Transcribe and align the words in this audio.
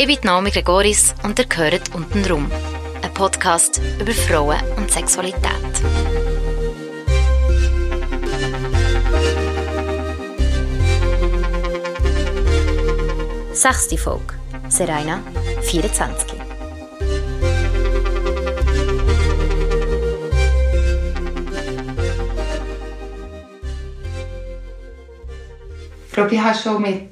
Ich 0.00 0.06
bin 0.06 0.18
Naomi 0.22 0.50
Gregoris 0.50 1.14
und 1.24 1.38
ihr 1.38 1.46
hört 1.56 1.94
«Unten 1.94 2.24
rum», 2.30 2.50
Podcast 3.18 3.80
über 4.00 4.12
Frauen 4.12 4.60
und 4.76 4.92
Sexualität. 4.92 5.42
Sechste 13.52 13.98
Folge. 13.98 14.34
Serena, 14.68 15.20
24. 15.62 16.38
Ich 26.06 26.12
glaube, 26.12 26.34
ich 26.36 26.40
habe 26.40 26.56
schon 26.56 26.82
mit 26.82 27.08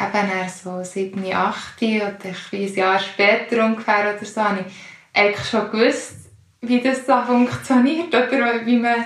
eben 0.00 0.48
so 0.48 0.84
7, 0.84 1.32
8 1.32 1.82
oder 1.82 2.16
ein 2.52 2.74
Jahr 2.76 3.00
später 3.00 3.64
ungefähr 3.64 4.14
oder 4.14 4.24
so, 4.24 4.40
habe 4.40 4.60
ich 4.60 4.89
eigentlich 5.14 5.48
schon 5.48 5.70
gewusst, 5.70 6.14
wie 6.60 6.80
das 6.80 7.06
so 7.06 7.20
funktioniert 7.22 8.08
oder 8.08 8.64
wie 8.64 8.76
man 8.76 9.04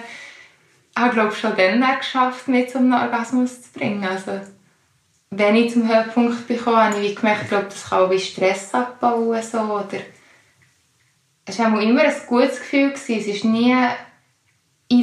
ich 0.97 1.11
glaube 1.11 1.35
schon 1.35 1.57
dann 1.57 1.85
geschafft, 1.99 2.47
mich 2.47 2.71
zum 2.71 2.93
Orgasmus 2.93 3.63
zu 3.63 3.73
bringen. 3.73 4.05
Also, 4.05 4.41
wenn 5.31 5.57
ich 5.57 5.73
zum 5.73 5.89
Höhepunkt 5.89 6.47
bekomme, 6.47 6.85
habe 6.85 7.01
ich 7.01 7.17
gemerkt, 7.17 7.43
ich 7.43 7.49
glaube, 7.49 7.65
das 7.65 7.89
kann 7.89 8.03
auch 8.03 8.11
wie 8.11 8.21
Stress 8.21 8.73
abbauen. 8.73 9.43
So, 9.43 9.59
oder 9.59 9.99
es 11.47 11.59
war 11.59 11.81
immer 11.81 12.03
ein 12.03 12.15
gutes 12.29 12.61
Gefühl. 12.61 12.91
Gewesen. 12.91 13.19
Es 13.19 13.27
ist 13.27 13.45
nie, 13.45 13.77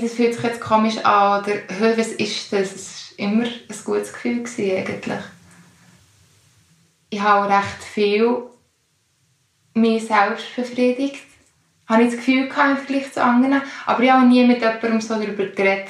das 0.01 0.13
fühlt 0.13 0.33
sich 0.33 0.43
jetzt 0.43 0.61
komisch 0.61 0.97
an 0.99 1.43
oder 1.43 1.55
was 1.79 2.07
ist 2.07 2.53
das? 2.53 2.73
Es 2.73 3.13
war 3.17 3.27
immer 3.27 3.43
ein 3.43 3.83
gutes 3.83 4.13
Gefühl 4.13 4.43
gewesen, 4.43 4.77
eigentlich 4.77 5.21
ich 7.11 7.19
habe 7.19 7.45
auch 7.45 7.57
recht 7.57 7.83
viel 7.83 8.37
mich 9.73 10.05
selbst 10.05 10.55
befriedigt. 10.55 11.23
Habe 11.87 12.03
ich 12.03 12.09
das 12.09 12.17
Gefühl 12.17 12.47
gehabt, 12.47 12.71
im 12.71 12.77
Vergleich 12.77 13.11
zu 13.11 13.23
anderen. 13.23 13.61
Aber 13.85 14.03
ich 14.03 14.11
habe 14.11 14.25
nie 14.25 14.45
mit 14.45 14.61
jemandem 14.61 15.01
so 15.01 15.15
darüber 15.15 15.45
geredet. 15.45 15.89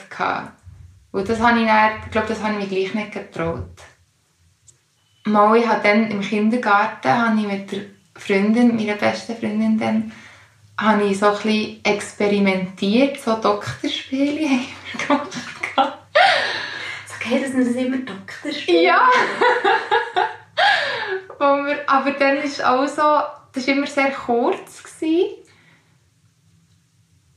Und 1.11 1.27
das 1.27 1.39
habe 1.39 1.59
ich 1.59 1.67
dann, 1.67 1.91
ich 2.05 2.11
glaube, 2.11 2.27
das 2.27 2.41
habe 2.41 2.53
ich 2.53 2.59
mir 2.59 2.67
gleich 2.67 2.93
nicht 2.93 3.11
getraut. 3.11 3.69
Mal, 5.25 5.57
ich 5.57 5.67
habe 5.67 5.81
dann 5.83 6.09
im 6.09 6.21
Kindergarten 6.21 7.11
habe 7.11 7.39
ich 7.39 7.47
mit 7.47 7.71
der 7.71 7.81
Freundin, 8.15 8.75
meiner 8.75 8.95
besten 8.95 9.35
Freundin 9.35 9.77
dann, 9.77 10.11
habe 10.79 11.03
ich 11.03 11.19
so 11.19 11.27
ein 11.27 11.33
bisschen 11.33 11.85
experimentiert, 11.85 13.19
so 13.19 13.35
Doktorspiele 13.35 14.49
haben 15.09 15.27
wir 15.29 15.69
gemacht. 15.75 15.99
So 17.05 17.29
geht 17.29 17.43
es 17.43 17.53
nicht 17.53 17.75
immer 17.75 17.97
Doktorspiele? 17.97 18.83
Ja! 18.83 19.07
wir, 21.39 21.89
aber 21.89 22.11
dann 22.11 22.37
ist 22.37 22.63
auch 22.63 22.87
so, 22.87 23.01
das 23.53 23.67
war 23.67 23.73
immer 23.73 23.87
sehr 23.87 24.11
kurz. 24.11 24.83
Gewesen. 24.83 25.37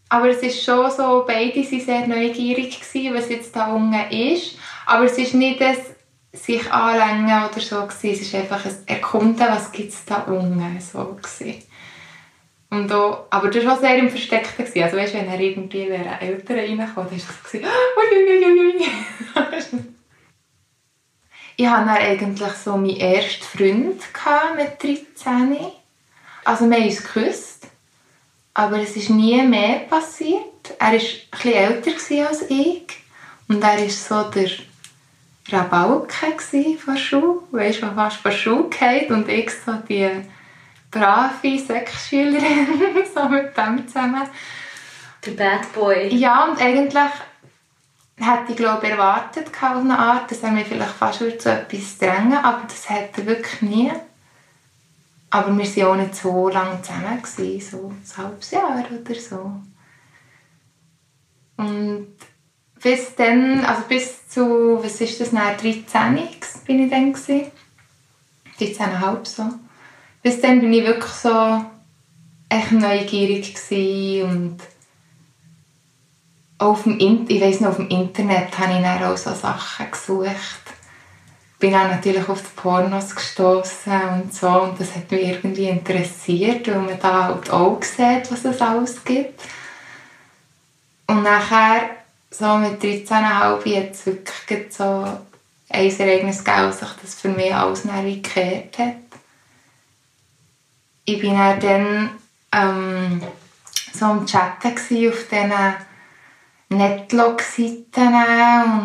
Aber 0.09 0.29
es 0.29 0.43
ist 0.43 0.63
schon 0.63 0.91
so, 0.91 1.25
beide 1.27 1.57
waren 1.57 1.81
sehr 1.81 2.07
neugierig, 2.07 2.81
gewesen, 2.81 3.15
was 3.15 3.29
jetzt 3.29 3.55
da 3.57 3.75
unten 3.75 4.11
ist. 4.11 4.57
Aber 4.87 5.05
es 5.05 5.19
ist 5.19 5.35
nicht 5.35 5.61
das 5.61 5.79
sich 6.33 6.71
anlängen 6.71 7.49
oder 7.51 7.61
so. 7.61 7.83
Gewesen. 7.87 8.11
Es 8.11 8.21
ist 8.21 8.35
einfach 8.35 8.65
ein 8.65 8.77
Erkunden, 8.87 9.47
was 9.49 9.71
es 9.77 10.05
da 10.05 10.23
unten. 10.23 10.81
So 10.81 11.17
gewesen. 11.21 11.63
Und 12.71 12.93
auch, 12.93 13.27
aber 13.31 13.51
das 13.51 13.65
war 13.65 13.79
sehr 13.79 13.97
im 13.99 14.11
Versteckten. 14.11 14.65
Gewesen. 14.65 14.83
Also 14.83 14.97
weißt, 14.97 15.15
wenn 15.15 15.29
er 15.29 15.41
irgendwie 15.41 15.89
wäre 15.89 16.21
Eltern 16.21 16.59
reinkommt, 16.59 17.11
dann 17.11 17.19
war 17.19 17.35
es 17.45 17.53
so, 17.53 17.59
uiuiuiui. 17.59 18.85
Ich 21.57 21.69
hatte 21.69 21.87
dann 21.87 21.97
eigentlich 21.97 22.53
so 22.53 22.77
meinen 22.77 22.97
ersten 22.97 23.45
Freund 23.45 24.03
mit 24.57 24.83
13. 24.83 25.57
Also 26.45 26.69
wir 26.69 26.77
haben 26.77 26.85
uns 26.85 27.03
geküsst, 27.03 27.67
aber 28.53 28.81
es 28.81 28.97
ist 28.97 29.11
nie 29.11 29.41
mehr 29.43 29.81
passiert. 29.81 30.43
Er 30.79 30.93
war 30.93 30.95
etwas 30.95 32.11
älter 32.11 32.29
als 32.29 32.43
ich 32.49 32.87
und 33.49 33.63
er 33.63 33.79
war 33.79 33.89
so 33.89 34.31
der 34.31 34.51
Rabauke 35.51 36.79
von 36.79 36.97
Schule, 36.97 37.41
weißt 37.51 37.83
du, 37.83 37.95
fast 37.95 38.17
von 38.17 38.33
Schule 38.33 38.69
geht 38.71 39.11
und 39.11 39.29
ich 39.29 39.51
so 39.51 39.73
die 39.89 40.09
brave 40.91 41.59
Sexschülerin, 41.59 42.67
so 43.15 43.29
mit 43.29 43.57
dem 43.57 43.87
zusammen. 43.87 44.29
Der 45.27 45.31
Bad 45.33 45.73
Boy. 45.73 46.15
Ja, 46.15 46.45
und 46.45 46.61
eigentlich 46.61 47.11
hätte 48.17 48.51
ich 48.53 48.57
glaube 48.57 48.89
erwartet 48.89 49.49
auf 49.49 49.63
eine 49.63 49.99
Art, 49.99 50.31
dass 50.31 50.43
er 50.43 50.51
mich 50.51 50.67
vielleicht 50.67 50.93
fast 50.93 51.19
zu 51.19 51.51
etwas 51.51 51.99
drängen 51.99 52.37
aber 52.37 52.63
das 52.67 52.89
hat 52.89 53.19
er 53.19 53.27
wirklich 53.27 53.63
nie. 53.63 53.93
Aber 55.35 55.49
wir 55.59 55.65
waren 55.65 55.87
auch 55.89 55.97
nicht 56.01 56.15
so 56.15 56.49
lange 56.49 56.81
zusammen, 56.81 57.21
gewesen, 57.21 57.61
so 57.61 57.89
ein 57.89 58.25
halbes 58.25 58.53
Jahr 58.53 58.85
oder 58.89 59.15
so. 59.17 59.51
Und 61.57 62.15
bis 62.81 63.17
dann, 63.17 63.65
also 63.65 63.83
bis 63.89 64.29
zu, 64.29 64.79
was 64.81 65.01
ist 65.01 65.21
das, 65.21 65.33
13 65.33 66.29
bin 66.65 66.85
ich 66.85 66.89
dann 66.89 67.13
gewesen. 67.13 67.51
13,5 68.61 69.27
so. 69.27 69.43
Bis 70.23 70.41
dann 70.41 70.61
bin 70.61 70.73
ich 70.73 70.87
wirklich 70.87 71.13
so 71.13 71.65
echt 72.49 72.71
neugierig 72.71 73.57
und 74.23 74.59
auf 76.59 76.85
dem, 76.85 77.27
ich 77.27 77.41
weiss 77.41 77.59
noch, 77.59 77.71
auf 77.71 77.77
dem 77.79 77.89
Internet 77.89 78.57
habe 78.57 78.75
ich 78.75 78.83
dann 78.83 79.03
auch 79.03 79.17
so 79.17 79.35
Sachen 79.35 79.91
gesucht. 79.91 80.63
Bin 81.65 81.73
dann 81.73 81.89
natürlich 81.89 82.29
auf 82.29 82.43
die 82.43 82.61
Pornos 82.61 83.15
gestoßen 83.15 84.11
und 84.11 84.35
so 84.35 84.51
und 84.51 84.79
das 84.79 84.95
hat 84.95 85.11
mich 85.11 85.23
irgendwie 85.23 85.71
interessiert, 85.71 86.69
weil 86.69 86.79
man 86.79 86.99
da 87.01 87.25
halt 87.25 87.51
auch 87.51 87.83
sieht, 87.83 88.31
was 88.31 88.45
es 88.45 88.61
alles 88.61 89.03
gibt. 89.03 89.41
Und 91.07 91.23
nachher, 91.23 91.89
so 92.31 92.59
mit 92.59 92.83
13,5, 92.83 93.79
hat 93.79 93.93
es 93.93 94.05
wirklich 94.05 94.75
so 94.75 95.07
ein 95.71 95.99
Ereignis 95.99 96.45
gegeben, 96.45 96.71
sich 96.71 96.89
das 97.01 97.15
für 97.15 97.31
mich 97.31 97.55
alles 97.55 97.85
gekehrt 97.85 98.77
hat. 98.77 98.97
Ich 101.07 101.23
war 101.23 101.57
dann 101.57 102.11
ähm, 102.53 103.23
so 103.91 104.05
am 104.05 104.27
Chatten 104.27 104.69
auf 104.69 104.89
diesen 105.31 105.53
Netlog-Seiten 106.77 108.15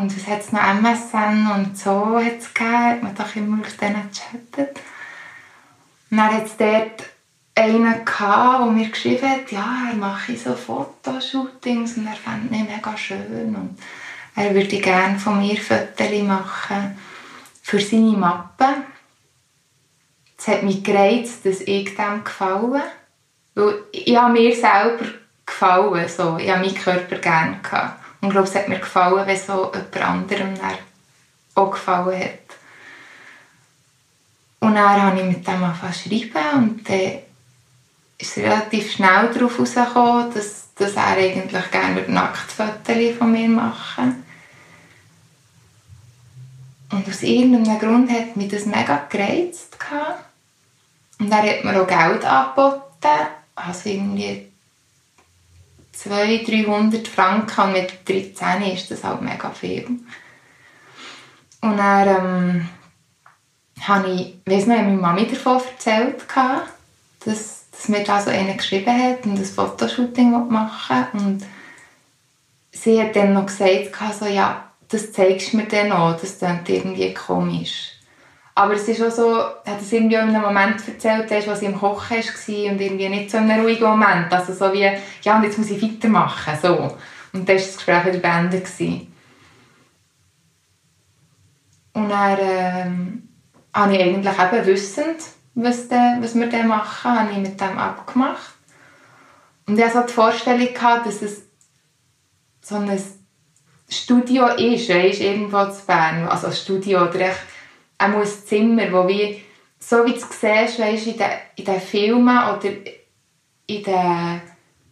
und 0.02 0.16
es 0.16 0.28
hat 0.28 0.54
noch 0.54 0.62
MSN 0.62 1.48
und 1.56 1.78
so 1.78 2.20
hat 2.20 2.40
es 2.40 2.54
gegeben, 2.54 3.00
man 3.02 3.16
doch 3.16 3.36
immer 3.36 3.62
auf 3.62 3.78
denen 3.78 4.10
gechattet. 4.10 4.80
Und 6.10 6.18
dann 6.18 6.34
hat 6.34 6.46
es 6.46 6.58
dort 6.58 7.10
einen 7.56 8.06
gehabt, 8.06 8.66
der 8.66 8.72
mir 8.72 8.90
geschrieben 8.90 9.30
hat, 9.30 9.52
ja, 9.52 9.90
er 9.92 9.96
mache 9.96 10.38
so 10.38 10.56
Fotoshootings 10.56 11.98
und 11.98 12.08
er 12.08 12.16
fände 12.16 12.50
mich 12.50 12.70
mega 12.70 12.96
schön 12.98 13.56
und 13.56 13.78
er 14.36 14.56
würde 14.56 14.80
gerne 14.80 15.20
von 15.20 15.40
mir 15.40 15.58
Fotos 15.58 16.24
machen 16.24 16.98
für 17.62 17.80
seine 17.80 18.18
Mappe. 18.18 18.68
Es 20.38 20.48
hat 20.48 20.64
mich 20.64 20.84
gereizt, 20.84 21.46
dass 21.46 21.62
ich 21.62 21.96
dem 21.96 22.24
gefallen. 22.24 22.82
Weil 23.56 23.84
ich 23.92 24.16
habe 24.16 24.32
mir 24.32 24.56
selber 24.56 25.06
gefallen. 25.50 26.08
So. 26.08 26.38
Ich 26.38 26.50
habe 26.50 26.62
meinen 26.62 26.76
Körper 26.76 27.18
gerne. 27.18 27.60
Gehabt. 27.62 28.00
Und 28.22 28.28
ich 28.28 28.34
glaube, 28.34 28.48
es 28.48 28.56
hat 28.56 28.70
mir 28.70 28.80
gefallen, 28.80 29.26
wenn 29.26 29.38
so 29.38 29.72
jemand 29.74 29.98
anderem 29.98 30.54
auch 31.56 31.72
gefallen 31.72 32.20
hat. 32.20 32.40
Und 34.62 34.76
dann 34.76 35.02
habe 35.02 35.20
ich 35.20 35.26
mit 35.26 35.48
dem 35.48 35.64
angefangen 35.64 35.94
zu 35.94 36.10
schreiben 36.10 36.58
und 36.58 36.90
dann 36.90 37.20
ist 38.18 38.38
relativ 38.38 38.92
schnell 38.92 39.30
darauf 39.34 39.54
herausgekommen, 39.54 40.34
dass, 40.34 40.74
dass 40.76 40.96
er 40.96 41.18
eigentlich 41.18 41.72
gerne 41.72 42.04
Nacktfotos 42.08 43.18
von 43.18 43.32
mir 43.32 43.48
machen 43.48 44.26
Und 46.92 47.08
aus 47.08 47.24
irgendeinem 47.24 47.80
Grund 47.80 48.12
hat 48.12 48.36
mich 48.36 48.50
das 48.50 48.66
mega 48.66 49.06
gereizt. 49.10 49.78
Und 51.20 51.32
er 51.32 51.44
hat 51.44 51.64
mir 51.64 51.82
auch 51.82 51.88
Geld 51.88 52.26
angeboten, 52.26 53.28
also 53.56 53.90
irgendwie 53.90 54.49
200, 56.04 56.48
300 56.48 57.08
Franken 57.10 57.62
und 57.62 57.74
mit 57.74 58.08
13 58.08 58.62
ist 58.74 58.90
das 58.90 59.04
halt 59.04 59.22
mega 59.22 59.50
viel. 59.50 59.86
Und 61.62 61.78
dann 61.78 62.08
ähm, 62.08 62.70
habe 63.82 64.10
ich, 64.10 64.38
weiss 64.46 64.66
noch, 64.66 64.78
meine 64.78 64.96
Mami 64.96 65.28
davon 65.28 65.58
erzählt, 65.58 66.24
dass, 67.26 67.66
dass 67.72 67.90
mir 67.90 68.04
da 68.06 68.22
so 68.22 68.30
einer 68.30 68.54
geschrieben 68.54 68.98
hat 68.98 69.26
und 69.26 69.38
ein 69.38 69.44
Fotoshooting 69.44 70.48
machen 70.48 71.08
und 71.14 71.46
sie 72.72 73.02
hat 73.02 73.18
dann 73.18 73.34
noch 73.34 73.48
gesagt, 73.48 73.90
so, 74.18 74.26
ja, 74.26 74.72
das 74.88 75.12
zeigst 75.12 75.52
du 75.52 75.58
mir 75.58 75.68
dann 75.68 75.92
auch, 75.92 76.18
das 76.18 76.40
klingt 76.40 76.70
irgendwie 76.70 77.14
komisch. 77.14 77.99
Aber 78.60 78.74
es 78.74 78.90
ist 78.90 79.02
auch 79.02 79.10
so, 79.10 79.42
hat 79.42 79.80
es 79.80 79.94
irgendwie 79.94 80.16
in 80.16 80.36
einem 80.36 80.42
Moment 80.42 80.86
erzählt, 80.86 81.48
wo 81.48 81.56
sie 81.56 81.68
im 81.68 81.80
Kochen 81.80 82.18
war 82.18 82.72
und 82.72 82.82
irgendwie 82.82 83.08
nicht 83.08 83.32
so 83.32 83.38
in 83.38 83.50
einem 83.50 83.64
ruhigen 83.64 83.86
Moment. 83.86 84.34
Also 84.34 84.52
so 84.52 84.74
wie, 84.74 84.92
ja, 85.22 85.38
und 85.38 85.44
jetzt 85.46 85.58
muss 85.58 85.70
ich 85.70 85.82
weitermachen, 85.82 86.58
so. 86.62 86.76
Und 87.32 87.48
dann 87.48 87.48
war 87.48 87.56
das 87.56 87.78
Gespräch 87.78 88.06
wieder 88.08 88.18
beendet. 88.18 88.68
Und 91.94 92.10
dann 92.10 92.38
ähm, 92.42 93.30
habe 93.74 93.96
ich 93.96 94.02
eigentlich 94.02 94.38
eben 94.38 94.66
wissend, 94.66 95.22
was, 95.56 95.88
de, 95.88 95.98
was 96.20 96.36
wir 96.36 96.50
dann 96.50 96.68
machen, 96.68 97.18
habe 97.18 97.32
ich 97.32 97.38
mit 97.38 97.62
dem 97.62 97.78
abgemacht. 97.78 98.56
Und 99.68 99.80
ich 99.80 99.86
hatte 99.86 100.00
so 100.00 100.06
die 100.06 100.14
Vorstellung, 100.14 100.74
gehabt, 100.74 101.08
dass 101.08 101.22
es 101.22 101.44
so 102.60 102.76
ein 102.76 103.02
Studio 103.90 104.48
ist, 104.48 104.90
weißt, 104.90 105.22
irgendwo 105.22 105.66
zu 105.72 105.86
Bern. 105.86 106.28
Also 106.28 106.48
ein 106.48 106.54
Studio 106.54 107.04
oder 107.04 107.22
echt 107.22 107.40
auch 108.00 108.22
ein 108.22 108.26
Zimmer, 108.26 108.92
wo 108.92 109.08
wie, 109.08 109.42
so 109.80 110.06
wie 110.06 110.14
du 110.14 110.18
es 110.18 110.42
siehst, 110.42 110.80
weißt, 110.80 111.08
in, 111.08 111.18
den, 111.18 111.30
in 111.56 111.66
den 111.66 111.82
Filmen 111.82 112.38
oder 112.38 112.70
in 113.68 113.84
den 113.84 114.42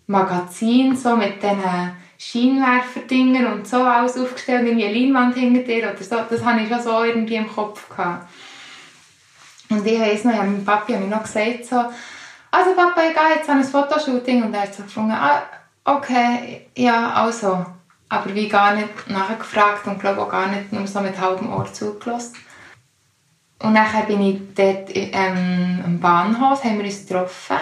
Magazinen, 0.08 0.96
so 0.96 1.16
mit 1.16 1.42
diesen 1.42 1.92
Scheinwerferdingern 2.20 3.54
und 3.54 3.68
so 3.68 3.78
alles 3.78 4.18
aufgestellt, 4.18 4.68
irgendwie 4.68 4.86
eine 4.86 5.00
Leinwand 5.00 5.36
hinter 5.36 5.62
dir 5.62 5.92
oder 5.92 6.04
so, 6.04 6.16
das 6.30 6.44
hatte 6.44 6.64
ich 6.64 6.70
schon 6.70 6.82
so 6.82 7.04
irgendwie 7.04 7.36
im 7.36 7.48
Kopf. 7.48 7.90
Gehabt. 7.90 8.28
Und 9.70 9.86
ich 9.86 10.00
weiss 10.00 10.24
noch, 10.24 10.34
ja, 10.34 10.44
mein 10.44 10.64
Papi 10.64 10.94
hat 10.94 11.02
mir 11.02 11.08
noch 11.08 11.24
gesagt, 11.24 11.66
so, 11.66 11.76
also 12.52 12.74
Papa, 12.76 13.02
ich 13.02 13.14
gehe 13.14 13.36
jetzt 13.36 13.50
an 13.50 13.58
ein 13.58 13.64
Fotoshooting 13.64 14.44
und 14.44 14.54
er 14.54 14.62
hat 14.62 14.74
so 14.74 14.84
gefunden, 14.84 15.12
ah, 15.12 15.44
okay, 15.84 16.68
ja, 16.76 17.12
also. 17.12 17.66
Aber 18.10 18.34
wie 18.34 18.48
gar 18.48 18.74
nicht 18.74 19.10
nachgefragt 19.10 19.86
und 19.86 20.00
glaube 20.00 20.22
auch 20.22 20.30
gar 20.30 20.48
nicht 20.48 20.72
nur 20.72 20.88
so 20.88 21.02
mit 21.02 21.20
halbem 21.20 21.52
Ohr 21.52 21.72
zugelassen. 21.72 22.36
Und 23.64 23.74
dann 23.74 24.06
bin 24.08 24.22
ich 24.22 24.40
dort 24.56 24.90
ähm, 24.94 25.82
am 25.84 26.00
Bahnhof, 26.00 26.64
haben 26.64 26.78
wir 26.78 26.86
uns 26.86 27.08
getroffen. 27.08 27.58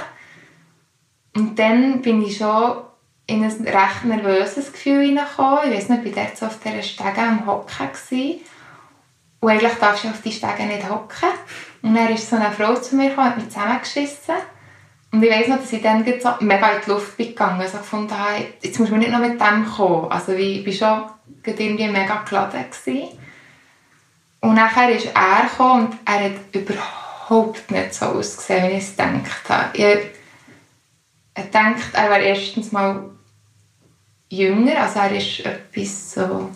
Und 1.36 1.58
dann 1.58 2.02
bin 2.02 2.22
ich 2.22 2.38
schon 2.38 2.78
in 3.28 3.44
ein 3.44 3.52
recht 3.52 4.06
nervöses 4.06 4.72
Gefühl 4.72 5.06
hineingekommen. 5.06 5.72
Ich 5.72 5.78
weiß 5.78 5.90
nicht, 5.90 6.06
ich 6.06 6.16
war 6.16 6.24
dort 6.24 6.38
so 6.38 6.46
auf 6.46 6.60
dieser 6.60 6.84
Stege 6.84 7.22
am 7.22 7.46
Hocken. 7.48 7.88
Gewesen. 7.88 8.42
Und 9.40 9.50
eigentlich 9.50 9.74
darfst 9.74 10.04
du 10.04 10.10
auf 10.10 10.22
die 10.22 10.32
Stege 10.32 10.64
nicht 10.64 10.90
hocken. 10.90 11.30
Und 11.82 11.96
dann 11.96 12.14
ist 12.14 12.30
so 12.30 12.36
eine 12.36 12.52
Frau 12.52 12.76
zu 12.76 12.96
mir 12.96 13.10
gekommen, 13.10 13.30
hat 13.30 13.38
mich 13.38 13.50
zusammengeschissen. 13.50 14.36
Und 15.12 15.24
ich 15.24 15.32
weiss 15.32 15.48
noch, 15.48 15.60
dass 15.60 15.72
ich 15.72 15.82
dann 15.82 16.04
so 16.04 16.30
mega 16.42 16.70
in 16.72 16.82
die 16.86 16.90
Luft 16.90 17.16
bin 17.16 17.28
gegangen 17.28 17.58
bin. 17.58 17.68
Also 17.68 17.78
gefunden 17.78 18.18
habe, 18.18 18.46
jetzt 18.62 18.80
muss 18.80 18.90
man 18.90 19.00
nicht 19.00 19.12
noch 19.12 19.20
mit 19.20 19.40
dem 19.40 19.66
kommen. 19.66 20.12
Also 20.12 20.34
ich 20.34 20.66
war 20.66 20.74
schon 20.74 21.10
irgendwie 21.46 21.88
mega 21.88 22.24
geladen. 22.28 22.66
Gewesen. 22.70 23.18
Und 24.46 24.54
nachher 24.54 24.92
ist 24.92 25.08
er 25.08 25.50
gekommen 25.50 25.88
und 25.88 25.98
er 26.06 26.26
hat 26.26 26.34
überhaupt 26.52 27.72
nicht 27.72 27.96
so 27.96 28.06
ausgesehen, 28.06 28.70
wie 28.70 28.78
ich 28.78 28.84
es 28.84 28.92
gedacht 28.92 29.50
habe. 29.50 29.76
Ich, 29.76 31.50
dachte, 31.52 31.82
er 31.94 32.10
wäre 32.12 32.22
erstens 32.22 32.72
mal 32.72 33.10
jünger, 34.30 34.82
also 34.82 35.00
er 35.00 35.10
war 35.10 35.52
etwas 35.52 36.14
so 36.14 36.52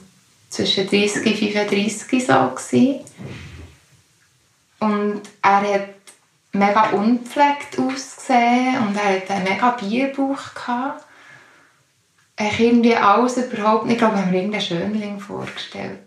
zwischen 0.51 0.87
30 0.87 1.25
und 1.25 1.35
35 1.35 2.27
so. 2.27 2.33
Gewesen. 2.33 2.99
Und 4.81 5.21
er 5.41 5.73
hat 5.73 5.89
mega 6.51 6.89
unpflegt 6.91 7.79
ausgesehen 7.79 8.77
und 8.83 8.95
er 8.97 9.15
hatte 9.15 9.33
einen 9.33 9.45
mega 9.45 9.71
Bierbauch. 9.71 10.53
Gehabt. 10.53 11.05
Ich 12.39 12.59
irgendwie 12.59 12.95
alles 12.95 13.37
überhaupt 13.37 13.85
nicht, 13.85 13.93
ich 13.93 13.97
glaube, 13.97 14.13
ich 14.13 14.21
habe 14.21 14.31
mir 14.31 14.37
irgendeinen 14.37 14.61
Schönling 14.61 15.19
vorgestellt 15.19 16.01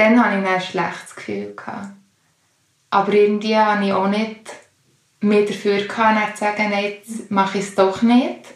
dann 0.00 0.24
hatte 0.24 0.38
ich 0.38 0.48
ein 0.48 0.60
schlechtes 0.60 1.14
Gefühl. 1.14 1.54
Gehabt. 1.54 1.88
Aber 2.90 3.12
irgendwie 3.12 3.56
hatte 3.56 3.84
ich 3.84 3.92
auch 3.92 4.08
nicht 4.08 4.50
mehr 5.20 5.44
dafür 5.44 5.82
gehabt, 5.82 6.38
zu 6.38 6.44
sagen, 6.44 6.70
nein, 6.70 6.84
jetzt 6.84 7.30
mache 7.30 7.58
ich 7.58 7.64
es 7.64 7.74
doch 7.74 8.02
nicht. 8.02 8.46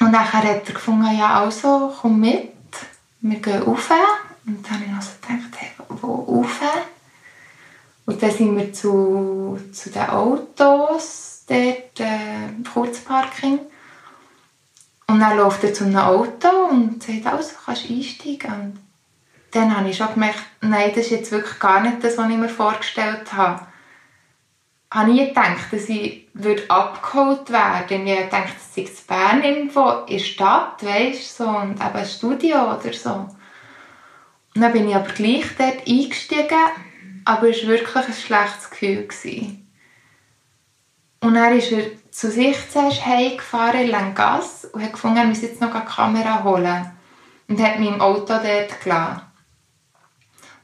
Und 0.00 0.12
dann 0.12 0.32
hat 0.32 0.44
er 0.44 0.60
gefunden, 0.60 1.18
ja 1.18 1.40
also, 1.40 1.92
komm 2.00 2.20
mit, 2.20 2.52
wir 3.20 3.38
gehen 3.40 3.62
rauf. 3.62 3.90
Und 4.46 4.64
dann 4.64 4.74
habe 4.74 4.84
ich 4.84 4.90
noch 4.90 5.20
gedacht, 5.20 5.52
hey, 5.56 5.70
wo 5.88 6.14
rauf? 6.14 6.60
Und 8.06 8.22
dann 8.22 8.30
sind 8.30 8.56
wir 8.56 8.72
zu, 8.72 9.58
zu 9.72 9.90
den 9.90 10.08
Autos, 10.08 11.42
dort, 11.48 11.98
äh, 11.98 12.70
Kurzparking. 12.72 13.58
Und 15.08 15.20
dann 15.20 15.36
läuft 15.36 15.64
er 15.64 15.74
zu 15.74 15.84
einem 15.84 15.96
Auto 15.96 16.48
und 16.70 17.02
sagt, 17.02 17.26
also, 17.26 17.54
kannst 17.64 17.88
du 17.88 17.94
einsteigen 17.94 18.85
dann 19.52 19.76
habe 19.76 19.88
ich 19.88 19.96
schon 19.96 20.12
gemerkt, 20.12 20.44
nein, 20.60 20.90
das 20.94 21.06
ist 21.06 21.10
jetzt 21.10 21.32
wirklich 21.32 21.58
gar 21.58 21.80
nicht 21.80 22.02
das, 22.02 22.18
was 22.18 22.30
ich 22.30 22.36
mir 22.36 22.48
vorgestellt 22.48 23.32
habe. 23.32 23.66
Ich 24.90 24.98
habe 24.98 25.10
nie 25.10 25.26
gedacht, 25.26 25.72
dass 25.72 25.88
ich 25.88 26.26
abgeholt 26.68 27.50
werden 27.50 28.06
Ich 28.06 28.16
habe 28.16 28.24
gedacht, 28.24 28.54
ich 28.74 28.88
in 28.88 29.06
Bern 29.06 29.42
irgendwo 29.42 30.04
in 30.06 30.18
der 30.18 30.24
Stadt, 30.24 30.84
weißt, 30.84 31.36
so, 31.36 31.48
und 31.48 31.72
eben 31.72 31.80
ein 31.80 32.06
Studio 32.06 32.76
oder 32.76 32.92
so. 32.92 33.28
Und 34.54 34.62
dann 34.62 34.72
bin 34.72 34.88
ich 34.88 34.94
aber 34.94 35.12
gleich 35.12 35.44
dort 35.58 35.86
eingestiegen, 35.86 36.56
aber 37.24 37.50
es 37.50 37.62
war 37.62 37.70
wirklich 37.70 38.06
ein 38.06 38.12
schlechtes 38.14 38.70
Gefühl. 38.70 39.06
Gewesen. 39.06 39.68
Und 41.20 41.34
dann 41.34 41.58
ist 41.58 41.72
er 41.72 41.82
zu 42.10 42.30
sich 42.30 42.56
zuerst 42.70 43.04
heimgefahren 43.04 43.80
in 43.80 43.90
Langas 43.90 44.64
und 44.66 44.82
hat 44.82 44.92
gefunden, 44.92 45.18
er 45.18 45.24
müsse 45.24 45.46
jetzt 45.46 45.60
noch 45.60 45.74
eine 45.74 45.84
Kamera 45.84 46.44
holen. 46.44 46.92
Und 47.48 47.60
hat 47.60 47.78
mich 47.78 47.88
im 47.88 48.00
Auto 48.00 48.34
dort 48.34 48.80
gelassen. 48.82 49.25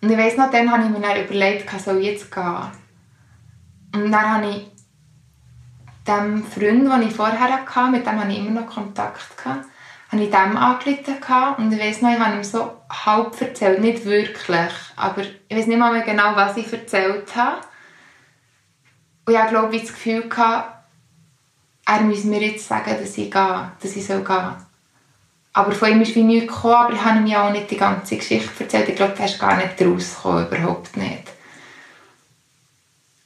Und 0.03 0.11
ich 0.11 0.19
weiss 0.19 0.37
noch, 0.37 0.51
dann 0.51 0.71
habe 0.71 0.83
ich 0.83 0.91
mir 0.91 1.01
dann 1.01 1.25
überlegt, 1.25 1.71
soll 1.81 1.99
ich 1.99 2.07
jetzt 2.07 2.33
gehen? 2.33 2.73
Und 3.95 4.11
dann 4.11 4.35
habe 4.35 4.49
ich 4.49 4.71
dem 6.07 6.43
Freund, 6.43 6.91
den 6.91 7.09
ich 7.09 7.15
vorher 7.15 7.39
hatte, 7.39 7.91
mit 7.93 8.05
dem 8.05 8.21
hatte 8.21 8.33
ich 8.33 8.39
immer 8.39 8.63
noch 8.63 8.67
Kontakt, 8.67 9.37
gehabt, 9.37 9.67
habe 10.11 10.27
dem 10.27 10.57
angerufen 10.57 11.55
und 11.59 11.73
ich 11.73 11.81
weiss 11.81 12.03
noch, 12.03 12.11
ich 12.11 12.19
habe 12.19 12.37
ihm 12.37 12.45
so 12.45 12.83
halb 12.91 13.41
erzählt, 13.41 13.81
nicht 13.81 14.05
wirklich, 14.05 14.73
aber 14.97 15.23
ich 15.23 15.57
weiß 15.57 15.69
nicht 15.69 15.79
mal 15.79 15.93
mehr 15.93 16.03
genau, 16.03 16.35
was 16.35 16.57
ich 16.57 16.73
erzählt 16.73 17.35
habe. 17.37 17.61
Und 19.25 19.35
ich 19.35 19.47
glaube, 19.47 19.77
ich 19.77 19.83
das 19.83 19.93
Gefühl 19.93 20.29
er 21.85 22.01
müsse 22.03 22.27
mir 22.27 22.41
jetzt 22.41 22.67
sagen, 22.67 22.97
dass 22.99 23.17
ich 23.19 23.31
gehe, 23.31 23.73
dass 23.81 23.97
ich 23.97 24.07
gehen 24.07 24.25
soll. 24.27 24.57
Aber 25.55 25.73
von 25.73 25.91
ihm 25.91 26.01
ist 26.01 26.15
wie 26.15 26.23
nichts 26.23 26.53
gekommen, 26.53 26.75
aber 26.75 26.95
ich 26.95 27.05
habe 27.05 27.19
ihm 27.19 27.27
ja 27.27 27.47
auch 27.47 27.53
nicht 27.53 27.71
die 27.71 27.77
ganze 27.77 28.17
Geschichte 28.17 28.65
erzählt. 28.65 28.89
Ich 28.89 28.97
glaube, 28.97 29.15
er 29.19 29.27
ist 29.27 29.39
gar 29.39 29.57
nicht 29.57 29.81
rausgekommen, 29.81 30.47
überhaupt 30.47 30.97
nicht. 30.97 31.25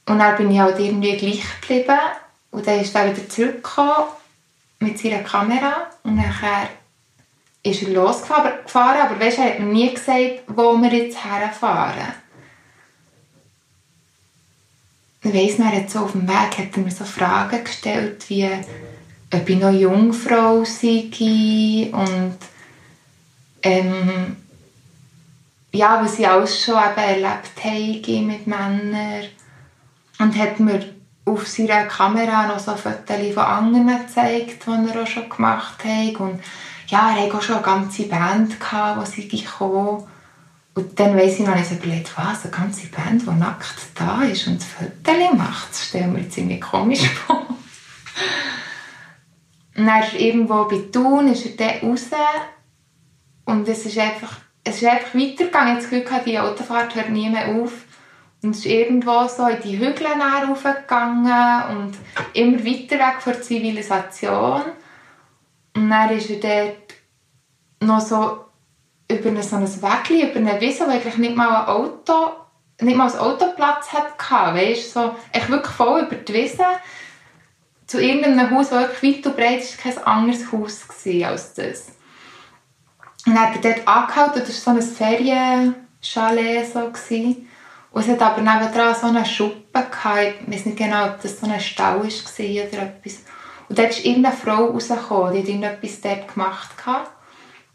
Und 0.07 0.19
dann 0.19 0.35
bin 0.37 0.51
ich 0.51 0.59
halt 0.59 0.79
irgendwie 0.79 1.15
gleich 1.15 1.43
geblieben. 1.61 1.99
Und 2.51 2.65
dann 2.65 2.79
ist 2.79 2.95
er 2.95 3.11
wieder 3.15 3.29
zurückgekommen 3.29 4.07
mit 4.79 4.97
seiner 4.97 5.19
Kamera. 5.19 5.87
Und 6.03 6.15
nachher 6.15 6.69
ist 7.63 7.83
er 7.83 7.89
losgefahren. 7.89 9.01
Aber 9.01 9.19
weißt, 9.19 9.39
er 9.39 9.45
hat 9.45 9.59
mir 9.59 9.65
nie 9.65 9.93
gesagt, 9.93 10.43
wo 10.47 10.77
wir 10.77 10.93
jetzt 10.93 11.23
herfahren. 11.23 12.13
Ich 15.23 15.33
weiss, 15.33 15.59
er 15.59 15.81
hat 15.81 15.89
so 15.89 15.99
auf 15.99 16.13
dem 16.13 16.27
Weg 16.27 16.57
hat 16.57 16.77
er 16.77 16.79
mir 16.79 16.91
so 16.91 17.03
Fragen 17.03 17.63
gestellt, 17.63 18.29
wie 18.29 18.49
ob 19.33 19.49
ich 19.49 19.59
noch 19.59 19.71
Jungfrau 19.71 20.63
sei 20.63 21.89
und 21.91 22.37
ähm, 23.63 24.37
ja, 25.73 26.01
was 26.01 26.19
ich 26.19 26.27
alles 26.27 26.63
schon 26.63 26.75
eben 26.75 27.25
erlebt 27.25 27.63
habe 27.63 28.21
mit 28.21 28.47
Männern. 28.47 29.25
Und 30.19 30.37
hat 30.37 30.59
mir 30.59 30.83
auf 31.25 31.47
seiner 31.47 31.85
Kamera 31.85 32.47
noch 32.47 32.59
so 32.59 32.75
Fotos 32.75 33.33
von 33.33 33.43
anderen 33.43 33.87
gezeigt, 33.87 34.65
die 34.65 34.89
er 34.89 35.03
auch 35.03 35.07
schon 35.07 35.29
gemacht 35.29 35.83
hat. 35.83 36.19
Und 36.19 36.41
ja, 36.87 37.11
er 37.15 37.23
hatte 37.23 37.37
auch 37.37 37.41
schon 37.41 37.55
eine 37.55 37.65
ganze 37.65 38.03
Band, 38.03 38.53
die 38.53 39.05
sie 39.11 39.27
gekommen 39.27 40.03
Und 40.73 40.99
dann 40.99 41.17
weiss 41.17 41.39
ich 41.39 41.45
noch, 41.45 41.55
ich 41.55 41.71
überlegt, 41.71 42.17
was, 42.17 42.43
eine 42.43 42.51
ganze 42.51 42.87
Band, 42.87 43.23
die 43.23 43.31
nackt 43.31 43.75
da 43.95 44.23
ist 44.23 44.47
und 44.47 44.63
Fotos 44.63 45.37
macht. 45.37 45.69
Das 45.71 45.87
stellen 45.87 46.15
wir 46.15 46.23
irgendwie 46.23 46.59
komisch 46.59 47.07
vor. 47.27 47.45
Und 49.77 49.85
dann 49.85 50.01
ist 50.01 50.13
irgendwo 50.13 50.65
bei 50.65 50.79
Thun, 50.91 51.27
ist 51.27 51.45
er 51.45 51.79
dann 51.79 51.89
raus 51.89 52.09
und 53.45 53.67
es 53.69 53.85
ist 53.85 53.97
einfach, 53.97 54.37
es 54.63 54.81
ist 54.81 54.87
einfach 54.87 55.15
weitergegangen. 55.15 55.77
Ich 55.77 55.83
das 55.83 55.89
Gefühl, 55.89 56.21
die 56.25 56.39
Autofahrt 56.39 56.95
hört 56.95 57.09
nie 57.09 57.29
mehr 57.29 57.47
auf. 57.47 57.85
Und 58.43 58.51
es 58.51 58.57
ist 58.59 58.65
irgendwo 58.65 59.25
so 59.27 59.47
in 59.47 59.61
die 59.61 59.77
Hügel 59.77 60.05
raufgegangen 60.07 61.77
und 61.77 61.93
immer 62.33 62.59
weiter 62.59 62.99
weg 62.99 63.21
von 63.21 63.33
der 63.33 63.41
Zivilisation. 63.41 64.63
Und 65.75 65.89
dann 65.89 66.09
ist 66.09 66.29
er 66.29 66.39
dort 66.39 67.89
noch 67.89 68.01
so 68.01 68.45
über 69.09 69.41
so 69.41 69.55
ein 69.55 69.81
Weg, 69.81 70.09
über 70.09 70.39
eine 70.39 70.59
Wiese, 70.59 70.85
wo 70.85 70.91
eigentlich 70.91 71.17
nicht 71.17 71.35
mal 71.35 71.61
ein 71.61 71.67
Auto, 71.67 72.31
nicht 72.81 72.97
mal 72.97 73.09
ein 73.09 73.19
Autoplatz 73.19 73.93
hatte, 73.93 74.55
weißt, 74.55 74.91
so, 74.91 75.15
echt 75.31 75.49
wirklich 75.49 75.73
voll 75.73 76.01
über 76.01 76.15
die 76.15 76.33
Wiese 76.33 76.65
zu 77.87 78.01
irgendeinem 78.01 78.51
Haus, 78.51 78.69
das 78.69 78.79
wirklich 78.79 79.17
weit 79.17 79.25
und 79.25 79.37
breit 79.37 79.59
ist, 79.61 79.79
kein 79.79 79.97
anderes 80.05 80.51
Haus 80.51 80.85
als 81.25 81.53
das. 81.53 81.87
Und 83.25 83.33
dann 83.35 83.39
hat 83.39 83.55
er 83.63 83.73
dort 83.73 83.87
angehalten, 83.87 84.41
das 84.45 84.65
war 84.65 84.75
so 84.75 84.79
ein 84.79 84.95
Ferienchalet. 84.95 86.71
So 86.71 86.91
und 87.91 88.01
es 88.01 88.09
hat 88.09 88.21
aber 88.21 88.41
nebenan 88.41 88.95
so 88.95 89.07
eine 89.07 89.25
Schuppe 89.25 89.85
gehabt, 89.89 90.35
ich 90.45 90.53
weiß 90.53 90.65
nicht 90.65 90.77
genau, 90.77 91.05
ob 91.05 91.21
das 91.21 91.39
so 91.39 91.47
ein 91.47 91.59
Stall 91.59 91.99
war 91.99 92.03
oder 92.03 92.81
etwas. 92.83 93.19
Und 93.69 93.79
dort 93.79 93.89
ist 93.89 94.05
irgendeine 94.05 94.35
Frau 94.35 94.65
rausgekommen, 94.67 95.33
die 95.33 95.39
hat 95.39 95.47
irgendetwas 95.47 96.01
dort 96.01 96.33
gemacht. 96.33 96.77
Gehabt. 96.77 97.11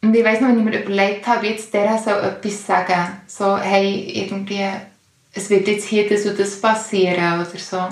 Und 0.03 0.15
ich 0.15 0.25
weiss 0.25 0.41
noch, 0.41 0.49
wenn 0.49 0.59
ich 0.59 0.65
mir 0.65 0.83
überlegt 0.83 1.27
habe, 1.27 1.47
jetzt 1.47 1.73
der 1.75 1.99
soll 1.99 2.23
etwas 2.23 2.67
sagen. 2.67 3.21
So, 3.27 3.57
hey, 3.57 4.11
irgendwie, 4.15 4.69
es 5.33 5.51
wird 5.51 5.69
jetzt 5.69 5.89
hier 5.89 6.09
das 6.09 6.27
und 6.27 6.39
das 6.39 6.61
passieren 6.61 7.41
oder 7.41 7.59
so. 7.59 7.89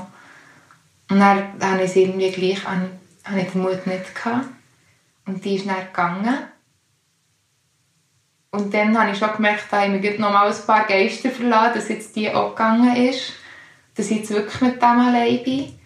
Und 1.11 1.19
dann 1.19 1.61
habe 1.61 1.83
ich 1.83 1.91
es 1.91 1.97
irgendwie 1.97 2.31
gleich, 2.31 2.65
habe 2.65 3.41
ich 3.41 3.51
den 3.51 3.63
Mut 3.63 3.87
nicht 3.87 4.15
gehabt. 4.15 4.47
Und 5.27 5.45
die 5.45 5.57
ist 5.57 5.67
dann 5.67 5.87
gegangen. 5.87 6.39
Und 8.53 8.73
dann 8.73 8.99
habe 8.99 9.11
ich 9.11 9.19
schon 9.19 9.33
gemerkt, 9.33 9.73
dass 9.73 9.85
ich 9.85 9.91
mir 9.91 10.19
noch 10.19 10.33
mal 10.33 10.51
ein 10.51 10.67
paar 10.67 10.87
Geister 10.87 11.31
verlassen, 11.31 11.75
dass 11.75 11.89
jetzt 11.89 12.15
die 12.17 12.33
auch 12.33 12.51
gegangen 12.51 12.97
ist. 12.97 13.33
Dass 13.95 14.11
ich 14.11 14.19
jetzt 14.19 14.31
wirklich 14.31 14.61
mit 14.61 14.81
dem 14.81 15.01
allein 15.01 15.43
bin. 15.43 15.79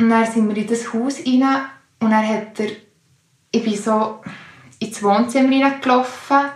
Und 0.00 0.10
dann 0.10 0.30
sind 0.30 0.48
wir 0.48 0.56
in 0.56 0.66
das 0.66 0.92
Haus 0.92 1.20
rein 1.20 1.42
und 2.00 2.10
dann 2.10 2.28
hat 2.28 2.60
er, 2.60 2.68
ich 3.50 3.64
bin 3.64 3.76
so 3.76 4.20
ins 4.78 5.02
Wohnzimmer 5.02 5.64
reingelaufen 5.64 6.50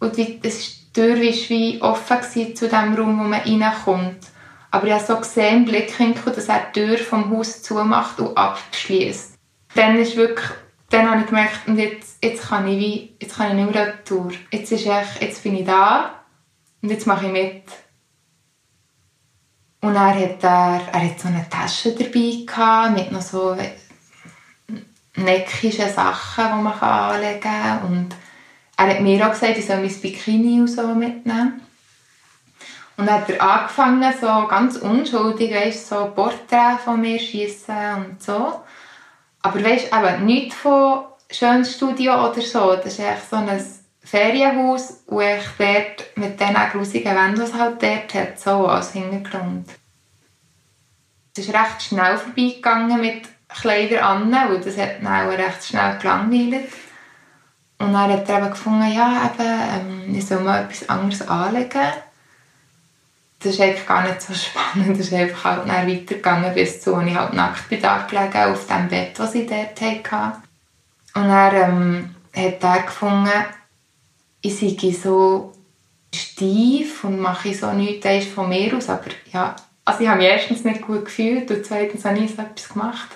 und 0.00 0.16
die, 0.16 0.40
das 0.40 0.90
Tür 0.92 1.14
war 1.14 1.48
wie 1.48 1.80
offen 1.82 2.54
zu 2.56 2.68
dem 2.68 2.94
Raum, 2.94 3.20
wo 3.20 3.24
man 3.24 3.40
reinkommt. 3.40 4.29
Aber 4.70 4.86
ich 4.86 4.92
habe 4.92 5.04
so 5.04 5.16
gesehen 5.16 5.58
im 5.58 5.64
Blickwinkel, 5.64 6.32
dass 6.32 6.48
er 6.48 6.66
die 6.74 6.80
Tür 6.80 6.98
vom 6.98 7.30
Haus 7.30 7.62
zumacht 7.62 8.20
und 8.20 8.36
abschließt. 8.36 9.34
Dann 9.74 9.98
ist 9.98 10.16
wirklich, 10.16 10.48
dann 10.90 11.10
habe 11.10 11.20
ich 11.20 11.26
gemerkt, 11.26 11.66
und 11.66 11.78
jetzt, 11.78 12.22
jetzt 12.22 12.48
kann 12.48 12.68
ich 12.68 12.78
wie, 12.78 13.16
jetzt 13.20 13.36
kann 13.36 13.48
ich 13.48 13.64
nicht 13.64 13.74
mehr 13.74 13.86
retour. 13.86 14.30
Jetzt 14.50 14.72
ist 14.72 14.86
echt, 14.86 15.20
jetzt 15.20 15.42
bin 15.42 15.56
ich 15.56 15.64
da 15.64 16.22
und 16.82 16.90
jetzt 16.90 17.06
mache 17.06 17.26
ich 17.26 17.32
mit. 17.32 17.62
Und 19.82 19.94
er 19.94 20.14
hat, 20.14 20.44
er, 20.44 20.80
er 20.92 21.10
hat 21.10 21.20
so 21.20 21.28
eine 21.28 21.48
Tasche 21.48 21.92
dabei 21.92 22.44
gehabt, 22.46 22.96
mit 22.96 23.12
noch 23.12 23.22
so 23.22 23.56
neckischen 25.16 25.92
Sachen, 25.92 26.44
die 26.44 26.62
man 26.62 26.80
anlegen 26.80 27.40
kann. 27.40 27.82
Und 27.82 28.16
er 28.76 28.88
hat 28.88 29.00
mir 29.00 29.26
auch 29.26 29.32
gesagt, 29.32 29.58
ich 29.58 29.66
soll 29.66 29.78
mein 29.78 30.00
Bikini 30.00 30.60
und 30.60 30.68
so 30.68 30.86
mitnehmen. 30.94 31.62
Und 33.00 33.06
dann 33.06 33.22
hat 33.22 33.30
er 33.30 33.42
angefangen, 33.42 34.12
so 34.20 34.46
ganz 34.46 34.76
unschuldig, 34.76 35.54
weißt, 35.54 35.88
so 35.88 36.12
Porträts 36.14 36.84
von 36.84 37.00
mir 37.00 37.18
schießen 37.18 37.94
und 37.96 38.22
so. 38.22 38.60
Aber 39.40 39.64
weißt, 39.64 39.86
eben 39.90 40.26
nichts 40.26 40.56
von 40.56 41.04
Schönstudio 41.30 42.12
oder 42.28 42.42
so. 42.42 42.76
Das 42.76 42.84
ist 42.84 43.00
echt 43.00 43.30
so 43.30 43.36
ein 43.36 43.64
Ferienhaus, 44.04 45.02
wo 45.06 45.22
ich 45.22 45.42
dort 45.56 46.14
mit 46.16 46.38
diesen 46.38 46.54
grusigen 46.72 47.16
Wänden, 47.16 47.46
die 47.46 47.58
halt 47.58 47.82
dort 47.82 48.14
hat, 48.14 48.38
so 48.38 48.66
als 48.66 48.92
Hintergrund. 48.92 49.70
Es 51.34 51.46
ist 51.46 51.54
recht 51.54 51.82
schnell 51.82 52.18
vorbeigegangen 52.18 53.00
mit 53.00 53.22
Kleidern 53.48 54.30
an, 54.30 54.50
weil 54.50 54.60
das 54.60 54.76
hat 54.76 55.02
dann 55.02 55.06
auch 55.06 55.38
recht 55.38 55.64
schnell 55.64 55.96
gelangweilt. 55.96 56.68
Und 57.78 57.94
dann 57.94 58.12
hat 58.12 58.28
er 58.28 58.38
eben 58.38 58.50
gefunden, 58.50 58.92
ja, 58.92 59.30
eben, 59.32 60.04
ähm, 60.08 60.14
ich 60.14 60.26
soll 60.26 60.40
mal 60.40 60.64
etwas 60.64 60.86
anderes 60.86 61.26
anlegen 61.26 61.92
das 63.42 63.54
ist 63.54 63.60
eigentlich 63.60 63.86
gar 63.86 64.02
nicht 64.02 64.22
so 64.22 64.34
spannend. 64.34 64.98
Das 64.98 65.06
ist 65.06 65.12
einfach 65.12 65.44
halt 65.44 65.68
dann 65.68 65.88
weitergegangen 65.88 66.54
bis 66.54 66.80
zu, 66.80 66.94
als 66.94 67.08
ich 67.08 67.14
halt 67.14 67.32
nackt 67.32 67.68
bin 67.68 67.80
gelegen, 67.80 68.52
auf 68.52 68.66
dem 68.66 68.88
Bett, 68.88 69.18
das 69.18 69.34
ich 69.34 69.48
dort 69.48 69.80
hatte. 69.80 70.42
Und 71.14 71.28
dann 71.28 71.56
ähm, 71.56 72.14
hat 72.34 72.62
er 72.62 72.82
gefunden, 72.82 73.44
ich 74.42 74.56
sei 74.58 74.92
so 74.92 75.52
steif 76.14 77.04
und 77.04 77.20
mache 77.20 77.54
so 77.54 77.72
nichts 77.72 78.26
von 78.26 78.48
mir 78.48 78.76
aus. 78.76 78.88
Aber 78.88 79.10
ja, 79.32 79.56
also 79.84 80.00
ich 80.02 80.08
habe 80.08 80.18
mich 80.18 80.28
erstens 80.28 80.64
nicht 80.64 80.82
gut 80.82 81.06
gefühlt 81.06 81.50
und 81.50 81.64
zweitens 81.64 82.04
habe 82.04 82.18
ich 82.18 82.34
so 82.34 82.42
etwas 82.42 82.68
gemacht. 82.68 83.08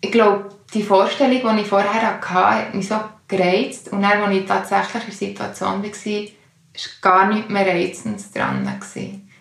Ich 0.00 0.12
glaube, 0.12 0.50
die 0.74 0.82
Vorstellung, 0.82 1.56
die 1.56 1.62
ich 1.62 1.68
vorher 1.68 1.92
hatte, 1.92 2.28
hat 2.34 2.74
mich 2.74 2.88
so 2.88 3.00
gereizt. 3.28 3.92
Und 3.92 4.02
dann, 4.02 4.22
als 4.22 4.34
ich 4.34 4.46
tatsächlich 4.46 5.04
in 5.04 5.08
der 5.08 5.28
Situation 5.28 5.82
war, 5.82 5.90
war 5.90 6.92
gar 7.00 7.26
nichts 7.28 7.50
mehr 7.50 7.66
Reizendes 7.66 8.32
dran. 8.32 8.64
Gewesen. 8.64 9.31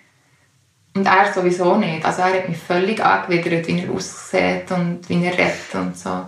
Und 0.94 1.06
er 1.06 1.32
sowieso 1.34 1.78
nicht. 1.78 2.06
Also 2.06 2.22
er 2.22 2.34
hat 2.34 2.50
mich 2.50 2.58
völlig 2.58 3.04
angewidert, 3.04 3.68
wie 3.68 3.80
er 3.80 3.92
aussieht 3.92 4.72
und 4.72 5.08
wie 5.08 5.24
er 5.24 5.38
redet 5.38 5.74
und 5.74 5.98
so. 5.98 6.26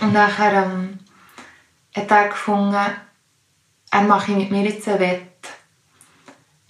Und 0.00 0.12
nachher 0.12 0.64
ähm, 0.64 0.98
hat 1.94 2.10
er 2.10 2.28
gefunden, 2.28 2.86
er 3.90 4.02
mache 4.02 4.32
mit 4.32 4.50
mir 4.52 4.62
jetzt 4.62 4.86
ein 4.88 5.00
Wett, 5.00 5.22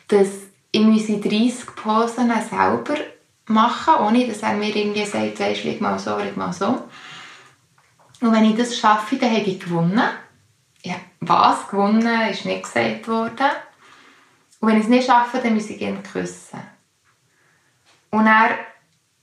dass 0.08 0.28
ich 0.72 0.80
unsere 0.80 1.20
30 1.20 1.76
Posen 1.76 2.32
selber 2.48 2.96
machen, 3.46 3.94
ohne 4.06 4.26
dass 4.26 4.42
er 4.42 4.54
mir 4.54 4.74
irgendwie 4.74 5.04
sagt, 5.04 5.38
weisst, 5.40 5.64
leg 5.64 5.80
mal 5.80 5.98
so, 5.98 6.16
leg 6.16 6.36
mal 6.36 6.52
so. 6.52 6.88
Und 8.20 8.32
wenn 8.32 8.44
ich 8.44 8.56
das 8.56 8.76
schaffe, 8.76 9.16
dann 9.16 9.30
habe 9.30 9.40
ich 9.40 9.60
gewonnen. 9.60 10.08
Ja, 10.82 10.96
was 11.20 11.68
gewonnen, 11.68 12.30
ist 12.30 12.46
nicht 12.46 12.62
gesagt 12.62 13.08
worden. 13.08 13.50
Und 14.60 14.68
wenn 14.68 14.76
ich 14.76 14.84
es 14.84 14.88
nicht 14.90 15.06
schaffe, 15.06 15.38
dann 15.38 15.54
muss 15.54 15.70
ich 15.70 15.80
ihn 15.80 16.02
küssen. 16.02 16.60
Und 18.10 18.26
dann 18.26 18.50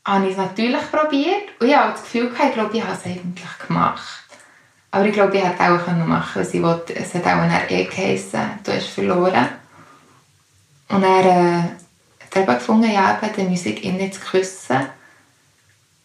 habe 0.06 0.25
ich 0.25 0.32
es 0.32 0.38
natürlich 0.38 0.91
probiert 0.91 1.50
und 1.60 1.67
ich 1.67 1.75
habe 1.75 1.91
das 1.91 2.01
Gefühl, 2.01 2.32
ich 2.32 2.53
glaube, 2.53 2.77
ich 2.77 2.84
habe 2.84 2.94
es 2.94 3.06
eigentlich 3.06 3.58
gemacht. 3.67 4.24
Aber 4.89 5.06
ich 5.06 5.13
glaube, 5.13 5.38
ich 5.38 5.44
hätte 5.44 5.63
auch 5.63 5.88
machen 6.06 6.44
können, 6.44 6.63
wollte. 6.63 6.96
Es 6.96 7.13
hat 7.13 7.25
auch 7.25 7.41
ein 7.41 7.70
eh 7.70 7.84
geheissen, 7.84 8.41
du 8.63 8.72
hast 8.72 8.88
verloren. 8.88 9.50
Und 10.88 11.03
er 11.03 11.25
äh, 11.25 11.62
hat 12.24 12.36
er 12.36 12.56
gefunden, 12.56 12.89
ja, 12.89 13.20
eben, 13.22 13.36
dann 13.36 13.50
muss 13.50 13.65
ich 13.65 13.84
ihn 13.84 13.98
nicht 13.98 14.22
küssen. 14.22 14.79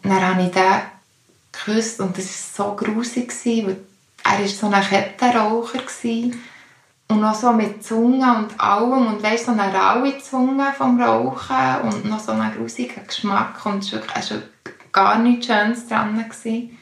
Und 0.03 0.09
dann 0.09 0.27
habe 0.27 0.43
ich 0.43 0.51
den 0.51 0.81
geküsst 1.53 2.01
und 2.01 2.17
das 2.17 2.57
war 2.57 2.67
so 2.67 2.75
grusig, 2.75 3.33
weil 3.45 3.77
er 4.23 4.39
war 4.39 4.47
so 4.47 4.67
ein 4.67 4.83
Kettenraucher. 4.83 5.79
War. 5.79 6.31
Und 7.13 7.21
noch 7.21 7.35
so 7.35 7.53
mit 7.53 7.83
Zunge 7.83 8.37
und 8.37 8.59
allem 8.59 9.05
und 9.05 9.21
weißt, 9.21 9.45
so 9.45 9.51
eine 9.51 9.71
raue 9.71 10.17
Zunge 10.17 10.73
vom 10.75 10.99
Rauchen 10.99 11.81
und 11.83 12.05
noch 12.05 12.19
so 12.19 12.31
einen 12.31 12.51
grusigen 12.51 13.05
Geschmack 13.05 13.63
und 13.67 13.83
es 13.83 13.93
war 13.93 14.01
also 14.15 14.41
gar 14.91 15.19
nichts 15.19 15.45
Schönes 15.45 15.87
dran. 15.87 16.17
Gewesen. 16.17 16.75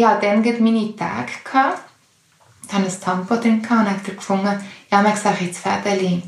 Hatte 0.00 0.26
dann 0.26 0.64
meine 0.64 0.96
Tage. 0.96 1.32
Gehabt. 1.44 1.82
Ich 2.66 2.72
hatte 2.72 2.86
ein 2.86 3.00
Tampon 3.00 3.40
drin 3.40 3.60
und 3.60 3.70
habe 3.70 4.14
gefunden, 4.14 4.64
ja, 4.90 5.02
man 5.02 5.14
sagt 5.14 5.42
jetzt 5.42 5.58
Fädeli, 5.58 6.22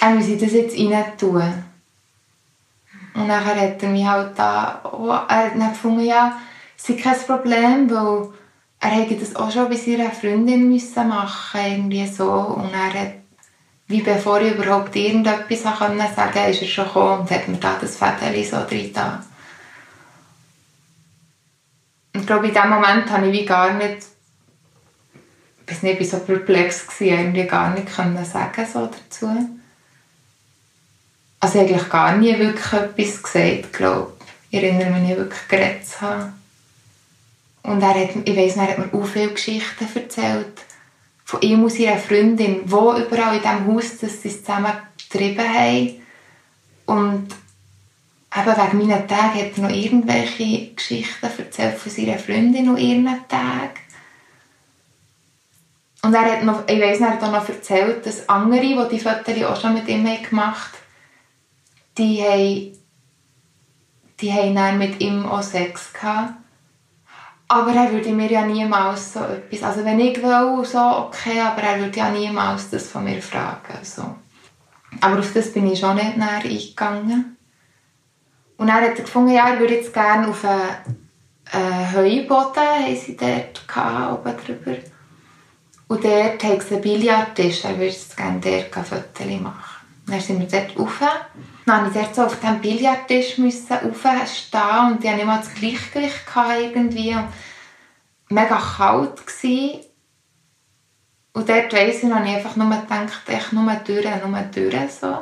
er 0.00 0.10
muss 0.10 0.26
das 0.26 0.52
jetzt 0.52 0.76
rein 0.76 1.04
tun. 1.16 1.64
Und 3.14 3.28
dann 3.28 3.44
hat 3.44 3.80
er 3.80 3.88
mich 3.88 4.04
halt 4.04 4.36
da, 4.36 4.80
oh, 4.82 5.10
er 5.10 5.54
hat 5.54 5.54
gefunden, 5.54 6.04
ja, 6.04 6.36
es 6.76 6.88
ist 6.88 7.00
kein 7.00 7.16
Problem, 7.20 7.88
weil 7.88 8.28
er 8.80 8.90
hätte 8.90 9.16
das 9.16 9.36
auch 9.36 9.50
schon 9.50 9.68
bei 9.68 9.76
seiner 9.76 10.10
Freundin 10.10 10.68
müssen 10.68 11.08
machen 11.08 11.60
irgendwie 11.60 12.06
so 12.06 12.30
und 12.30 12.72
er 12.72 12.92
hat 12.92 13.12
wie 13.88 14.02
bevor 14.02 14.40
ich 14.40 14.54
überhaupt 14.54 14.96
irgendetwas 14.96 15.62
sagen 15.62 15.98
konnte, 15.98 16.40
ist 16.50 16.62
er 16.62 16.68
schon 16.68 16.86
gekommen 16.86 17.20
und 17.20 17.30
hat 17.30 17.48
mir 17.48 17.56
da 17.58 17.78
das 17.80 17.96
Fädeli 17.96 18.44
so 18.44 18.56
drin. 18.66 18.92
Und 22.14 22.20
ich 22.20 22.26
glaube, 22.26 22.48
in 22.48 22.54
dem 22.54 22.68
Moment 22.68 23.10
habe 23.10 23.28
ich 23.28 23.32
wie 23.32 23.44
gar 23.44 23.74
nicht, 23.74 23.98
ich 25.64 25.72
weiß 25.72 25.82
nicht, 25.82 26.00
ich 26.00 26.12
war 26.12 26.20
so 26.20 26.26
perplex, 26.26 26.86
gewesen, 26.86 27.18
irgendwie 27.18 27.44
gar 27.44 27.74
nicht 27.74 27.94
können 27.94 28.24
sagen 28.24 28.66
so 28.72 28.86
dazu. 28.86 29.58
Also 31.38 31.60
eigentlich 31.60 31.88
gar 31.88 32.16
nie 32.16 32.36
wirklich 32.38 32.72
etwas 32.72 33.22
gesagt, 33.22 33.72
glaube 33.72 34.12
ich. 34.50 34.58
Ich 34.58 34.64
erinnere 34.64 34.90
mich 34.90 35.08
nicht 35.08 35.16
wirklich 35.18 35.48
geredet 35.48 35.86
zu 35.86 36.00
haben. 36.00 36.32
Und 37.66 37.82
er 37.82 37.94
hat, 37.94 38.10
ich 38.24 38.36
weiss, 38.36 38.56
er 38.56 38.68
hat 38.68 38.78
mir 38.78 38.98
auch 38.98 39.04
viele 39.04 39.32
Geschichten 39.32 39.86
erzählt. 39.92 40.62
Von 41.24 41.42
ihm 41.42 41.64
und 41.64 41.72
seiner 41.72 41.98
Freundin, 41.98 42.60
wo 42.66 42.94
überall 42.94 43.36
in 43.36 43.42
diesem 43.42 43.66
Haus 43.66 43.98
dass 43.98 44.22
sie 44.22 44.28
es 44.28 44.44
zusammen 44.44 44.72
getrieben 44.96 45.48
haben. 45.48 46.02
Und 46.86 47.28
eben 48.36 48.56
wegen 48.56 48.78
meinen 48.78 49.08
Tagen 49.08 49.34
hat 49.34 49.56
er 49.56 49.62
noch 49.62 49.70
irgendwelche 49.70 50.74
Geschichten 50.74 51.26
erzählt 51.26 51.78
von 51.78 51.90
seiner 51.90 52.18
Freundin 52.18 52.68
und 52.68 52.78
ihren 52.78 53.06
Tagen. 53.28 53.80
Und 56.02 56.14
er 56.14 56.24
hat 56.24 56.44
noch, 56.44 56.68
ich 56.68 56.80
weiss, 56.80 57.00
er 57.00 57.14
hat 57.14 57.22
auch 57.24 57.32
noch 57.32 57.48
erzählt, 57.48 58.06
dass 58.06 58.28
andere, 58.28 58.60
die 58.60 58.96
die 58.96 59.00
Fotos 59.00 59.42
auch 59.42 59.60
schon 59.60 59.74
mit 59.74 59.88
ihm 59.88 60.04
gemacht 60.22 60.72
haben, 60.72 60.86
die 61.98 62.22
haben, 62.22 62.78
die 64.20 64.32
haben 64.32 64.54
dann 64.54 64.78
mit 64.78 65.00
ihm 65.00 65.26
auch 65.26 65.42
Sex 65.42 65.92
gehabt. 65.92 66.34
Aber 67.48 67.72
er 67.72 67.92
würde 67.92 68.10
mir 68.10 68.30
ja 68.30 68.44
niemals 68.44 69.12
so 69.12 69.20
etwas, 69.20 69.62
also 69.62 69.84
wenn 69.84 70.00
ich 70.00 70.20
will, 70.20 70.64
so 70.64 70.78
okay, 70.78 71.40
aber 71.40 71.62
er 71.62 71.78
würde 71.78 71.96
ja 71.96 72.10
niemals 72.10 72.70
das 72.70 72.88
von 72.88 73.04
mir 73.04 73.22
fragen. 73.22 73.78
So. 73.82 74.02
Aber 75.00 75.20
auf 75.20 75.32
das 75.32 75.52
bin 75.52 75.70
ich 75.70 75.78
schon 75.78 75.94
nicht 75.94 76.16
näher 76.16 76.42
eingegangen. 76.42 77.36
Und 78.56 78.66
dann 78.66 78.76
hat 78.76 78.98
er 78.98 79.04
gefunden, 79.04 79.32
ja, 79.32 79.50
er 79.50 79.60
würde 79.60 79.74
jetzt 79.74 79.92
gerne 79.92 80.28
auf 80.28 80.44
einen 80.44 81.94
Heuboden, 81.94 82.56
haben 82.56 82.96
sie 82.96 83.16
dort 83.16 83.68
gehabt, 83.68 84.12
oben 84.12 84.36
drüber. 84.44 84.78
Und 85.88 86.04
dort 86.04 86.42
haben 86.42 86.60
sie 86.60 86.74
einen 86.74 86.82
Billardtisch, 86.82 87.64
er 87.64 87.74
würde 87.78 87.86
jetzt 87.86 88.16
gerne 88.16 88.40
dort 88.40 88.86
Fotos 88.86 89.40
machen. 89.40 89.86
Dann 90.06 90.20
sind 90.20 90.40
wir 90.40 90.48
dort 90.48 90.78
rauf. 90.78 91.00
Dann 91.66 91.84
musste 91.84 92.00
ich 92.00 92.14
so 92.14 92.22
auf 92.24 92.40
diesem 92.40 92.60
Billardtisch 92.60 93.38
raufstehen 93.38 94.92
und 94.92 95.04
ich 95.04 95.10
hatte 95.10 95.16
nicht 95.16 95.26
mal 95.26 95.38
das 95.38 95.52
Gleichgewicht 95.54 96.22
irgendwie. 96.34 97.14
Und 97.14 97.28
mega 98.28 98.58
kalt 98.58 99.26
gewesen. 99.26 99.80
Und 101.32 101.48
dort 101.48 101.72
weiss 101.72 102.02
ich 102.02 102.04
noch, 102.04 102.24
ich 102.24 102.34
einfach 102.34 102.56
nur 102.56 102.70
gedacht, 102.70 103.28
echt 103.28 103.52
nur 103.52 103.70
durch, 103.84 104.24
nur 104.24 104.40
durch, 104.42 104.90
so. 104.92 105.20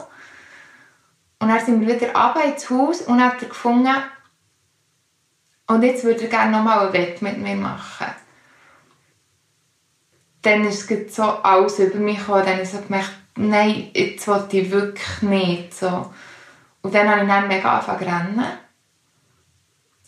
Und 1.41 1.49
dann 1.49 1.65
sind 1.65 1.81
wir 1.81 1.95
wieder 1.95 2.15
runter 2.15 2.45
ins 2.45 2.71
Haus 2.71 3.03
und 3.03 3.23
hat 3.23 3.43
er 3.43 3.49
gefunden, 3.49 3.95
und 5.67 5.83
jetzt 5.83 6.05
würde 6.05 6.23
er 6.23 6.29
gerne 6.29 6.53
nochmal 6.53 6.87
ein 6.87 6.93
Wett 6.93 7.23
mit 7.23 7.39
mir 7.39 7.57
machen. 7.57 8.07
Dann 10.43 10.65
ist 10.67 10.91
es 10.91 11.17
so 11.17 11.23
alles 11.23 11.79
über 11.79 11.99
mich 11.99 12.19
gekommen, 12.19 12.45
dann 12.45 12.53
habe 12.55 12.63
ich 12.63 12.69
so 12.69 12.81
gemerkt, 12.81 13.13
nein, 13.37 13.91
jetzt 13.95 14.29
will 14.29 14.45
ich 14.53 14.71
wirklich 14.71 15.23
nicht. 15.23 15.75
So. 15.75 16.13
Und 16.85 16.95
dann 16.95 17.09
habe 17.09 17.23
ich 17.23 17.29
dann 17.29 17.49
mega 17.49 17.79
angefangen 17.79 17.99
zu 17.99 18.05
rennen. 18.05 18.45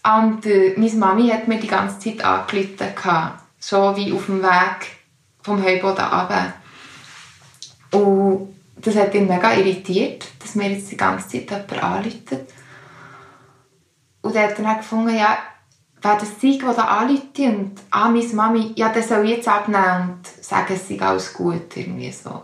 Und 0.04 0.46
äh, 0.46 0.74
meine 0.76 0.92
Mami 0.92 1.28
hat 1.30 1.48
mir 1.48 1.58
die 1.58 1.66
ganze 1.66 1.98
Zeit 1.98 2.22
angerufen, 2.22 3.32
so 3.58 3.96
wie 3.96 4.12
auf 4.12 4.26
dem 4.26 4.42
Weg 4.42 4.86
vom 5.42 5.64
Heuboden 5.64 6.04
runter. 6.04 6.52
Und 7.92 8.54
das 8.76 8.94
hat 8.94 9.14
ihn 9.14 9.26
mega 9.26 9.54
irritiert, 9.54 10.28
dass 10.38 10.54
mir 10.54 10.70
jetzt 10.70 10.90
die 10.92 10.98
ganze 10.98 11.26
Zeit 11.26 11.50
jemand 11.50 11.82
anruft. 11.82 12.36
Und 14.20 14.36
er 14.36 14.48
hat 14.50 14.58
dann 14.58 14.76
gefunden, 14.76 15.16
ja, 15.16 15.38
wer 16.02 16.16
das 16.16 16.40
sei, 16.40 16.58
der 16.60 16.74
da 16.74 16.82
anruft 16.82 17.38
und 17.38 17.72
ah, 17.90 18.10
meine 18.10 18.34
Mami, 18.34 18.72
ja, 18.76 18.90
der 18.90 19.02
soll 19.02 19.26
jetzt 19.30 19.48
abnehmen 19.48 20.18
und 20.18 20.44
sagen, 20.44 20.74
es 20.74 20.86
sei 20.86 21.00
alles 21.00 21.32
gut, 21.32 21.74
irgendwie 21.74 22.12
so. 22.12 22.42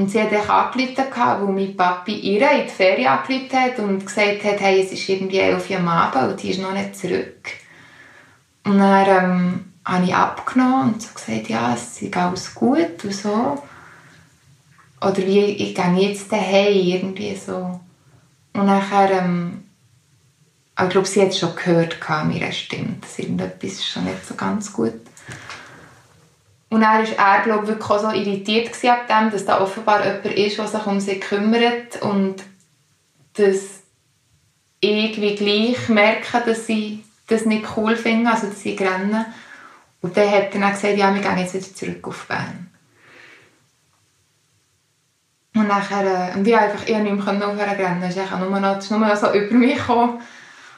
Und 0.00 0.10
sie 0.10 0.22
hat 0.22 0.32
auch 0.32 0.48
angerufen, 0.48 0.96
weil 1.14 1.52
mein 1.52 1.76
Papi 1.76 2.14
ihr 2.14 2.50
in 2.52 2.66
die 2.66 2.72
Ferien 2.72 3.08
angerufen 3.08 3.52
hat 3.52 3.78
und 3.78 4.06
gesagt 4.06 4.44
hat, 4.44 4.60
hey, 4.60 4.80
es 4.80 4.92
ist 4.92 5.06
irgendwie 5.06 5.40
elf 5.40 5.68
Uhr 5.68 5.76
am 5.76 5.88
Abend 5.88 6.32
und 6.32 6.42
die 6.42 6.52
ist 6.52 6.60
noch 6.62 6.72
nicht 6.72 6.96
zurück. 6.96 7.50
Und 8.64 8.78
dann 8.78 9.06
ähm, 9.06 9.64
habe 9.84 10.04
ich 10.04 10.14
abgenommen 10.14 10.94
und 10.94 11.02
so 11.02 11.08
gesagt, 11.12 11.50
ja, 11.50 11.74
es 11.74 12.00
ist 12.00 12.16
alles 12.16 12.54
gut 12.54 13.04
und 13.04 13.14
so. 13.14 13.62
Oder 15.02 15.18
wie, 15.18 15.40
ich 15.40 15.74
gehe 15.74 15.96
jetzt 15.98 16.32
daheim, 16.32 16.72
irgendwie 16.72 17.36
so. 17.36 17.78
Und 18.54 18.66
nachher, 18.66 19.10
ähm, 19.22 19.64
ich 20.82 20.88
glaube, 20.88 21.08
sie 21.08 21.20
hat 21.20 21.28
es 21.28 21.38
schon 21.38 21.54
gehört 21.54 21.98
an 22.08 22.28
meiner 22.28 22.52
Stimme, 22.52 22.96
dass 23.02 23.18
irgendetwas 23.18 23.84
schon 23.84 24.04
nicht 24.04 24.26
so 24.26 24.34
ganz 24.34 24.72
gut 24.72 24.94
und 26.70 26.82
dann 26.82 27.04
war 27.04 27.36
er, 27.36 27.42
glaube 27.42 27.66
wirklich 27.66 27.90
auch 27.90 27.98
so 27.98 28.10
irritiert 28.10 28.72
ab 28.84 29.08
dem, 29.08 29.30
dass 29.30 29.44
da 29.44 29.60
offenbar 29.60 30.04
jemand 30.04 30.26
ist, 30.26 30.56
der 30.56 30.66
sich 30.68 30.86
um 30.86 31.00
sie 31.00 31.18
kümmert 31.18 32.00
und 32.00 32.36
dass 33.34 33.82
irgendwie 34.80 35.34
gleich 35.34 35.88
merken, 35.88 36.42
dass 36.46 36.66
sie 36.66 37.04
das 37.26 37.44
nicht 37.44 37.66
cool 37.76 37.96
finden, 37.96 38.28
also 38.28 38.46
dass 38.46 38.62
sie 38.62 38.76
rennen. 38.76 39.26
Und 40.00 40.16
dann 40.16 40.30
hat 40.30 40.54
er 40.54 40.60
dann 40.60 40.72
gesagt, 40.72 40.96
ja, 40.96 41.12
wir 41.12 41.20
gehen 41.20 41.38
jetzt 41.38 41.54
wieder 41.54 41.74
zurück 41.74 42.06
auf 42.06 42.26
Bern. 42.26 42.70
Und 45.56 45.66
nachher, 45.66 46.32
und 46.36 46.46
ich 46.46 46.56
einfach 46.56 46.86
ich 46.86 46.96
nicht 46.96 47.12
mehr 47.12 47.48
aufhören 47.48 47.58
rennen, 47.58 48.02
es 48.04 48.16
ist 48.16 48.30
nur 48.30 48.60
noch, 48.60 48.90
nur 48.90 48.98
noch 49.00 49.16
so 49.16 49.32
über 49.32 49.54
mich 49.54 49.76
gekommen. 49.76 50.20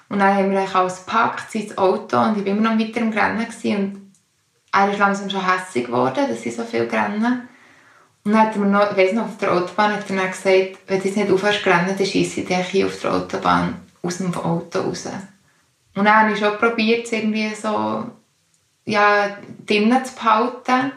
Und 0.08 0.18
dann 0.18 0.36
haben 0.36 0.50
wir 0.50 0.74
alles 0.74 1.04
gepackt, 1.04 1.54
ins 1.54 1.76
Auto 1.76 2.18
und 2.18 2.38
ich 2.38 2.46
war 2.46 2.52
immer 2.52 2.70
noch 2.70 2.78
weiter 2.78 3.00
im 3.00 3.12
Rennen. 3.12 3.46
Und 3.64 4.01
er 4.72 4.90
ist 4.90 4.98
langsam 4.98 5.28
schon 5.28 5.46
hässlich 5.46 5.86
geworden, 5.86 6.26
dass 6.28 6.42
sie 6.42 6.50
so 6.50 6.64
viel 6.64 6.82
rennen. 6.82 7.48
Und 8.24 8.32
dann 8.32 8.40
hat 8.40 8.54
er 8.54 8.60
mir 8.60 8.66
noch, 8.66 8.90
ich 8.90 8.96
weiss 8.96 9.12
noch, 9.12 9.24
auf 9.24 9.36
der 9.38 9.52
Autobahn 9.52 9.92
hat 9.92 10.08
er 10.08 10.28
gesagt, 10.28 10.78
wenn 10.86 11.00
du 11.00 11.08
jetzt 11.08 11.16
nicht 11.16 11.30
aufhörst 11.30 11.62
zu 11.62 11.68
rennen, 11.68 11.94
dann 11.96 11.98
scheisse 11.98 12.40
ich 12.40 12.46
dich 12.46 12.68
hier 12.68 12.86
auf 12.86 13.00
der 13.00 13.12
Autobahn 13.12 13.80
aus 14.02 14.18
dem 14.18 14.34
Auto 14.34 14.80
raus. 14.80 15.06
Und 15.94 16.04
dann 16.04 16.16
habe 16.16 16.32
ich 16.32 16.38
schon 16.38 16.56
probiert, 16.56 17.12
irgendwie 17.12 17.54
so, 17.54 18.06
ja, 18.86 19.36
drinnen 19.66 20.04
zu 20.04 20.14
behalten. 20.14 20.92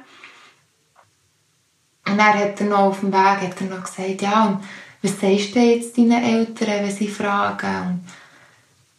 Und 2.07 2.17
dann 2.17 2.33
hat 2.33 2.61
er 2.61 2.67
noch 2.67 2.79
auf 2.79 2.99
dem 2.99 3.11
Weg 3.11 3.19
hat 3.19 3.61
er 3.61 3.67
noch 3.67 3.83
gesagt, 3.83 4.21
ja, 4.21 4.45
und 4.45 4.63
was 5.01 5.19
sagst 5.19 5.55
du 5.55 5.59
jetzt 5.59 5.97
deinen 5.97 6.23
Eltern, 6.23 6.85
wenn 6.85 6.91
sie 6.91 7.07
fragen? 7.07 7.88
Und 7.88 8.05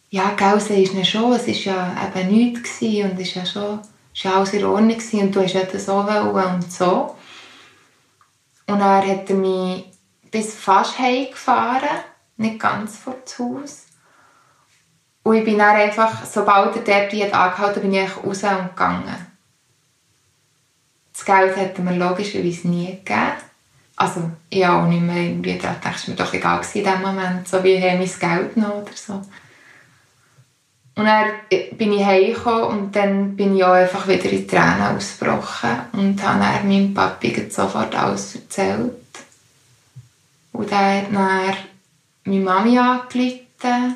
ja, 0.09 0.33
gell, 0.37 0.59
sagst 0.59 0.93
du 0.93 1.05
schon, 1.05 1.33
es 1.33 1.47
war 1.47 1.55
ja 1.55 2.11
eben 2.15 2.29
nichts 2.29 2.81
und 2.81 3.19
es 3.19 3.27
ist 3.27 3.35
ja 3.35 3.45
schon 3.45 3.79
es 4.17 4.25
war 4.25 4.37
alles 4.37 4.53
in 4.53 4.65
Ordnung 4.65 4.97
und 4.97 5.35
du 5.35 5.43
hast 5.43 5.53
ja 5.53 5.79
so 5.79 5.97
und 5.97 6.73
so. 6.73 7.15
Und 8.65 8.81
er 8.81 9.07
hat 9.07 9.29
mich 9.29 9.85
bis 10.31 10.55
fast 10.55 10.97
heimgefahren, 10.97 11.99
nicht 12.37 12.59
ganz 12.59 12.97
vor 12.97 13.15
das 13.23 13.37
Haus. 13.37 13.85
Und 15.21 15.35
ich 15.35 15.45
bin 15.45 15.59
dann 15.59 15.75
einfach, 15.75 16.25
sobald 16.25 16.75
er 16.87 17.07
dort 17.07 17.23
hat 17.23 17.33
angehalten 17.33 17.81
bin 17.83 17.93
ich 17.93 18.17
raus 18.17 18.43
und 18.43 18.69
gegangen. 18.69 19.27
Das 21.13 21.23
Geld 21.23 21.55
hätte 21.55 21.81
mir 21.83 21.95
logischerweise 21.95 22.67
nie 22.69 22.87
gegeben. 22.87 23.33
Also, 23.97 24.31
ich 24.49 24.63
habe 24.63 24.83
auch 24.83 24.89
nicht 24.89 25.01
mehr 25.01 25.17
irgendwie 25.17 25.57
gedacht, 25.57 25.77
es 25.83 26.07
war 26.07 26.15
mir 26.15 26.23
doch 26.23 26.33
egal 26.33 26.61
in 26.73 26.83
dem 26.83 27.01
Moment, 27.01 27.47
so 27.47 27.63
wie 27.63 27.73
ich 27.73 27.83
mein 27.83 28.19
Geld 28.31 28.57
noch 28.57 28.75
oder 28.75 28.91
so. 28.95 29.21
Und 30.97 31.05
dann 31.05 31.29
bin 31.77 31.93
ich 31.93 32.03
heimgekommen 32.03 32.63
und 32.63 32.95
dann 32.95 33.35
bin 33.35 33.55
ich 33.55 33.63
auch 33.63 33.73
einfach 33.73 34.07
wieder 34.07 34.31
in 34.31 34.47
Tränen 34.47 34.97
ausgebrochen 34.97 35.69
und 35.93 36.23
habe 36.23 36.39
dann 36.39 36.67
meinem 36.67 36.91
Papi 36.91 37.51
sofort 37.51 37.93
alles 37.93 38.33
erzählt. 38.33 38.95
Und 40.53 40.71
er 40.71 40.97
hat 40.97 41.13
dann 41.13 41.55
meine 42.23 42.39
Mami 42.39 42.79
angerufen 42.79 43.95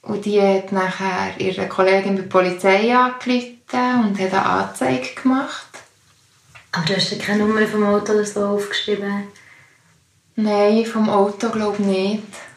und 0.00 0.24
die 0.24 0.40
hat 0.40 0.72
nachher 0.72 1.38
ihre 1.38 1.68
Kollegin 1.68 2.14
bei 2.14 2.22
der 2.22 2.28
Polizei 2.28 2.96
angerufen 2.96 3.44
und 4.02 4.18
hat 4.18 4.32
eine 4.32 4.46
Anzeige 4.46 5.14
gemacht. 5.22 5.68
Aber 6.72 6.86
du 6.86 6.96
hast 6.96 7.10
ja 7.10 7.18
keine 7.18 7.44
Nummer 7.44 7.66
vom 7.66 7.84
Auto 7.84 8.14
oder 8.14 8.24
so 8.24 8.46
aufgeschrieben? 8.46 9.24
Nein, 10.36 10.86
vom 10.86 11.10
Auto 11.10 11.50
glaube 11.50 11.76
ich 11.80 11.86
nicht. 11.86 12.49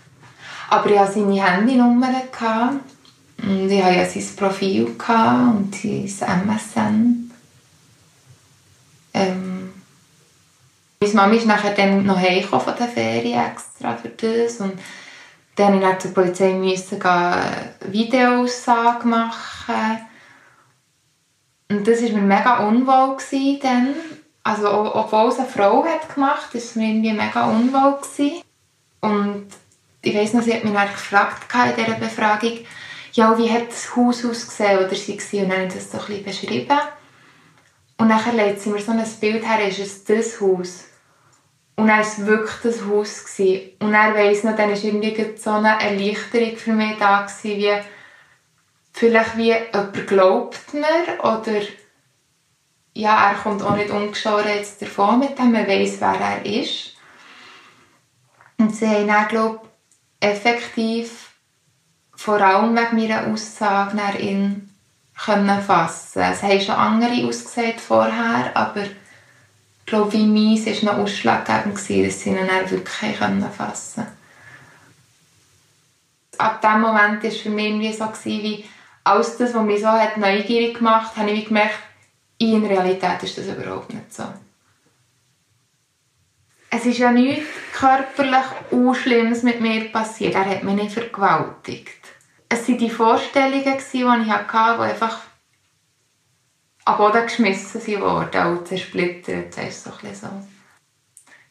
Aber 0.73 0.89
ich 0.89 0.97
hatte 0.97 1.13
seine 1.13 1.43
Handynummer. 1.43 2.09
Und 3.43 3.69
ich 3.69 3.83
hatte 3.83 3.95
ja 3.95 4.05
sein 4.05 4.35
Profil 4.35 4.85
und 4.85 5.75
sein 6.09 6.47
MSN. 6.47 7.31
Ähm, 9.13 9.73
meine 10.99 11.13
Mama 11.13 11.33
ist 11.35 11.45
nachher 11.45 11.75
dann 11.75 12.03
noch 12.03 12.17
heimgekommen 12.17 12.65
von 12.65 12.75
der 12.75 12.87
Ferien 12.87 13.39
extra 13.39 13.95
für 13.95 14.09
das. 14.09 14.61
Und 14.61 14.79
dann 15.57 15.75
musste 15.75 15.91
ich 15.91 15.99
zur 15.99 16.13
Polizei 16.15 16.53
müssen 16.53 16.99
Videoaussage 17.91 19.07
machen. 19.07 19.99
Und 21.69 21.87
das 21.87 22.01
war 22.01 22.09
mir 22.09 22.21
mega 22.21 22.67
unwohl 22.67 23.17
dann. 23.61 23.93
Also, 24.41 24.69
obwohl 24.95 25.29
es 25.29 25.37
eine 25.37 25.47
Frau 25.47 25.85
hat 25.85 26.15
gemacht 26.15 26.45
hat, 26.45 26.55
war 26.55 26.61
es 26.61 26.75
mir 26.75 26.87
irgendwie 26.87 27.13
mega 27.13 27.45
unwohl. 27.45 27.99
Und 29.01 29.47
ich 30.03 30.13
weiss 30.15 30.33
noch, 30.33 30.41
sie 30.41 30.53
hat 30.53 30.63
mich 30.63 30.73
dann 30.73 30.91
gefragt 30.91 31.47
in 31.53 31.85
dieser 31.85 31.97
Befragung, 31.97 32.59
ja, 33.13 33.37
wie 33.37 33.49
hat 33.49 33.69
das 33.69 33.95
Haus 33.95 34.25
ausgesehen 34.25 34.79
oder 34.79 34.93
sie 34.93 35.17
war. 35.17 35.43
Und 35.43 35.49
dann 35.49 35.57
habe 35.59 35.67
ich 35.67 35.73
das 35.73 35.91
so 35.91 35.97
ein 35.97 36.05
bisschen 36.05 36.23
beschrieben. 36.25 36.79
Und 37.97 38.09
dann 38.09 38.35
legt 38.35 38.59
sie 38.59 38.69
mir 38.69 38.81
so 38.81 38.91
ein 38.91 39.05
Bild 39.21 39.47
her, 39.47 39.67
ist 39.67 39.79
es 39.79 40.03
das 40.03 40.41
Haus. 40.41 40.85
Und 41.75 41.87
dann 41.87 41.97
war 41.97 42.01
es 42.01 42.25
wirklich 42.25 42.55
das 42.63 42.85
Haus. 42.85 43.23
Gewesen. 43.23 43.69
Und 43.79 43.93
dann 43.93 44.13
weiss 44.13 44.43
noch, 44.43 44.55
dann 44.55 44.71
war 44.71 44.83
irgendwie 44.83 45.37
so 45.37 45.51
eine 45.51 45.79
Erleichterung 45.79 46.57
für 46.57 46.73
mich 46.73 46.97
da, 46.97 47.21
gewesen, 47.21 47.57
wie 47.57 47.73
vielleicht 48.91 49.37
wie 49.37 49.53
jemand 49.53 50.07
glaubt 50.07 50.73
mir 50.73 51.19
oder 51.19 51.61
ja, 52.95 53.31
er 53.31 53.35
kommt 53.35 53.63
auch 53.63 53.75
nicht 53.75 53.89
ungeschoren 53.89 54.49
jetzt 54.55 54.81
davon 54.81 55.19
mit 55.19 55.37
dem, 55.39 55.51
man 55.51 55.67
weiss, 55.67 55.99
wer 55.99 56.19
er 56.19 56.45
ist. 56.45 56.95
Und 58.59 58.75
sie 58.75 58.87
haben 58.87 59.07
dann, 59.07 59.27
glaube 59.27 59.61
effektiv 60.23 61.31
vor 62.15 62.39
allem 62.41 62.75
wegen 62.75 62.95
meiner 62.95 63.27
Aussage 63.27 63.95
nach 63.97 64.15
ihn 64.17 64.69
können 65.25 65.61
fassen. 65.61 66.21
Es 66.21 66.41
haben 66.41 66.61
schon 66.61 66.75
andere 66.75 67.27
ausgesehen 67.27 67.77
vorher, 67.77 68.51
aber 68.55 68.83
ich 68.83 69.85
glaube, 69.85 70.13
wie 70.13 70.25
meins 70.25 70.65
war 70.65 70.93
noch 70.93 71.03
ausschlaggebend, 71.03 71.75
dass 71.75 71.85
sie 71.85 72.29
ihn 72.29 72.35
dann 72.35 72.69
wirklich 72.69 73.17
fassen 73.17 73.47
konnten. 73.57 74.11
Ab 76.37 76.61
diesem 76.61 76.81
Moment 76.81 77.23
war 77.23 77.29
es 77.29 77.37
für 77.37 77.49
mich 77.49 77.65
irgendwie 77.65 77.93
so, 77.93 78.09
wie 78.23 78.65
alles 79.03 79.37
das, 79.37 79.53
was 79.53 79.63
mich 79.63 79.81
so 79.81 79.87
hat 79.87 80.17
neugierig 80.17 80.77
gemacht 80.77 81.11
hat, 81.15 81.17
habe 81.17 81.31
ich 81.31 81.45
gemerkt, 81.45 81.77
in 82.37 82.65
Realität 82.65 83.21
ist 83.21 83.37
das 83.37 83.47
überhaupt 83.47 83.93
nicht 83.93 84.13
so. 84.13 84.23
Es 86.75 86.85
ist 86.85 86.97
ja 86.97 87.11
nichts 87.11 87.45
körperlich 87.73 88.45
Unschlimmes 88.71 89.43
mit 89.43 89.61
mir 89.61 89.91
passiert. 89.91 90.33
Er 90.33 90.45
hat 90.45 90.63
mich 90.63 90.75
nicht 90.75 90.91
vergewaltigt. 90.91 91.99
Es 92.49 92.67
waren 92.67 92.77
die 92.77 92.89
Vorstellungen, 92.89 93.63
die 93.63 93.97
ich 93.97 94.03
hatte, 94.03 94.77
die 94.77 94.83
einfach 94.83 95.19
am 96.85 96.97
Boden 96.97 97.23
geschmissen 97.23 98.01
wurden 98.01 98.47
und 98.47 98.67
zersplittert. 98.67 99.55
Das 99.55 99.67
ist 99.67 99.83
so 99.83 99.91
ein 100.03 100.15
so. 100.15 100.27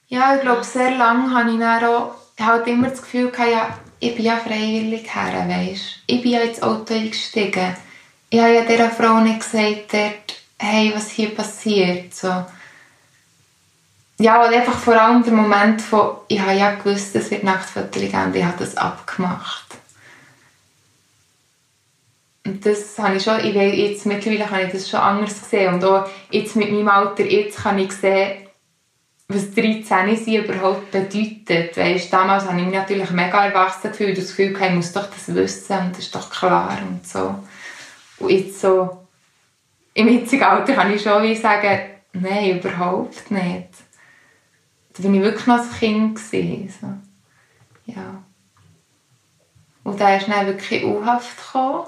Ja, 0.08 0.35
ich 0.35 0.42
glaube, 0.42 0.64
sehr 0.64 0.96
lange 0.96 1.32
hatte 1.32 1.50
ich 1.50 1.58
dann 1.58 1.85
auch 1.85 2.14
halt 2.40 2.66
immer 2.66 2.88
das 2.88 3.00
Gefühl, 3.00 3.30
gehabt, 3.30 3.50
ja, 3.50 3.78
ich 4.00 4.16
bin 4.16 4.24
ja 4.24 4.37
freiwillig 4.37 5.14
her, 5.14 5.48
weißt? 5.48 6.02
Ich 6.06 6.22
bin 6.22 6.32
ja 6.32 6.40
ins 6.40 6.62
Auto 6.62 6.94
eingestiegen. 6.94 7.76
Ich 8.28 8.40
habe 8.40 8.54
ja 8.54 8.62
dieser 8.62 8.90
Frau 8.90 9.20
nicht 9.20 9.40
gesagt, 9.40 9.92
dort, 9.92 10.42
hey, 10.58 10.92
was 10.94 11.11
hier 11.11 11.35
passiert. 11.35 12.12
So. 12.12 12.44
Ja, 14.22 14.46
und 14.46 14.54
einfach 14.54 14.78
vor 14.78 14.94
allem 14.94 15.24
der 15.24 15.32
Moment 15.32 15.82
von, 15.82 16.12
ich 16.28 16.38
habe 16.38 16.52
ja 16.52 16.76
gewusst, 16.76 17.16
es 17.16 17.28
wird 17.32 17.42
Nachtfotos 17.42 18.00
geben 18.00 18.32
ich 18.32 18.44
habe 18.44 18.56
das 18.56 18.76
abgemacht. 18.76 19.66
Und 22.46 22.64
das 22.64 22.96
habe 23.00 23.16
ich 23.16 23.24
schon, 23.24 23.40
ich 23.40 23.52
will 23.52 23.74
jetzt 23.74 24.06
mittlerweile 24.06 24.48
habe 24.48 24.62
ich 24.62 24.70
das 24.70 24.88
schon 24.88 25.00
anders 25.00 25.42
gesehen 25.42 25.74
und 25.74 25.85
auch 25.85 26.08
jetzt 26.30 26.54
mit 26.54 26.70
meinem 26.70 26.87
Alter, 26.87 27.24
jetzt 27.24 27.64
kann 27.64 27.80
ich 27.80 27.90
sehen, 27.90 28.46
was 29.26 29.52
13 29.54 29.82
sein 29.85 30.35
überhaupt 30.35 30.92
bedeutet. 30.92 31.76
Weißt, 31.76 32.12
damals 32.12 32.46
habe 32.46 32.61
ich 32.61 32.66
mich 32.66 32.76
natürlich 32.76 33.11
mega 33.11 33.46
erwachsen 33.46 33.90
gefühlt, 33.90 34.16
das 34.16 34.28
Gefühl, 34.28 34.56
ich 34.56 34.70
muss 34.70 34.92
doch 34.92 35.11
das 35.11 35.35
wissen 35.35 35.78
und 35.78 35.96
das 35.96 36.04
ist 36.04 36.14
doch 36.14 36.30
klar 36.30 36.78
und 36.88 37.04
so. 37.04 37.35
Und 38.20 38.30
jetzt 38.30 38.61
so, 38.61 39.04
im 39.94 40.06
jetzigen 40.06 40.44
Alter 40.44 40.74
kann 40.74 40.94
ich 40.94 41.02
schon 41.02 41.24
wie 41.24 41.35
sagen, 41.35 41.80
nein, 42.12 42.61
überhaupt 42.61 43.28
nicht. 43.32 43.66
Da 44.96 45.05
war 45.05 45.12
ich 45.12 45.22
wirklich 45.22 45.46
noch 45.46 45.59
ein 45.59 45.70
Kind. 45.78 46.14
Gewesen, 46.16 46.68
so. 46.81 47.92
Ja. 47.92 48.22
Und 49.85 50.00
dann 50.00 50.18
ist 50.18 50.28
dann 50.28 50.46
wirklich 50.46 50.85
U-Haft 50.85 51.37
gekommen 51.37 51.87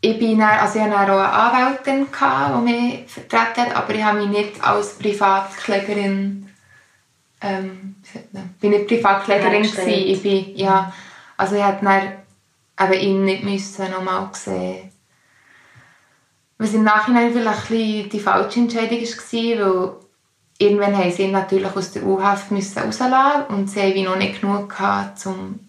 ich, 0.00 0.18
bin 0.18 0.38
dann, 0.38 0.58
also 0.58 0.78
ich 0.78 0.84
hatte 0.84 1.12
auch 1.12 1.18
eine 1.18 1.32
Anwältin, 1.32 2.06
die 2.06 2.72
mich 2.72 3.10
vertreten 3.10 3.70
hat, 3.70 3.76
aber 3.76 3.94
ich 3.94 4.04
habe 4.04 4.18
mich 4.18 4.28
nicht 4.28 4.64
als 4.64 4.98
Privatklägerin 4.98 6.48
ähm, 7.40 7.96
bin 8.60 8.70
nicht 8.70 8.86
Privatklägerin 8.86 9.62
gewesen. 9.62 9.88
Ich 9.88 10.22
bin, 10.22 10.56
ja, 10.56 10.92
also 11.36 11.56
ich 11.56 11.62
hätte 11.62 11.84
dann 11.84 12.92
eben 12.92 13.02
ihn 13.02 13.24
nicht 13.24 13.44
müssen 13.44 13.90
nochmal 13.90 14.28
sehen 14.32 14.92
was 16.58 16.72
im 16.72 16.84
Nachhinein 16.84 17.32
vielleicht 17.34 17.70
ein 17.70 18.08
die 18.08 18.20
falsche 18.20 18.60
Entscheidung 18.60 18.98
war, 18.98 19.60
weil 19.60 19.94
irgendwann 20.58 20.96
haben 20.96 21.12
sie 21.12 21.24
ihn 21.24 21.32
natürlich 21.32 21.74
aus 21.74 21.92
der 21.92 22.04
U-Haft 22.04 22.50
rauslassen 22.50 23.44
und 23.48 23.70
sie 23.70 23.80
haben 23.80 24.04
noch 24.04 24.16
nicht 24.16 24.40
genug 24.40 24.70
gehabt, 24.70 25.24
um 25.26 25.60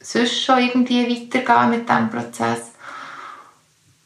sonst 0.00 0.42
schon 0.42 0.58
irgendwie 0.58 1.08
weiterzugehen 1.08 1.70
mit 1.70 1.88
diesem 1.88 2.10
Prozess 2.10 2.74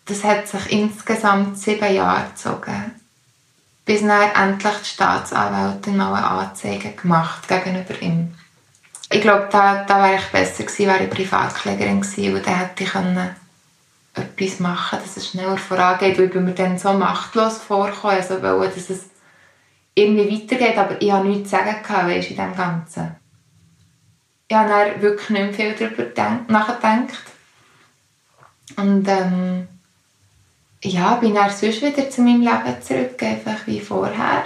das 0.09 0.25
hat 0.25 0.49
sich 0.49 0.73
insgesamt 0.73 1.59
sieben 1.59 1.95
Jahre 1.95 2.29
gezogen. 2.31 2.93
Bis 3.85 4.01
dann 4.01 4.31
endlich 4.33 4.77
die 4.83 4.89
Staatsanwältin 4.89 5.97
mal 5.97 6.15
eine 6.15 6.27
Anzeige 6.27 6.91
gemacht 6.91 7.47
gegenüber 7.47 8.01
ihm. 8.01 8.35
Ich 9.11 9.23
glaube, 9.23 9.49
da, 9.51 9.85
da 9.85 10.03
wäre 10.03 10.17
ich 10.17 10.27
besser 10.29 10.65
gewesen, 10.65 10.87
wäre 10.87 11.05
ich 11.05 11.11
Privatklägerin 11.11 12.01
gewesen, 12.01 12.35
weil 12.35 12.43
dann 12.43 12.57
hätte 12.57 12.85
ich 12.85 12.91
können 12.91 13.37
etwas 14.15 14.59
machen 14.59 14.99
dass 15.03 15.17
es 15.17 15.31
schneller 15.31 15.57
vorangeht, 15.57 16.19
weil 16.19 16.27
ich 16.27 16.35
mir 16.35 16.53
dann 16.53 16.79
so 16.79 16.93
machtlos 16.93 17.59
vorgekommen, 17.59 18.17
also 18.17 18.43
wollte, 18.43 18.75
dass 18.75 18.91
es 18.91 19.05
irgendwie 19.99 20.43
weitergeht, 20.43 20.79
aber 20.79 21.01
ich 21.01 21.11
habe 21.11 21.29
nichts 21.29 21.51
zu 21.51 21.57
sagen 21.57 21.83
gehabt, 21.83 22.09
weißt, 22.09 22.31
in 22.31 22.37
dem 22.37 22.55
Ganzen. 22.57 23.17
Ich 24.49 24.57
habe 24.57 24.69
dann 24.69 25.03
wirklich 25.03 25.31
nicht 25.31 25.55
viel 25.57 25.75
darüber 25.75 26.45
nachgedacht. 26.49 27.23
Und 28.77 29.09
ähm, 29.09 29.69
ja, 30.83 31.17
bin 31.17 31.35
dann 31.35 31.51
sonst 31.51 31.83
wieder 31.83 32.09
zu 32.09 32.23
meinem 32.23 32.43
Leben 32.43 32.83
zurück, 32.83 33.23
einfach 33.23 33.67
wie 33.67 33.81
vorher. 33.81 34.45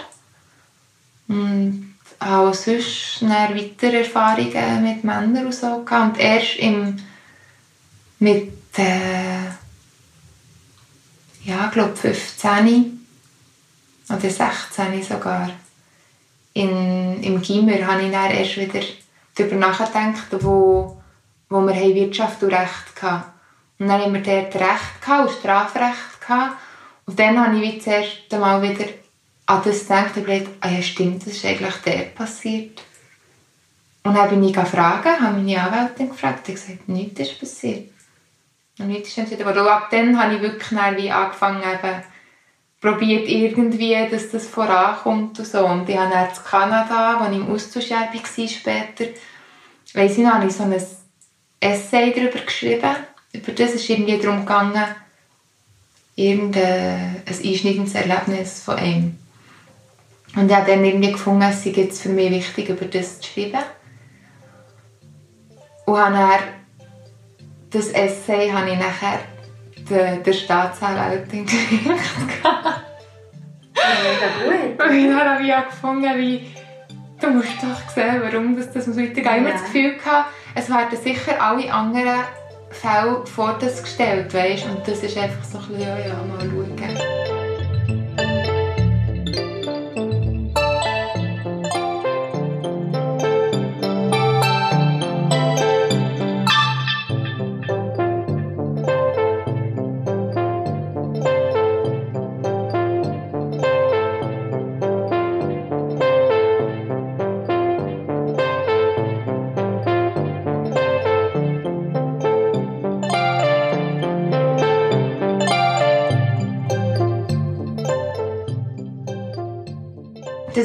Und 1.28 1.94
auch 2.18 2.54
sonst 2.54 3.18
dann 3.20 3.54
weitere 3.54 3.98
Erfahrungen 3.98 4.82
mit 4.82 5.04
Männern 5.04 5.46
und 5.46 5.54
so 5.54 5.84
gehabt. 5.84 6.16
Und 6.16 6.20
erst 6.20 6.56
im, 6.56 6.96
mit, 8.18 8.52
äh, 8.78 9.44
ja, 11.44 11.68
glaube 11.72 11.96
15 11.96 12.91
oder 14.12 14.30
16 14.30 15.02
sogar, 15.02 15.50
in, 16.54 17.22
im 17.22 17.40
Gimmer 17.40 17.86
habe 17.86 18.02
ich 18.02 18.12
dann 18.12 18.30
erst 18.30 18.56
wieder 18.56 18.80
darüber 19.34 19.56
nachgedacht, 19.56 20.26
wo, 20.40 21.00
wo 21.48 21.60
wir 21.62 21.94
Wirtschaft 21.94 22.42
und 22.42 22.52
Recht 22.52 23.02
hatten. 23.02 23.32
Und 23.78 23.88
dann 23.88 24.02
haben 24.02 24.14
wir 24.14 24.22
dort 24.22 24.54
Recht 24.54 25.20
und 25.20 25.30
Strafrecht 25.30 26.12
Gehabt. 26.20 26.56
Und 27.06 27.18
dann 27.18 27.38
habe 27.38 27.56
ich 27.56 27.62
wie 27.62 27.78
das 27.78 27.86
erste 27.86 28.38
Mal 28.38 28.62
wieder 28.62 28.84
an 29.46 29.62
das 29.64 29.80
gedacht 29.80 30.16
und 30.16 30.24
gedacht, 30.24 30.50
ah 30.60 30.68
ja 30.68 30.82
stimmt, 30.82 31.26
das 31.26 31.34
ist 31.34 31.44
eigentlich 31.44 31.74
der 31.76 32.04
passiert. 32.14 32.80
Und 34.04 34.14
dann 34.14 34.28
bin 34.28 34.44
ich 34.44 34.52
gefragt, 34.52 35.04
habe 35.04 35.36
meine 35.36 35.60
Anwältin 35.60 36.10
gefragt, 36.10 36.46
die 36.46 36.52
gesagt, 36.52 36.88
nichts 36.88 37.20
ist 37.20 37.40
passiert. 37.40 37.90
Und 38.78 38.88
nichts 38.88 39.08
ist 39.08 39.18
entschieden. 39.18 39.46
Aber 39.46 39.70
ab 39.70 39.88
dann 39.90 40.20
habe 40.20 40.34
ich 40.34 40.42
wirklich 40.42 40.70
wie 40.96 41.10
angefangen, 41.10 41.62
eben, 41.62 42.02
probiert 42.82 43.28
irgendwie, 43.28 43.96
dass 44.10 44.30
das 44.30 44.48
vorankommt 44.48 45.38
und 45.38 45.46
so. 45.46 45.64
Und 45.64 45.88
ich 45.88 45.96
habe 45.96 46.10
dann 46.10 46.28
in 46.28 46.44
Kanada, 46.44 47.20
wo 47.20 47.30
ich 47.30 47.38
im 47.38 47.50
Austausch 47.50 47.90
war 47.90 48.08
später, 48.12 49.04
weiss 49.94 50.18
ich 50.18 50.24
noch, 50.24 50.34
habe 50.34 50.46
ich 50.46 50.52
so 50.52 50.64
ein 50.64 50.74
Essay 51.60 52.12
darüber 52.12 52.44
geschrieben. 52.44 52.96
Über 53.32 53.52
das 53.52 53.74
ist 53.74 53.88
irgendwie 53.88 54.18
darum 54.18 54.40
gegangen, 54.40 54.84
irgendein 56.16 57.22
einschneidendes 57.26 57.94
Erlebnis 57.94 58.62
von 58.62 58.78
ihm. 58.84 59.18
Und 60.34 60.50
ich 60.50 60.56
habe 60.56 60.70
dann 60.70 60.84
irgendwie 60.84 61.12
gefunden, 61.12 61.42
es 61.42 61.62
sei 61.62 61.70
jetzt 61.70 62.02
für 62.02 62.08
mich 62.08 62.30
wichtig, 62.32 62.68
über 62.68 62.86
das 62.86 63.20
zu 63.20 63.30
schreiben. 63.30 63.62
Und 65.86 65.96
habe 65.96 66.16
dann 66.16 66.40
das 67.70 67.88
Essay 67.88 68.50
habe 68.50 68.70
ich 68.70 68.78
nachher 68.78 69.20
der, 69.90 70.16
der 70.16 70.32
Staatsanwältin 70.32 71.46
geschickt. 71.46 71.86
Mega 73.74 74.28
gut. 74.44 74.82
Und 74.82 75.08
dann 75.08 75.30
habe 75.30 75.44
ich 75.44 75.54
auch 75.54 75.66
gefunden, 75.66 76.18
wie, 76.18 76.50
du 77.20 77.30
musst 77.30 77.62
doch 77.62 77.90
sehen, 77.94 78.22
warum 78.22 78.56
das, 78.56 78.72
das 78.72 78.86
muss 78.86 78.96
weitergehen. 78.96 79.22
Ich 79.22 79.28
habe 79.28 79.38
immer 79.38 79.52
das 79.52 79.64
Gefühl 79.64 79.94
gehabt, 79.96 80.30
es 80.54 80.68
werden 80.68 80.98
sicher 81.02 81.42
alle 81.42 81.72
anderen 81.72 82.20
Fälle 82.70 83.24
vor 83.26 83.56
das 83.60 83.82
gestellt, 83.82 84.32
weißt? 84.32 84.66
Und 84.66 84.86
das 84.86 85.02
ist 85.02 85.16
einfach 85.16 85.44
so 85.44 85.58
ein 85.58 85.68
bisschen, 85.68 85.82
ja, 85.82 85.98
ja, 85.98 86.14
mal 86.14 86.40
schauen. 86.40 87.21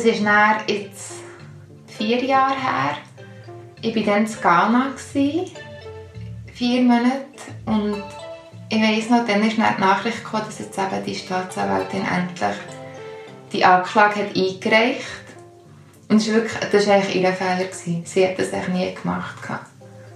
Ist 0.07 0.23
dann 0.23 0.57
jetzt 0.67 1.13
vier 1.85 2.23
Jahre 2.23 2.55
her. 2.55 2.97
Ich 3.81 3.95
war 3.95 4.03
dann 4.03 4.25
in 4.25 4.41
Ghana, 4.41 4.93
vier 6.53 6.81
Monate. 6.81 7.25
Und 7.65 8.03
ich 8.69 8.81
weiss 8.81 9.09
noch, 9.09 9.25
dann 9.25 9.43
ist 9.47 9.57
dann 9.57 9.75
die 9.75 9.81
Nachricht 9.81 10.23
gekommen, 10.23 10.43
dass 10.45 10.59
jetzt 10.59 10.77
eben 10.77 11.05
die 11.05 11.15
Staatsanwältin 11.15 12.05
endlich 12.05 12.57
die 13.53 13.63
Anklage 13.63 14.21
hat 14.21 14.35
eingereicht 14.35 15.05
Und 16.09 16.19
das 16.19 16.27
war, 16.27 16.35
wirklich, 16.35 16.69
das 16.71 16.87
war 16.87 16.95
eigentlich 16.95 17.15
ihr 17.15 17.33
Fehler. 17.33 18.03
Sie 18.03 18.27
hat 18.27 18.39
das 18.39 18.53
eigentlich 18.53 18.73
nie 18.73 18.95
gemacht. 18.95 19.35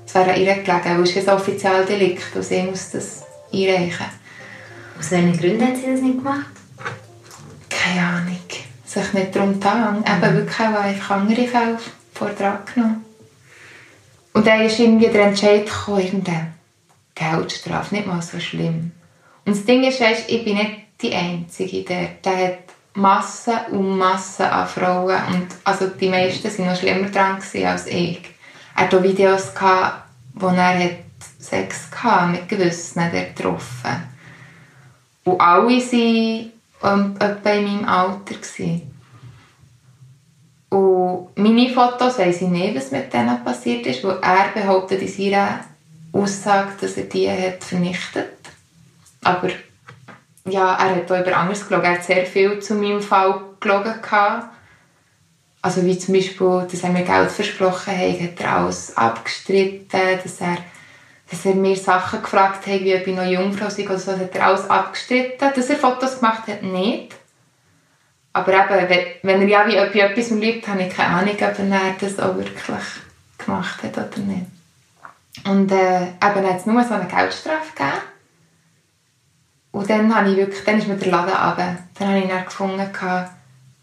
Es 0.05 0.15
wäre 0.15 0.33
an 0.33 0.41
ihr 0.41 0.55
gelegen, 0.55 0.83
weil 0.83 1.03
es 1.03 1.15
ist 1.15 1.29
ein 1.29 1.35
Offizialdelikt 1.35 2.35
und 2.35 2.43
sie 2.43 2.63
muss 2.63 2.91
das 2.91 3.23
einreichen. 3.53 4.07
Aus 4.99 5.11
welchen 5.11 5.37
Gründen 5.37 5.67
hat 5.67 5.77
sie 5.77 5.91
das 5.91 6.01
nicht 6.01 6.17
gemacht? 6.17 6.47
Keine 7.69 8.05
Ahnung 8.05 8.37
sich 8.91 9.13
nicht 9.13 9.35
darum 9.35 9.53
getan. 9.53 9.99
Mhm. 9.99 10.05
Eben 10.05 10.35
wirklich 10.35 10.59
auch 10.59 10.81
einfach 10.81 11.15
andere 11.17 11.47
Fälle 11.47 11.77
vortragen 12.13 12.65
genommen. 12.73 13.05
Und 14.33 14.47
dann 14.47 14.61
ist 14.61 14.79
irgendwie 14.79 15.07
der 15.07 15.25
Entscheid 15.27 15.65
gekommen, 15.65 15.99
irgendeine 16.01 16.53
Geldstrafe, 17.15 17.95
nicht 17.95 18.07
mal 18.07 18.21
so 18.21 18.39
schlimm. 18.39 18.91
Und 19.45 19.55
das 19.55 19.65
Ding 19.65 19.83
ist, 19.83 19.99
weißt, 19.99 20.29
ich 20.29 20.43
bin 20.45 20.55
nicht 20.55 20.71
die 21.01 21.13
Einzige, 21.13 21.83
der, 21.83 22.09
der 22.23 22.47
hat 22.47 22.59
Massen 22.93 23.57
und 23.71 23.97
Massen 23.97 24.45
an 24.45 24.67
Frauen. 24.67 25.17
Und 25.33 25.47
also 25.63 25.87
die 25.87 26.09
meisten 26.09 26.57
waren 26.57 26.67
noch 26.67 26.79
schlimmer 26.79 27.09
dran 27.09 27.37
als 27.65 27.87
ich. 27.87 28.21
Er 28.75 28.83
hatte 28.83 29.03
Videos, 29.03 29.53
gehabt, 29.53 30.03
wo 30.33 30.47
er 30.47 30.79
hat 30.79 30.97
Sex 31.39 31.89
hatte 31.91 32.31
mit 32.31 32.49
Gewissen 32.49 33.11
getroffen 33.11 34.09
Und 35.23 35.41
alle 35.41 35.67
waren 35.67 36.51
ähm, 36.83 37.15
etwa 37.19 37.49
in 37.51 37.63
meinem 37.65 37.85
Alter. 37.87 38.35
Gewesen. 38.35 38.91
Und 40.69 41.29
meine 41.35 41.69
Fotos 41.69 42.17
weiss 42.17 42.41
ich 42.41 42.47
nicht, 42.47 42.75
was 42.75 42.91
mit 42.91 43.11
denen 43.13 43.43
passiert 43.43 43.85
ist, 43.85 44.03
weil 44.03 44.19
er 44.21 44.49
behauptet 44.53 45.01
in 45.01 45.07
seiner 45.07 45.59
Aussage, 46.13 46.71
dass 46.79 46.97
er 46.97 47.03
die 47.03 47.29
hat 47.29 47.63
vernichtet 47.63 48.29
Aber 49.23 49.49
ja, 50.45 50.75
er 50.75 50.95
hat 50.95 51.11
auch 51.11 51.19
über 51.19 51.37
anderes 51.37 51.67
gelogen. 51.67 51.85
Er 51.85 51.93
hat 51.95 52.03
sehr 52.03 52.25
viel 52.25 52.59
zu 52.59 52.75
meinem 52.75 53.01
Fall 53.01 53.41
gelogen. 53.59 53.93
Also 55.61 55.85
wie 55.85 55.97
zum 55.97 56.15
Beispiel, 56.15 56.67
dass 56.71 56.83
er 56.83 56.89
mir 56.89 57.03
Geld 57.03 57.31
versprochen 57.31 57.95
hat, 57.95 58.19
hat 58.19 58.39
er 58.39 58.57
alles 58.57 58.97
abgestritten, 58.97 60.19
dass 60.23 60.41
er, 60.41 60.57
dass 61.31 61.45
er 61.45 61.55
mir 61.55 61.77
Sachen 61.77 62.21
gefragt 62.21 62.67
hat, 62.67 62.81
wie 62.81 62.93
ob 62.93 63.07
ich 63.07 63.15
noch 63.15 63.23
Jungfrau 63.23 63.69
sei 63.69 63.85
oder 63.85 63.97
so, 63.97 64.11
hat 64.11 64.35
er 64.35 64.47
alles 64.47 64.69
abgestritten. 64.69 65.49
Dass 65.55 65.69
er 65.69 65.77
Fotos 65.77 66.19
gemacht 66.19 66.45
hat, 66.47 66.61
nicht. 66.61 67.15
Aber 68.33 68.53
eben, 68.53 69.05
wenn 69.23 69.41
er 69.41 69.47
ja 69.47 69.67
wie 69.67 69.99
bei 69.99 70.05
etwas 70.05 70.29
liebt, 70.31 70.67
habe 70.67 70.83
ich 70.83 70.93
keine 70.93 71.15
Ahnung, 71.15 71.33
ob 71.33 71.41
er 71.41 71.95
das 71.99 72.19
auch 72.19 72.35
wirklich 72.35 72.83
gemacht 73.37 73.83
hat 73.83 73.97
oder 73.97 74.19
nicht. 74.25 74.45
Und 75.45 75.71
äh, 75.71 76.01
eben 76.03 76.47
hat 76.47 76.57
es 76.57 76.65
nur 76.65 76.83
so 76.83 76.93
eine 76.93 77.07
Geldstrafe 77.07 77.71
gegeben. 77.75 78.01
Und 79.71 79.89
dann, 79.89 80.13
habe 80.13 80.31
ich 80.31 80.37
wirklich, 80.37 80.63
dann 80.65 80.79
ist 80.79 80.87
mir 80.87 80.95
der 80.95 81.11
Laden 81.11 81.33
runter. 81.33 81.77
Dann 81.97 82.07
habe 82.09 82.19
ich 82.19 82.27
dann 82.27 82.45
gefunden, 82.45 82.91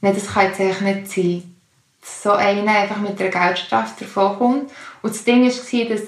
nee, 0.03 0.13
das 0.13 0.35
kann 0.35 0.47
jetzt 0.47 0.61
eigentlich 0.61 0.81
nicht 0.81 1.11
sein. 1.11 1.55
Dass 2.03 2.23
so 2.23 2.33
einer 2.33 2.73
einfach 2.73 2.99
mit 2.99 3.19
einer 3.19 3.31
Geldstrafe 3.31 4.05
davonkommt. 4.05 4.71
Und 5.01 5.15
das 5.15 5.25
Ding 5.25 5.45
war, 5.45 5.89
dass, 5.89 6.03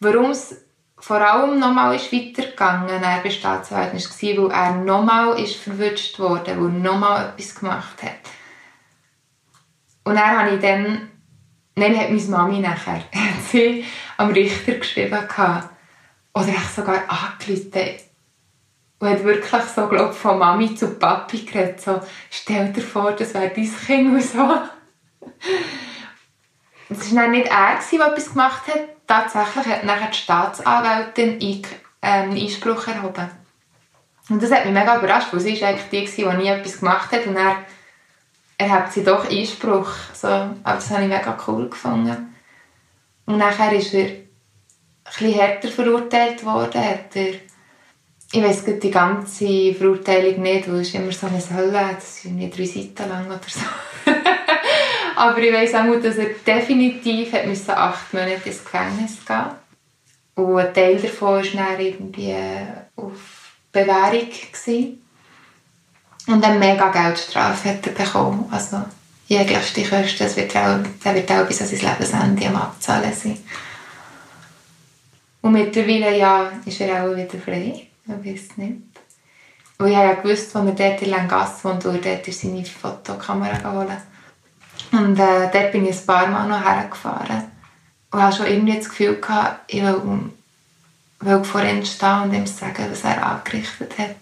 warum 0.00 0.30
es 0.30 0.56
vor 1.00 1.20
allem 1.20 1.58
nochmal 1.58 1.94
ist 1.96 2.12
weitergegangen 2.12 2.88
er 3.02 3.22
bei 3.22 3.30
Staatsanwalt, 3.30 3.94
war, 3.94 4.36
weil 4.36 4.50
er 4.50 4.74
nochmal 4.76 5.40
ist 5.40 5.56
verwünscht 5.56 6.18
wurde, 6.18 6.58
weil 6.58 6.66
er 6.66 6.80
nochmal 6.80 7.34
etwas 7.36 7.54
gemacht 7.54 8.02
hat. 8.02 8.18
Und 10.04 10.14
dann 10.14 10.38
habe 10.38 10.54
ich 10.54 10.60
dann, 10.60 11.08
dann 11.74 11.96
hat 11.96 12.10
meine 12.10 12.22
Mami 12.22 12.60
nachher 12.60 13.02
sie 13.50 13.84
am 14.16 14.30
Richter 14.30 14.72
geschrieben 14.72 15.18
oder 16.34 16.48
ich 16.48 16.68
sogar 16.68 17.02
angerufen 17.08 17.94
und 19.00 19.08
hat 19.08 19.24
wirklich 19.24 19.62
so, 19.62 19.86
glaub, 19.86 20.12
von 20.12 20.38
Mami 20.38 20.74
zu 20.74 20.98
Papi 20.98 21.44
geredet, 21.44 21.80
so, 21.80 22.00
stell 22.30 22.72
dir 22.72 22.80
vor, 22.80 23.12
das 23.12 23.34
wäre 23.34 23.52
dein 23.54 23.70
Kind 23.86 24.12
und 24.12 24.22
so. 24.22 24.38
Es 26.90 27.14
war 27.14 27.28
nicht 27.28 27.50
er, 27.50 27.78
der 27.92 28.06
etwas 28.06 28.30
gemacht 28.30 28.66
hat. 28.68 29.06
Tatsächlich 29.06 29.66
hat 29.66 29.84
nachher 29.84 30.08
die 30.08 30.16
Staatsanwältin 30.16 31.40
einen 31.40 31.64
ähm, 32.02 32.42
Einspruch 32.42 32.86
erhoben. 32.86 33.30
Und 34.30 34.42
das 34.42 34.50
hat 34.50 34.64
mich 34.64 34.74
mega 34.74 34.98
überrascht, 34.98 35.28
weil 35.32 35.40
sie 35.40 35.60
war 35.60 35.68
eigentlich 35.68 36.10
die, 36.14 36.22
die 36.22 36.36
nie 36.36 36.48
etwas 36.48 36.80
gemacht 36.80 37.12
hat. 37.12 37.26
Und 37.26 37.36
er 37.36 37.56
erhebt 38.58 38.92
sie 38.92 39.04
doch 39.04 39.30
Einspruch. 39.30 39.90
So. 40.12 40.28
Aber 40.28 40.56
das 40.64 40.90
habe 40.90 41.02
ich 41.02 41.08
mega 41.08 41.36
cool 41.46 41.68
gefunden. 41.68 42.34
Und 43.26 43.38
nachher 43.38 43.72
ist 43.72 43.94
er 43.94 44.10
etwas 45.04 45.34
härter 45.34 45.68
verurteilt 45.68 46.44
worden. 46.44 46.82
Hat 46.82 47.14
er, 47.14 47.34
ich 48.32 48.42
weiß 48.42 48.64
die 48.80 48.90
ganze 48.90 49.74
Verurteilung 49.74 50.42
nicht, 50.42 50.70
weil 50.70 50.80
es 50.80 50.94
immer 50.94 51.12
so 51.12 51.26
eine 51.26 51.42
Hölle, 51.54 51.90
das 51.94 52.24
ist 52.24 52.26
nicht 52.26 52.56
drei 52.56 52.64
Seiten 52.64 53.08
lang 53.08 53.26
oder 53.26 53.40
so. 53.46 53.60
Aber 55.18 55.38
ich 55.38 55.52
weiss 55.52 55.74
auch, 55.74 56.00
dass 56.00 56.16
er 56.16 56.28
definitiv 56.46 57.32
hat 57.32 57.44
müssen 57.44 57.72
acht 57.72 58.14
Monate 58.14 58.40
ins 58.44 58.62
Gefängnis 58.62 59.16
gehen 59.26 59.46
Und 60.36 60.58
ein 60.60 60.72
Teil 60.72 60.96
davon 60.96 61.42
war 61.42 61.42
dann 61.42 61.80
irgendwie 61.80 62.36
auf 62.94 63.50
Bewährung. 63.72 64.28
Gewesen. 64.52 65.02
Und 66.28 66.44
eine 66.44 66.58
mega 66.60 66.88
Geldstrafe 66.90 67.70
hat 67.70 67.86
er 67.88 67.92
bekommen. 67.94 68.48
Also 68.52 68.84
jegliche 69.26 69.88
Kosten, 69.88 70.18
das 70.20 70.36
wird 70.36 70.56
auch, 70.56 70.78
der 71.04 71.14
wird 71.16 71.32
auch 71.32 71.46
bis 71.46 71.62
an 71.62 71.66
sein 71.66 71.80
Lebensende 71.80 72.46
am 72.46 72.56
Abzahlen 72.56 73.12
sein. 73.12 73.38
Und 75.42 75.52
mittlerweile 75.52 76.16
ja, 76.16 76.52
ist 76.64 76.80
er 76.80 77.02
auch 77.02 77.16
wieder 77.16 77.38
frei. 77.44 77.88
Ich 78.06 78.08
weiß 78.08 78.56
nicht. 78.58 78.82
Und 79.78 79.88
ich 79.88 79.96
habe 79.96 80.08
ja 80.08 80.14
gewusst, 80.14 80.54
als 80.54 80.66
er 80.66 80.90
dort 80.90 81.02
in 81.02 81.10
Langasse 81.10 81.64
wohnt, 81.64 81.84
wo 81.84 81.88
er 81.88 81.98
dort 81.98 82.32
seine 82.32 82.64
Fotokamera 82.64 83.72
holen 83.72 84.07
und 84.92 85.18
äh, 85.18 85.50
dort 85.52 85.72
bin 85.72 85.86
ich 85.86 85.98
ein 85.98 86.06
paar 86.06 86.26
Mal 86.26 86.48
noch 86.48 86.64
hergefahren. 86.64 87.50
Und 88.10 88.22
hatte 88.22 88.38
schon 88.38 88.46
irgendwie 88.46 88.76
das 88.76 88.88
Gefühl, 88.88 89.20
gehabt, 89.20 89.60
ich 89.66 89.82
will, 89.82 90.30
will 91.20 91.44
vor 91.44 91.62
ihm 91.62 91.84
stehen 91.84 92.22
und 92.22 92.34
ihm 92.34 92.46
sagen, 92.46 92.86
was 92.90 93.04
er 93.04 93.24
angerichtet 93.24 93.98
hat. 93.98 94.16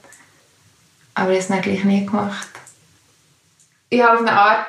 Aber 1.14 1.30
ich 1.30 1.36
habe 1.36 1.38
es 1.38 1.48
dann 1.48 1.62
gleich 1.62 1.84
nicht 1.84 2.06
gemacht. 2.08 2.48
Ich 3.88 4.02
habe 4.02 4.14
auf 4.14 4.20
eine 4.20 4.32
Art 4.32 4.66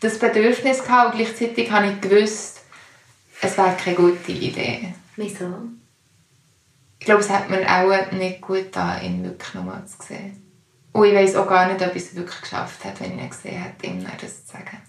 das 0.00 0.18
Bedürfnis 0.18 0.82
gehabt 0.82 1.14
und 1.14 1.20
gleichzeitig 1.20 1.70
habe 1.70 1.86
ich 1.86 2.00
gewusst, 2.00 2.60
es 3.40 3.56
wäre 3.56 3.76
keine 3.76 3.96
gute 3.96 4.32
Idee. 4.32 4.94
Wieso? 5.16 5.68
Ich 6.98 7.06
glaube, 7.06 7.20
es 7.20 7.30
hat 7.30 7.50
mir 7.50 7.66
auch 7.68 8.12
nicht 8.12 8.40
gut 8.40 8.64
getan, 8.64 9.02
ihn 9.02 9.24
wirklich 9.24 9.54
nochmal 9.54 9.84
zu 9.86 10.06
sehen. 10.06 10.42
Und 10.92 11.06
ich 11.06 11.14
weiß 11.14 11.36
auch 11.36 11.48
gar 11.48 11.72
nicht, 11.72 11.84
ob 11.84 11.94
ich 11.96 12.02
es 12.02 12.14
wirklich 12.14 12.40
geschafft 12.40 12.84
habe, 12.84 13.00
wenn 13.00 13.16
ich 13.16 13.22
ihn 13.22 13.30
gesehen 13.30 13.62
hätte, 13.62 13.86
ihm 13.86 14.04
das 14.20 14.46
zu 14.46 14.52
sagen. 14.52 14.82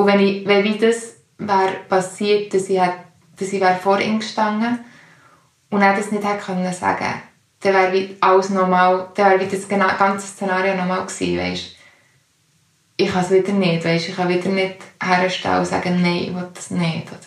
Und 0.00 0.06
wenn, 0.06 0.20
ich, 0.20 0.46
wenn 0.46 0.64
wie 0.64 0.78
das 0.78 1.16
wäre 1.36 1.74
passiert, 1.86 2.54
dass 2.54 2.70
ich, 2.70 2.80
dass 3.38 3.52
ich 3.52 3.62
vor 3.82 4.00
ihm 4.00 4.18
gestanden 4.18 4.78
und 5.68 5.82
er 5.82 5.94
das 5.94 6.10
nicht 6.10 6.24
hätte 6.24 6.42
können 6.42 6.72
sagen 6.72 7.20
dann 7.60 7.74
wäre 7.74 7.92
wie 7.92 8.16
alles 8.18 8.48
normal, 8.48 9.10
dann 9.14 9.32
wäre 9.32 9.40
wie 9.40 9.54
das 9.54 9.68
ganze 9.68 10.26
Szenario 10.26 10.74
normal 10.74 11.04
gewesen, 11.04 11.36
weißt? 11.36 11.76
Ich 12.96 13.12
kann 13.12 13.22
es 13.22 13.30
wieder 13.30 13.52
nicht, 13.52 13.84
weißt? 13.84 14.08
Ich 14.08 14.16
kann 14.16 14.30
wieder 14.30 14.48
nicht 14.48 14.76
herstellen 15.02 15.58
und 15.58 15.66
sagen, 15.66 16.00
nein, 16.00 16.24
ich 16.24 16.34
will 16.34 16.48
das 16.54 16.70
nicht. 16.70 17.08
Oder? 17.08 17.20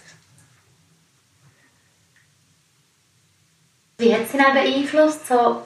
Wie 4.00 4.16
hat 4.16 4.22
es 4.24 4.34
ihn 4.34 4.40
beeinflusst, 4.40 5.28
so 5.28 5.62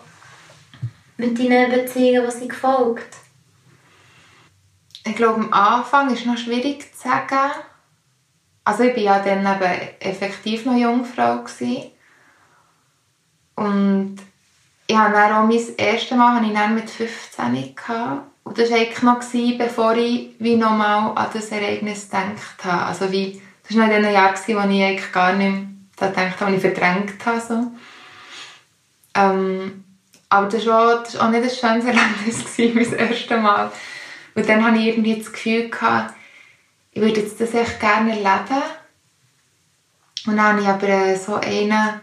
mit 1.16 1.40
deinen 1.40 1.72
Beziehungen, 1.72 2.30
die 2.30 2.38
sie 2.38 2.48
gefolgt 2.50 3.16
ich 5.10 5.16
glaube, 5.16 5.42
am 5.42 5.54
Anfang 5.54 6.14
ist 6.14 6.26
noch 6.26 6.38
schwierig 6.38 6.94
zu 6.94 7.08
sagen. 7.08 7.52
Also 8.64 8.84
ich 8.84 8.96
war 8.96 9.04
ja 9.04 9.20
dann 9.20 9.40
eben 9.40 9.82
effektiv 10.00 10.66
noch 10.66 10.76
Jungfrau. 10.76 11.44
Gewesen. 11.44 11.92
Und 13.56 14.18
ich 14.88 14.96
hatte 14.96 15.14
dann 15.14 15.34
auch 15.34 15.48
mein 15.48 15.76
erstes 15.78 16.18
Mal 16.18 16.44
ich 16.46 16.54
dann 16.54 16.76
mit 16.76 16.90
15 16.90 17.76
gehabt. 17.76 18.22
Und 18.44 18.58
das 18.58 18.70
war 18.70 18.78
eigentlich 18.78 19.02
noch, 19.02 19.20
gewesen, 19.20 19.58
bevor 19.58 19.96
ich 19.98 20.36
wie 20.40 20.56
nochmal 20.56 21.12
an 21.16 21.28
das 21.34 21.50
Ereignis 21.50 22.10
gedacht 22.10 22.64
habe. 22.64 22.86
Also 22.86 23.12
wie, 23.12 23.42
das 23.68 23.78
war 23.78 23.88
noch 23.88 23.96
in 23.96 24.04
den 24.04 24.14
Jahren, 24.14 24.36
wo 24.36 24.52
ich 24.52 24.84
eigentlich 24.84 25.12
gar 25.12 25.34
nicht 25.34 25.52
mehr 25.52 25.64
daran 25.98 26.14
gedacht 26.14 26.42
habe, 26.42 26.52
wo 26.52 26.56
ich 26.56 26.62
verdrängt 26.62 27.26
habe. 27.26 27.42
So. 27.42 27.72
Ähm, 29.16 29.84
aber 30.30 30.48
das 30.48 30.66
war, 30.66 31.00
auch, 31.00 31.04
das 31.04 31.18
war 31.18 31.28
auch 31.28 31.32
nicht 31.32 31.44
ein 31.44 31.50
schönes 31.50 31.86
Erlebnis, 31.86 32.58
mein 32.58 33.10
erstes 33.10 33.42
Mal. 33.42 33.72
Und 34.38 34.48
dann 34.48 34.64
hatte 34.64 34.78
ich 34.78 34.86
irgendwie 34.86 35.16
das 35.16 35.32
Gefühl, 35.32 35.68
gehabt, 35.68 36.14
ich 36.92 37.02
würde 37.02 37.22
jetzt 37.22 37.42
das 37.42 37.56
echt 37.56 37.80
gerne 37.80 38.12
erleben. 38.12 38.62
Und 40.28 40.38
dann 40.38 40.40
habe 40.40 40.62
ich 40.62 40.68
aber 40.68 41.18
so 41.18 41.36
einen 41.38 42.02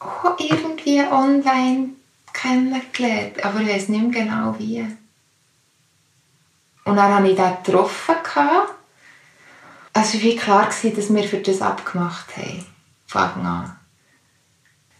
auch 0.00 0.36
irgendwie 0.36 1.00
online 1.00 1.90
kennengelernt, 2.32 3.44
aber 3.44 3.60
ich 3.60 3.68
weiß 3.68 3.88
nicht 3.90 4.02
mehr 4.02 4.24
genau 4.24 4.58
wie. 4.58 4.80
Und 6.84 6.96
dann 6.96 7.14
habe 7.14 7.28
ich 7.28 7.36
den 7.36 7.56
getroffen. 7.62 8.16
Es 9.92 10.12
war 10.12 10.22
wie 10.22 10.36
klar, 10.36 10.66
dass 10.66 10.82
wir 11.14 11.22
für 11.22 11.38
das 11.38 11.62
abgemacht 11.62 12.36
haben. 12.36 12.66
Von 13.06 13.22
Anfang 13.22 13.46
an. 13.46 13.78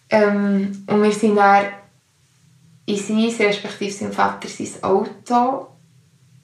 Ähm, 0.08 0.84
und 0.86 1.02
wir 1.02 1.10
sind 1.10 1.34
dann 1.34 1.64
in 2.86 2.96
sein, 2.98 3.46
respektive 3.46 3.92
sein 3.92 4.12
Vater, 4.12 4.48
sein 4.48 4.82
Auto. 4.82 5.68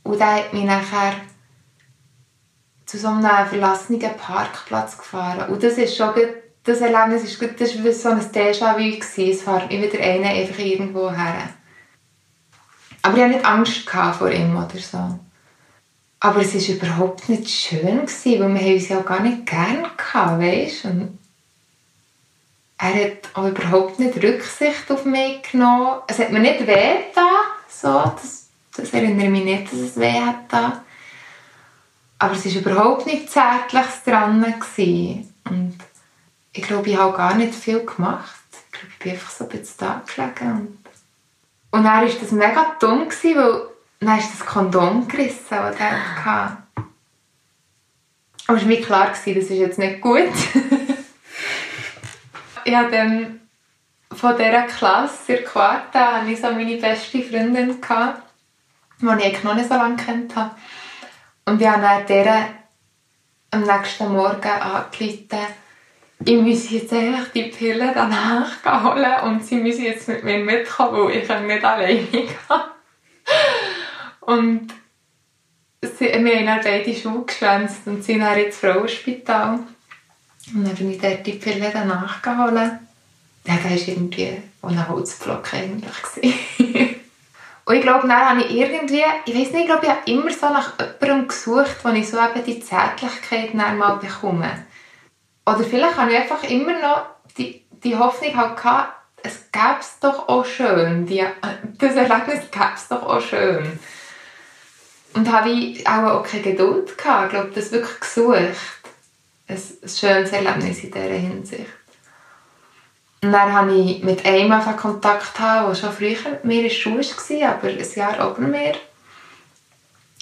Und 0.02 0.20
er 0.20 0.36
hat 0.36 0.52
mich 0.52 0.64
nachher 0.64 1.14
zu 2.86 2.98
so 2.98 3.08
einem 3.08 3.46
verlassenen 3.46 4.00
Parkplatz 4.16 4.98
gefahren. 4.98 5.50
Und 5.50 5.62
das 5.62 5.74
ist 5.74 5.96
schon 5.96 6.12
gut, 6.14 6.28
das 6.64 6.80
Erlebnis 6.80 7.24
ist 7.24 7.38
gut, 7.38 7.60
das 7.60 7.82
war 7.82 7.92
so 7.92 8.08
ein 8.08 8.20
Déjà-vu. 8.20 8.98
Es 9.30 9.42
fährt 9.42 9.70
mir 9.70 9.82
wieder 9.82 10.02
einer 10.02 10.30
einfach 10.30 10.58
irgendwo 10.58 11.10
her. 11.10 11.50
Aber 13.02 13.16
ich 13.16 13.22
hatte 13.22 13.34
nicht 13.34 13.44
Angst 13.44 13.88
vor 13.88 14.30
ihm 14.30 14.56
oder 14.56 14.78
so. 14.78 15.18
Aber 16.22 16.40
es 16.40 16.54
war 16.54 16.76
überhaupt 16.76 17.28
nicht 17.28 17.48
schön, 17.48 18.02
weil 18.02 18.54
wir 18.54 18.74
uns 18.74 18.88
ja 18.88 19.00
gar 19.00 19.20
nicht 19.20 19.46
gerne 19.46 19.90
hatten, 20.12 20.40
weißt? 20.42 20.84
Und 20.86 21.18
er 22.80 23.04
hat 23.04 23.28
auch 23.34 23.46
überhaupt 23.46 23.98
nicht 23.98 24.22
Rücksicht 24.22 24.90
auf 24.90 25.04
mich 25.04 25.42
genommen. 25.50 26.00
Es 26.06 26.18
hat 26.18 26.32
mir 26.32 26.40
nicht 26.40 26.66
weh 26.66 27.04
getan, 27.08 27.24
so, 27.68 28.12
das 28.16 28.40
das 28.80 28.90
erinnere 28.90 29.26
ich 29.26 29.30
mich 29.30 29.44
nicht, 29.44 29.72
dass 29.72 29.80
es 29.80 29.98
weh 29.98 30.20
hat 30.20 30.44
da. 30.48 30.84
Aber 32.18 32.34
es 32.34 32.44
war 32.44 32.60
überhaupt 32.60 33.06
nicht 33.06 33.30
Zärtliches 33.30 34.02
dran. 34.04 34.42
Gewesen. 34.42 35.34
Und 35.48 35.78
ich 36.52 36.62
glaube, 36.62 36.88
ich 36.88 36.96
habe 36.96 37.16
gar 37.16 37.34
nicht 37.34 37.54
viel 37.54 37.84
gemacht. 37.84 38.30
Ich 38.52 38.72
glaube, 38.72 38.92
ich 38.92 38.98
bin 38.98 39.12
einfach 39.12 39.30
so 39.30 39.44
ein 39.44 39.50
bisschen 39.50 39.76
da 39.78 40.02
gelegen. 40.14 40.50
Und, 40.52 40.78
und 41.72 41.84
dann 41.84 41.84
war 41.84 42.04
das 42.04 42.30
mega 42.30 42.76
dumm, 42.78 43.08
gewesen, 43.08 43.36
weil 43.36 43.62
dann 44.00 44.18
ist 44.18 44.32
das 44.32 44.46
Kondom 44.46 45.08
gerissen, 45.08 45.44
das 45.50 45.76
er 45.78 46.24
hatte. 46.24 46.56
Aber 48.46 48.56
es 48.56 48.62
war 48.62 48.68
mir 48.68 48.80
klar, 48.80 49.10
gewesen, 49.10 49.34
das 49.34 49.50
ist 49.50 49.58
jetzt 49.58 49.78
nicht 49.78 50.00
gut. 50.00 50.32
ich 52.64 52.74
habe 52.74 52.90
dann 52.90 53.40
von 54.12 54.36
dieser 54.36 54.62
Klasse, 54.62 55.34
der 55.34 55.44
Quarta, 55.44 56.20
hatte 56.20 56.30
ich 56.30 56.40
so 56.40 56.50
meine 56.50 56.76
beste 56.76 57.22
Freundin, 57.22 57.80
gehabt, 57.80 58.22
die 59.00 59.26
ich 59.26 59.44
noch 59.44 59.54
nicht 59.54 59.68
so 59.68 59.74
lange 59.74 59.96
kennt 59.96 60.34
habe. 60.34 60.54
Und 61.44 61.60
ich 61.60 61.66
habe 61.66 61.82
dann 61.82 62.06
der 62.06 62.48
am 63.52 63.62
nächsten 63.62 64.12
Morgen 64.12 64.48
angerufen, 64.48 65.38
ich 66.22 66.36
muss 66.36 66.70
jetzt 66.70 66.92
einfach 66.92 67.28
die 67.32 67.44
Pille 67.44 67.92
danach 67.94 68.84
holen 68.84 69.20
und 69.24 69.44
sie 69.44 69.56
müssen 69.56 69.84
jetzt 69.84 70.06
mit 70.06 70.22
mir 70.22 70.38
mitkommen, 70.38 71.04
weil 71.04 71.16
ich 71.16 71.28
nicht 71.28 71.64
alleine 71.64 72.02
gehen 72.02 72.28
Und 74.20 74.68
sie, 75.82 76.06
wir 76.06 76.36
haben 76.36 76.46
dann 76.46 76.60
beide 76.62 76.94
Schuhe 76.94 77.24
geschwänzt 77.24 77.86
und 77.86 78.04
sind 78.04 78.20
dann 78.20 78.38
ins 78.38 78.58
Frauenspital. 78.58 79.60
Und 80.54 80.66
dann 80.66 80.74
bin 80.74 80.90
ich 80.90 80.98
dort 81.00 81.26
die 81.26 81.32
Pille 81.32 81.70
danach 81.72 82.22
geholt. 82.22 82.54
Ja, 83.44 83.54
das 83.56 83.64
war 83.64 83.88
irgendwie 83.88 84.42
ein 84.62 84.88
Holzblock 84.88 85.54
eigentlich. 85.54 86.34
und 87.64 87.74
ich 87.74 87.82
glaube, 87.82 88.08
dann 88.08 88.28
habe 88.28 88.42
ich 88.42 88.50
irgendwie, 88.50 89.04
ich 89.26 89.34
weiß 89.34 89.52
nicht, 89.52 89.60
ich 89.60 89.66
glaube, 89.66 89.86
ich 89.86 89.90
habe 89.90 90.10
immer 90.10 90.30
so 90.30 90.46
nach 90.46 90.72
jemandem 91.00 91.28
gesucht, 91.28 91.76
wo 91.82 91.88
ich 91.90 92.08
so 92.08 92.18
eben 92.18 92.44
die 92.44 92.60
Zärtlichkeit 92.60 93.54
mal 93.54 93.96
bekomme. 93.96 94.66
Oder 95.46 95.64
vielleicht 95.64 95.96
habe 95.96 96.12
ich 96.12 96.18
einfach 96.18 96.42
immer 96.44 96.80
noch 96.80 97.06
die, 97.38 97.64
die 97.82 97.96
Hoffnung 97.96 98.36
halt 98.36 98.56
gehabt, 98.56 98.94
es 99.22 99.50
gäbe 99.52 99.80
es 99.80 99.98
doch 100.00 100.28
auch 100.28 100.44
schön. 100.44 101.06
Die, 101.06 101.24
das 101.78 101.94
Erlebnis 101.94 102.50
gäbe 102.50 102.72
es 102.74 102.88
doch 102.88 103.02
auch 103.02 103.20
schön. 103.20 103.78
Und 105.14 105.32
habe 105.32 105.50
ich 105.50 105.86
auch 105.86 106.22
keine 106.22 106.42
Geduld 106.42 106.96
gehabt. 106.96 107.26
Ich 107.26 107.30
glaube, 107.30 107.50
das 107.54 107.72
wirklich 107.72 108.00
gesucht. 108.00 108.79
Ein, 109.50 109.88
schönes 109.88 110.32
Erlebnis 110.32 110.84
in 110.84 110.90
dieser 110.90 111.08
Hinsicht. 111.08 111.66
Und 113.22 113.32
dann 113.32 113.52
habe 113.52 113.74
ich 113.74 114.02
mit 114.02 114.24
einem 114.24 114.52
einfach 114.52 114.76
Kontakt 114.76 115.34
gehabt, 115.34 115.68
der 115.68 115.74
schon 115.74 115.92
früher 115.92 116.30
mit 116.30 116.44
mir 116.44 116.56
in 116.58 116.62
der 116.64 116.70
Schule 116.70 117.02
war, 117.02 117.50
aber 117.50 117.68
ein 117.68 117.86
Jahr 117.94 118.30
über 118.30 118.40
mir. 118.40 118.74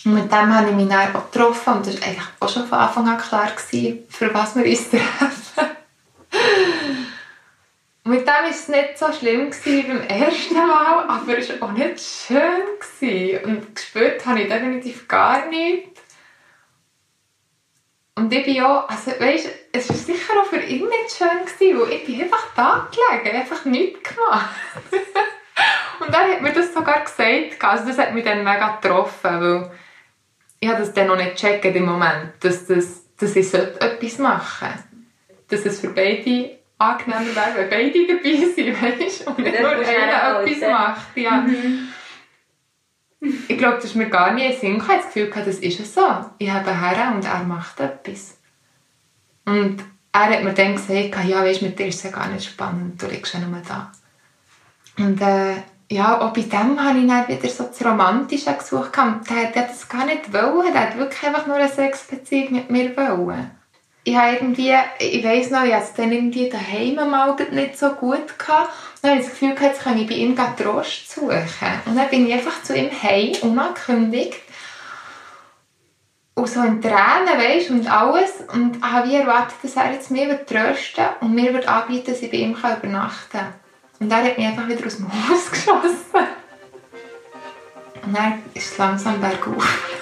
Und 0.04 0.14
mit 0.14 0.32
dem 0.32 0.54
habe 0.54 0.70
ich 0.70 0.74
mich 0.74 0.88
dann 0.88 1.14
auch 1.14 1.30
getroffen 1.30 1.74
und 1.74 1.86
das 1.86 2.00
war 2.00 2.08
eigentlich 2.08 2.26
auch 2.40 2.48
schon 2.48 2.66
von 2.66 2.78
Anfang 2.78 3.08
an 3.08 3.18
klar, 3.18 3.50
gewesen, 3.50 4.04
für 4.08 4.32
was 4.32 4.56
wir 4.56 4.64
uns 4.64 4.90
treffen. 4.90 5.76
Und 8.04 8.12
mit 8.14 8.22
dem 8.22 8.26
war 8.26 8.48
es 8.48 8.68
nicht 8.68 8.98
so 8.98 9.12
schlimm 9.12 9.50
wie 9.64 9.82
beim 9.82 10.00
ersten 10.00 10.54
Mal, 10.54 11.04
aber 11.08 11.38
es 11.38 11.60
war 11.60 11.68
auch 11.68 11.72
nicht 11.72 12.00
schön. 12.00 12.62
Gewesen. 12.80 13.44
Und 13.44 13.76
gespürt 13.76 14.24
habe 14.24 14.40
ich 14.40 14.48
definitiv 14.48 15.06
gar 15.06 15.46
nichts. 15.48 15.97
Und 18.18 18.32
ich 18.32 18.44
bin 18.44 18.60
auch, 18.62 18.88
also 18.88 19.12
weißt, 19.12 19.48
es 19.70 19.88
war 19.88 19.96
sicher 19.96 20.32
auch 20.40 20.46
für 20.46 20.58
ihn 20.58 20.88
nicht 20.88 21.16
schön, 21.16 21.28
gewesen, 21.28 21.80
weil 21.80 21.92
ich 21.92 22.04
bin 22.04 22.20
einfach 22.22 22.48
da 22.56 22.88
gelegen, 22.90 23.36
einfach 23.36 23.64
nichts 23.64 24.00
gemacht. 24.02 24.56
und 26.00 26.12
er 26.12 26.32
hat 26.32 26.42
mir 26.42 26.52
das 26.52 26.74
sogar 26.74 27.04
gesagt, 27.04 27.62
also 27.62 27.86
das 27.86 27.98
hat 27.98 28.14
mich 28.14 28.24
dann 28.24 28.42
mega 28.42 28.76
getroffen, 28.80 29.40
weil 29.40 29.70
ich 30.58 30.68
habe 30.68 30.80
das 30.80 30.92
dann 30.92 31.06
noch 31.06 31.16
nicht 31.16 31.40
gecheckt 31.40 31.76
im 31.76 31.84
Moment, 31.84 32.32
dass, 32.40 32.66
das, 32.66 33.04
dass 33.16 33.36
ich 33.36 33.54
etwas 33.54 34.18
machen 34.18 34.68
Dass 35.48 35.64
es 35.64 35.80
für 35.80 35.90
beide 35.90 36.58
angenehmer 36.76 37.36
wäre, 37.36 37.56
wenn 37.56 37.70
beide 37.70 38.06
dabei 38.08 38.46
sind, 38.52 38.82
weißt 39.00 39.26
Und 39.28 39.38
nicht 39.38 39.60
nur 39.60 39.70
einer 39.70 40.40
etwas 40.40 40.68
macht. 40.68 41.16
Ja. 41.16 41.42
Mhm. 41.42 41.88
Ich 43.20 43.58
glaube, 43.58 43.76
das 43.76 43.86
ist 43.86 43.96
mir 43.96 44.08
gar 44.08 44.32
nie 44.32 44.46
in 44.46 44.58
Sinn. 44.58 44.76
Ich 44.76 44.82
habe 44.82 44.98
das 44.98 45.12
Gefühl, 45.12 45.30
das 45.30 45.58
ist 45.58 45.94
so. 45.94 46.06
Ich 46.38 46.50
habe 46.50 46.78
her 46.78 47.12
und 47.14 47.24
er 47.24 47.42
macht 47.42 47.80
etwas. 47.80 48.38
Und 49.44 49.82
er 50.12 50.30
hat 50.30 50.44
mir 50.44 50.52
dann 50.52 50.76
gesagt, 50.76 51.24
ja, 51.24 51.42
weißt, 51.42 51.62
mit 51.62 51.78
dir 51.78 51.86
ist 51.86 51.96
es 51.96 52.02
ja 52.04 52.10
gar 52.10 52.28
nicht 52.28 52.48
spannend, 52.48 53.02
du 53.02 53.06
liegst 53.06 53.34
ja 53.34 53.40
nur 53.40 53.60
da. 53.66 53.90
Und 54.98 55.20
äh, 55.20 55.54
ja, 55.90 56.20
auch 56.20 56.32
bei 56.32 56.42
dem 56.42 56.82
habe 56.82 56.98
ich 56.98 57.06
dann 57.06 57.28
wieder 57.28 57.48
so 57.48 57.64
das 57.64 57.84
Romantische 57.84 58.52
gesucht. 58.52 58.90
Der, 58.96 59.50
der 59.52 59.62
hat 59.62 59.70
das 59.70 59.88
gar 59.88 60.04
nicht 60.04 60.32
wollen. 60.32 60.72
Der 60.72 60.82
hat 60.82 60.98
wirklich 60.98 61.22
einfach 61.22 61.46
nur 61.46 61.56
eine 61.56 61.68
Sexbeziehung 61.68 62.52
mit 62.52 62.70
mir 62.70 62.96
wollen. 62.96 63.50
Ich 64.04 64.16
habe 64.16 64.34
irgendwie, 64.34 64.74
ich 64.98 65.24
weiss 65.24 65.50
noch, 65.50 65.64
ich 65.64 65.72
hatte 65.72 65.84
es 65.84 65.94
dann 65.94 66.12
irgendwie 66.12 66.48
daheim 66.48 66.94
mal 67.10 67.36
nicht 67.50 67.78
so 67.78 67.90
gut 67.90 68.38
gehabt. 68.38 68.70
Dann 69.00 69.12
habe 69.12 69.20
ich 69.20 69.26
das 69.26 69.38
Gefühl 69.38 69.54
jetzt 69.60 69.82
kann 69.82 69.98
ich 69.98 70.08
bei 70.08 70.14
ihm 70.14 70.36
Trost 70.36 71.10
suchen. 71.10 71.42
Und 71.86 71.96
dann 71.96 72.08
bin 72.08 72.26
ich 72.26 72.34
einfach 72.34 72.62
zu 72.62 72.76
ihm 72.76 72.90
heim, 72.90 73.32
unangekündigt. 73.42 74.40
Und 76.34 76.48
so 76.48 76.62
in 76.62 76.80
Tränen, 76.80 77.36
weißt 77.36 77.70
und 77.70 77.90
alles. 77.90 78.32
Und 78.52 78.82
habe 78.82 79.08
wie 79.08 79.16
erwartet, 79.16 79.56
dass 79.62 79.76
er 79.76 79.92
jetzt 79.92 80.10
mir 80.10 80.44
trösten 80.46 81.06
und 81.20 81.34
mir 81.34 81.52
wird 81.52 81.68
anbieten, 81.68 82.12
dass 82.12 82.22
ich 82.22 82.30
bei 82.30 82.38
ihm 82.38 82.52
übernachten 82.52 83.38
kann. 83.38 83.54
Und 84.00 84.10
er 84.10 84.24
hat 84.24 84.38
mich 84.38 84.46
einfach 84.46 84.68
wieder 84.68 84.86
aus 84.86 84.96
dem 84.96 85.08
Haus 85.08 85.50
geschossen. 85.50 86.28
Und 88.04 88.16
dann 88.16 88.42
ist 88.54 88.72
es 88.72 88.78
langsam 88.78 89.20
bergauf 89.20 89.97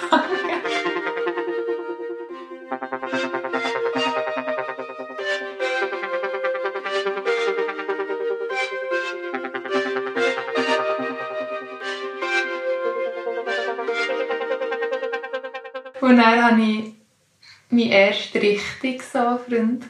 Dann 16.35 16.43
hatte 16.43 16.61
ich 16.61 16.93
meinen 17.69 17.91
ersten 17.91 18.37
richtigen 18.39 19.01
so 19.01 19.37
Freund. 19.37 19.85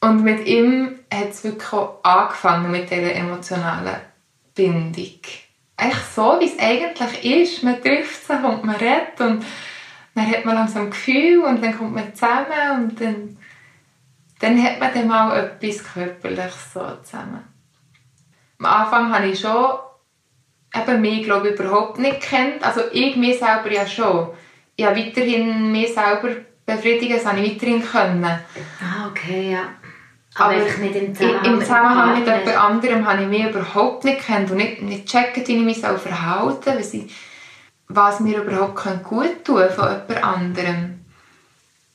Und 0.00 0.22
mit 0.22 0.46
ihm 0.46 1.00
hat 1.12 1.30
es 1.30 1.42
wirklich 1.42 1.72
auch 1.72 2.02
angefangen 2.04 2.70
mit 2.70 2.90
dieser 2.90 3.14
emotionalen 3.14 3.96
Bindung. 4.54 5.20
Eigentlich 5.76 6.04
so, 6.14 6.38
wie 6.40 6.46
es 6.46 6.58
eigentlich 6.58 7.24
ist. 7.24 7.62
Man 7.62 7.82
trifft 7.82 8.26
sich 8.26 8.36
und 8.36 8.64
man 8.64 8.76
redet 8.76 9.20
und 9.20 9.44
dann 10.14 10.30
hat 10.30 10.44
man 10.44 10.54
langsam 10.56 10.90
Gefühl 10.90 11.40
und 11.40 11.62
dann 11.62 11.76
kommt 11.76 11.94
man 11.94 12.14
zusammen 12.14 12.84
und 12.84 13.00
dann, 13.00 13.36
dann 14.40 14.62
hat 14.62 14.80
man 14.80 14.94
dann 14.94 15.08
mal 15.08 15.36
etwas 15.36 15.84
Körperliches 15.84 16.74
so 16.74 16.80
zusammen. 17.02 17.44
Am 18.58 18.66
Anfang 18.66 19.12
habe 19.12 19.28
ich 19.28 19.40
schon 19.40 19.78
eben 20.74 21.00
mich, 21.00 21.24
glaube 21.24 21.48
ich, 21.48 21.58
überhaupt 21.58 21.98
nicht 21.98 22.20
kennt. 22.20 22.64
Also 22.64 22.82
ich 22.92 23.16
mich 23.16 23.38
selber 23.38 23.72
ja 23.72 23.86
schon. 23.86 24.30
Ich 24.78 24.86
habe 24.86 24.96
weiterhin 24.96 25.72
mich 25.72 25.92
selber 25.92 26.28
befriedigen, 26.64 27.16
das 27.16 27.26
habe 27.26 27.40
ich 27.40 27.54
weiterhin 27.54 27.84
können. 27.84 28.24
Ah, 28.24 29.08
okay, 29.10 29.50
ja. 29.50 29.62
Aber, 30.36 30.54
Aber 30.54 30.62
nicht 30.62 30.94
im 30.94 31.12
Zusammenhang, 31.12 31.44
im 31.44 31.60
Zusammenhang 31.60 32.18
mit, 32.20 32.26
mit 32.28 32.46
jemand 32.46 32.56
anderem 32.56 33.04
habe 33.04 33.22
ich 33.22 33.28
mich 33.28 33.44
überhaupt 33.44 34.04
nicht 34.04 34.20
kennt 34.20 34.52
und 34.52 34.58
nicht, 34.58 34.80
nicht 34.80 35.08
checken, 35.08 35.44
wie 35.44 35.56
ich 35.56 35.64
mich 35.64 35.80
so 35.80 35.96
verhalten 35.96 36.78
was, 36.78 36.94
was 37.88 38.20
mir 38.20 38.40
überhaupt 38.40 39.02
gut 39.02 39.44
tun 39.44 39.56
kann 39.66 39.70
von 39.70 39.88
jemand 39.88 40.24
anderem. 40.24 41.04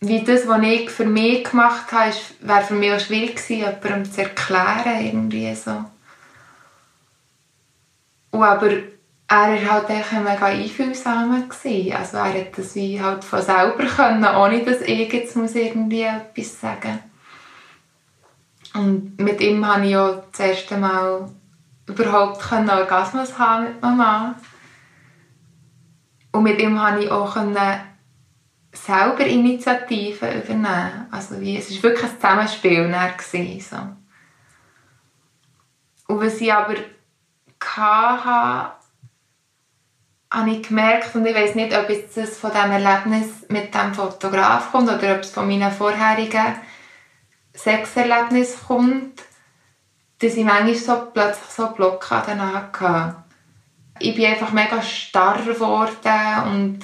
Wie 0.02 0.22
das, 0.22 0.46
was 0.46 0.62
ich 0.64 0.90
für 0.90 1.06
mich 1.06 1.46
gemacht 1.46 1.90
habe, 1.94 2.12
wäre 2.42 2.64
für 2.64 2.74
mich 2.74 2.92
auch 2.92 3.00
schwierig 3.00 3.38
gewesen, 3.38 3.60
jemandem 3.60 4.12
zu 4.12 4.24
erklären. 4.24 5.06
Irgendwie 5.06 5.56
so. 5.56 5.86
Und 8.32 8.44
aber 8.44 8.72
er 9.28 9.68
war 9.68 9.72
halt 9.72 9.90
mega 10.24 10.46
einfühlsam. 10.46 11.50
Gewesen. 11.50 11.94
Also 11.94 12.18
er 12.18 12.34
hat 12.34 12.58
das 12.58 12.76
wie 12.76 13.02
halt 13.02 13.24
von 13.24 13.42
selber 13.42 13.86
können, 13.86 14.26
ohne 14.26 14.64
dass 14.64 14.82
ich 14.82 15.12
jetzt 15.12 15.36
muss 15.36 15.56
irgendwie 15.56 16.04
etwas 16.04 16.60
sagen 16.60 17.00
Und 18.74 19.20
mit 19.20 19.42
ihm 19.42 19.64
konnte 19.64 19.88
ich 19.88 19.98
auch 19.98 20.24
das 20.32 20.40
erste 20.40 20.78
Mal 20.78 21.30
überhaupt 21.88 22.52
einen 22.52 22.70
Orgasmus 22.70 23.38
haben 23.38 23.66
mit 23.66 23.82
Mama. 23.82 24.36
Und 26.32 26.44
mit 26.44 26.60
ihm 26.60 26.78
konnte 26.78 27.04
ich 27.04 27.12
auch 27.12 27.36
selber 28.74 29.26
Initiativen 29.26 30.42
übernehmen. 30.42 31.08
Also 31.12 31.40
wie, 31.40 31.58
es 31.58 31.72
war 31.76 31.84
wirklich 31.84 32.12
ein 32.12 32.16
Zusammenspiel. 32.20 32.96
Gewesen, 33.18 33.60
so. 33.60 33.78
Und 36.14 36.22
was 36.22 36.42
ich 36.42 36.54
aber 36.54 36.76
hatte, 37.76 38.83
habe 40.34 40.50
ich 40.50 40.68
gemerkt, 40.68 41.16
und 41.16 41.26
ich 41.28 41.36
weiß 41.36 41.54
nicht, 41.54 41.78
ob 41.78 41.88
es 41.90 42.38
von 42.38 42.52
diesem 42.52 42.72
Erlebnis 42.72 43.28
mit 43.50 43.74
dem 43.74 43.94
Fotograf 43.94 44.72
kommt 44.72 44.90
oder 44.90 45.16
ob 45.16 45.22
es 45.22 45.30
von 45.30 45.48
meinen 45.48 45.72
vorherigen 45.72 46.56
Sexerlebnissen 47.56 48.68
kommt, 48.68 49.22
dass 50.20 50.36
ich 50.36 50.44
manchmal 50.44 50.74
so 50.74 51.12
plötzlich 51.14 51.50
so 51.50 51.68
Blockaden 51.68 52.42
hatte. 52.42 53.16
Ich 54.00 54.16
bin 54.16 54.26
einfach 54.26 54.52
mega 54.52 54.82
starr 54.82 55.38
geworden 55.44 56.52
und 56.52 56.80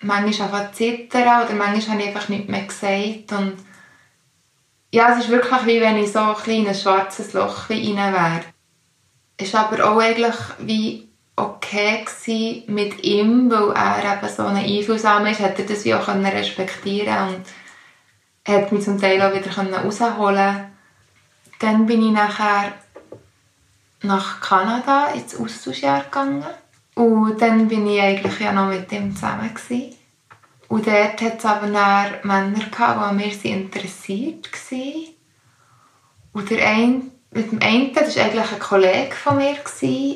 manchmal 0.00 0.48
einfach 0.48 0.72
zittern 0.72 1.44
oder 1.44 1.54
manchmal 1.54 1.98
habe 1.98 2.02
ich 2.02 2.08
einfach 2.08 2.28
nichts 2.28 2.48
mehr 2.48 2.64
gesagt 2.64 3.40
und 3.40 3.56
ja, 4.90 5.12
es 5.12 5.24
ist 5.24 5.28
wirklich 5.28 5.66
wie 5.66 5.80
wenn 5.80 5.98
ich 5.98 6.10
so 6.10 6.18
ein 6.18 6.34
kleines 6.34 6.82
schwarzes 6.82 7.32
Loch 7.32 7.70
rein 7.70 7.96
wäre. 7.96 8.40
Es 9.36 9.52
war 9.54 9.70
aber 9.70 9.88
auch 9.88 10.00
eigentlich 10.00 10.34
wie 10.58 11.07
okay 11.38 12.04
mit 12.66 13.04
ihm, 13.04 13.50
weil 13.50 13.70
er 13.70 14.18
eben 14.18 14.34
so 14.34 14.42
ein 14.42 14.56
Einfühlsamer 14.56 15.30
ist, 15.30 15.40
hat 15.40 15.58
er 15.58 15.66
das 15.66 15.84
wie 15.84 15.94
auch 15.94 16.08
respektieren 16.08 17.28
und 17.28 17.44
hat 18.54 18.72
mich 18.72 18.84
zum 18.84 19.00
Teil 19.00 19.20
auch 19.22 19.34
wieder 19.34 19.50
rausholen 19.84 20.66
Dann 21.58 21.86
bin 21.86 22.02
ich 22.02 22.12
nachher 22.12 22.72
nach 24.02 24.40
Kanada 24.40 25.08
ins 25.08 25.38
Austauschjahr 25.38 26.04
gegangen 26.04 26.44
und 26.94 27.40
dann 27.40 27.68
bin 27.68 27.86
ich 27.86 28.00
eigentlich 28.00 28.40
ja 28.40 28.52
noch 28.52 28.68
mit 28.68 28.90
ihm 28.92 29.14
zusammen 29.14 29.54
gewesen. 29.54 29.94
Und 30.68 30.86
dort 30.86 31.20
hat 31.20 31.38
es 31.38 31.44
aber 31.44 31.66
dann 31.66 32.18
Männer 32.24 32.64
gehabt, 32.70 33.10
die 33.10 33.14
mir 33.16 33.52
interessiert 33.52 34.50
waren. 34.52 35.08
Und 36.32 36.50
der 36.50 36.68
eine, 36.68 37.02
mit 37.30 37.52
dem 37.52 37.62
einen, 37.62 37.94
das 37.94 38.16
war 38.16 38.24
eigentlich 38.24 38.52
ein 38.52 38.58
Kollege 38.58 39.14
von 39.14 39.36
mir, 39.36 39.56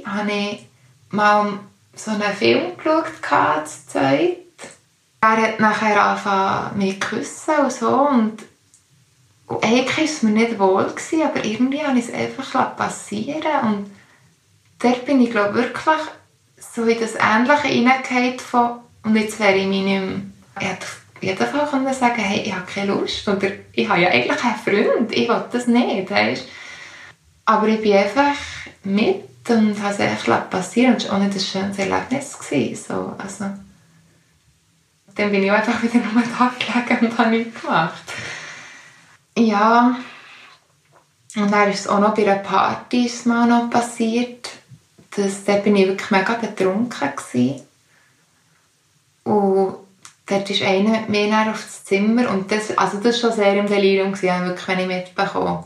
habe 0.07 0.31
ich 0.31 0.67
mal 1.13 1.59
so 1.95 2.11
einen 2.11 2.23
Film 2.35 2.77
geschaut, 2.77 3.69
zu 3.69 3.87
zweit. 3.87 4.39
Er 5.21 5.37
hat 5.37 5.61
nachher 5.61 6.03
angefangen, 6.03 6.79
mich 6.79 6.99
küssen 6.99 7.55
und 7.63 7.73
so. 7.73 7.89
Und, 7.89 8.43
eigentlich 9.61 9.97
war 9.99 10.05
es 10.05 10.23
mir 10.23 10.31
nicht 10.31 10.59
wohl, 10.59 10.87
aber 10.87 11.45
irgendwie 11.45 11.85
habe 11.85 11.99
ich 11.99 12.09
es 12.09 12.15
einfach 12.15 12.75
passieren 12.75 13.43
Und 13.63 13.91
dort 14.79 15.05
bin 15.05 15.21
ich, 15.21 15.31
glaube 15.31 15.55
wirklich 15.55 16.01
so 16.57 16.85
in 16.85 16.99
das 16.99 17.15
Ähnliche 17.17 17.69
hineingehauen 17.69 18.39
von 18.39 18.71
und 19.05 19.17
jetzt 19.17 19.39
wäre 19.39 19.57
ich 19.57 19.67
mich 19.67 19.83
nicht 19.83 20.01
mehr 20.01 20.23
ich 20.61 20.69
hätte 20.69 20.87
auf 20.87 21.23
jeden 21.23 21.47
Fall 21.47 21.67
können 21.69 21.95
sagen 21.95 22.21
hey, 22.21 22.41
ich 22.41 22.53
habe 22.53 22.67
keine 22.67 22.93
Lust 22.93 23.27
oder 23.29 23.49
ich 23.73 23.89
habe 23.89 24.01
ja 24.01 24.09
eigentlich 24.09 24.37
keinen 24.37 24.57
Freund, 24.57 25.13
ich 25.13 25.29
will 25.29 25.45
das 25.51 25.67
nicht, 25.67 26.11
weißt? 26.11 26.49
Aber 27.45 27.69
ich 27.69 27.81
bin 27.81 27.95
einfach 27.95 28.35
mit 28.85 29.23
und 29.49 29.83
habe 29.83 29.95
es 29.95 29.99
echt 29.99 30.51
passieren 30.51 30.95
und 30.95 31.03
es 31.03 31.09
war 31.09 31.17
auch 31.17 31.23
nicht 31.23 31.35
ein 31.35 31.41
schönes 31.41 31.79
Erlebnis. 31.79 32.37
So. 32.87 33.15
also, 33.19 33.45
dann 35.15 35.31
bin 35.31 35.43
ich 35.43 35.51
auch 35.51 35.57
einfach 35.57 35.83
wieder 35.83 35.99
nur 35.99 36.23
da 36.23 36.53
gelegen 36.59 37.07
und 37.07 37.19
habe 37.19 37.31
nichts 37.31 37.61
gemacht. 37.61 38.03
Ja, 39.37 39.97
und 41.37 41.51
dann 41.51 41.71
ist 41.71 41.81
es 41.81 41.89
auch 41.89 41.99
noch 41.99 42.15
bei 42.15 42.23
einer 42.23 42.41
Party 42.41 43.11
mal 43.25 43.47
noch 43.47 43.71
passiert. 43.71 44.51
Das, 45.17 45.45
da 45.45 45.57
bin 45.57 45.77
ich 45.77 45.89
wirklich 45.89 46.11
mega 46.11 46.35
betrunken. 46.35 47.13
Gewesen. 47.17 47.63
Und 49.25 49.77
dort 50.27 50.51
ist 50.51 50.63
einer 50.63 50.91
mit 50.91 51.09
mir 51.09 51.51
auf 51.51 51.63
das 51.63 51.85
Zimmer 51.85 52.31
und 52.31 52.51
das, 52.51 52.77
also 52.77 52.99
das 52.99 53.23
war 53.23 53.31
schon 53.31 53.39
sehr 53.39 53.57
im 53.57 53.67
Delirium, 53.67 54.13
gewesen, 54.13 54.57
wenn 54.67 54.79
ich 54.79 54.87
mitbekommen 54.87 55.65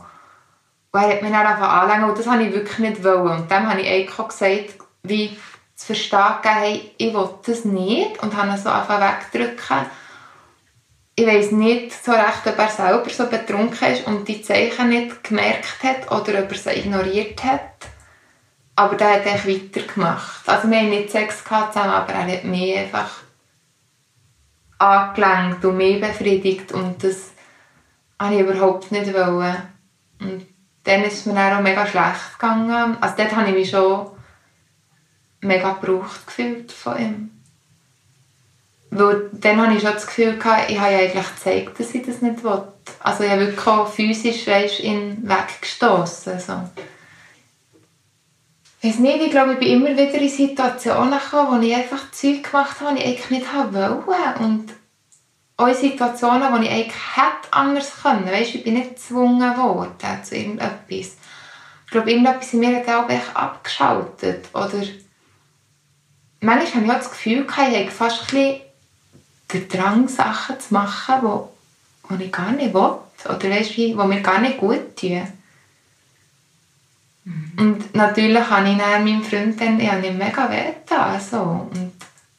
Und 0.91 1.01
er 1.01 1.09
hat 1.09 1.21
mich 1.21 1.31
dann 1.31 1.45
anfangen 1.45 2.09
und 2.09 2.17
das 2.17 2.27
wollte 2.27 2.43
ich 2.43 2.53
wirklich 2.53 2.79
nicht. 2.79 3.03
Wollen. 3.03 3.41
Und 3.41 3.51
dann 3.51 3.69
habe 3.69 3.81
ich 3.81 3.89
eigentlich 3.89 4.27
gesagt, 4.27 4.79
wie 5.03 5.37
zu 5.75 5.85
verstehen 5.85 6.35
hey, 6.43 6.91
ich 6.97 7.13
will 7.13 7.29
das 7.45 7.65
nicht 7.65 8.21
und 8.23 8.35
habe 8.35 8.49
ihn 8.49 8.57
so 8.57 8.69
anfangen 8.69 9.07
wegdrücken. 9.07 9.85
Ich 11.15 11.25
weiß 11.25 11.51
nicht 11.51 11.93
so 11.93 12.11
recht, 12.11 12.45
ob 12.45 12.57
er 12.57 12.69
selber 12.69 13.09
so 13.09 13.25
betrunken 13.25 13.91
ist 13.91 14.05
und 14.05 14.27
die 14.27 14.41
Zeichen 14.41 14.89
nicht 14.89 15.23
gemerkt 15.23 15.83
hat 15.83 16.11
oder 16.11 16.43
ob 16.43 16.51
er 16.51 16.57
sie 16.57 16.79
ignoriert 16.79 17.43
hat. 17.43 17.89
Aber 18.75 18.95
der 18.95 19.13
hat 19.13 19.25
einfach 19.25 19.47
weitergemacht. 19.47 20.47
Also 20.47 20.69
wir 20.69 20.77
haben 20.77 20.89
nicht 20.89 21.09
Sex 21.09 21.43
gehabt 21.43 21.73
zusammen, 21.73 21.93
aber 21.93 22.13
er 22.13 22.31
hat 22.31 22.43
mich 22.43 22.77
einfach 22.77 23.09
angelenkt 24.77 25.65
und 25.65 25.77
mich 25.77 25.99
befriedigt 25.99 26.71
und 26.71 27.03
das 27.03 27.31
wollte 28.19 28.35
ich 28.35 28.41
überhaupt 28.41 28.91
nicht. 28.91 29.11
Wollen. 29.11 29.57
Und 30.19 30.45
dann 30.87 31.03
ist 31.03 31.13
es 31.13 31.25
mir 31.25 31.33
dann 31.33 31.57
auch 31.57 31.61
mega 31.61 31.85
schlecht 31.85 32.39
gegangen. 32.39 32.97
Also 33.01 33.15
dort 33.17 33.35
habe 33.35 33.49
ich 33.49 33.55
mich 33.55 33.69
schon 33.69 34.07
mega 35.41 35.73
gebraucht 35.73 36.25
gefühlt 36.25 36.71
von 36.71 36.97
ihm. 36.97 37.31
Weil 38.89 39.29
dann 39.33 39.61
hatte 39.61 39.73
ich 39.73 39.81
schon 39.81 39.93
das 39.93 40.07
Gefühl, 40.07 40.37
gehabt, 40.37 40.69
ich 40.69 40.79
habe 40.79 40.93
ja 40.93 40.99
eigentlich 40.99 41.35
gezeigt, 41.35 41.77
dass 41.77 41.93
ich 41.93 42.05
das 42.05 42.21
nicht 42.21 42.41
will. 42.41 42.63
Also 43.01 43.25
ich 43.25 43.29
habe 43.29 43.41
wirklich 43.41 43.67
auch 43.67 43.87
physisch 43.91 44.47
weißt, 44.47 44.79
ihn 44.79 45.27
weggestoßen. 45.27 46.39
So. 46.39 46.53
Ich 48.81 48.93
weiß 48.93 48.99
nicht, 48.99 49.23
ich 49.23 49.31
glaube, 49.31 49.53
ich 49.53 49.59
bin 49.59 49.67
immer 49.67 49.89
wieder 49.89 50.13
in 50.13 50.29
Situationen 50.29 51.19
gekommen, 51.19 51.61
wo 51.61 51.65
ich 51.65 51.75
einfach 51.75 52.11
Zeug 52.11 52.49
gemacht 52.49 52.79
habe, 52.79 52.95
die 52.95 53.01
ich 53.01 53.07
eigentlich 53.07 53.29
nicht 53.29 53.53
wollte. 53.53 54.73
Auch 55.57 55.67
in 55.67 55.75
Situationen, 55.75 56.53
wo 56.53 56.57
ich 56.61 56.69
eigentlich 56.69 57.15
hätte 57.15 57.51
anders 57.51 57.91
können. 58.01 58.25
Weißt, 58.25 58.55
ich 58.55 58.63
bin 58.63 58.75
nicht 58.75 58.95
gezwungen 58.95 59.57
worden 59.57 60.23
zu 60.23 60.35
irgendetwas. 60.35 61.17
Ich 61.85 61.91
glaube, 61.91 62.11
irgendetwas 62.11 62.53
in 62.53 62.59
mir 62.59 62.77
hat 62.77 62.89
auch 62.89 63.35
abgeschaltet. 63.35 64.49
Oder 64.53 64.83
manchmal 66.41 66.73
habe 66.73 66.85
ich 66.85 66.91
auch 66.91 66.97
das 66.97 67.09
Gefühl, 67.09 67.45
ich 67.47 67.57
habe 67.57 67.91
fast 67.91 68.21
ein 68.21 68.27
bisschen 68.27 68.61
den 69.53 69.69
Drang, 69.69 70.07
Sachen 70.07 70.59
zu 70.59 70.73
machen, 70.73 71.15
die, 71.21 72.15
die 72.15 72.23
ich 72.25 72.31
gar 72.31 72.51
nicht 72.51 72.73
will. 72.73 72.95
Oder 73.25 73.49
weißt, 73.49 73.75
die 73.75 73.95
mir 73.95 74.21
gar 74.21 74.39
nicht 74.39 74.59
gut 74.59 74.95
tun. 74.95 75.27
Mhm. 77.23 77.51
Und 77.57 77.95
natürlich 77.95 78.49
habe 78.49 78.69
ich 78.69 78.77
dann 78.77 79.03
meinem 79.03 79.23
Freund 79.23 79.59
dann, 79.59 79.79
ich 79.79 79.91
habe 79.91 80.11
mega 80.11 80.51
weh 80.51 80.73
so. 81.19 81.67
Und 81.71 81.93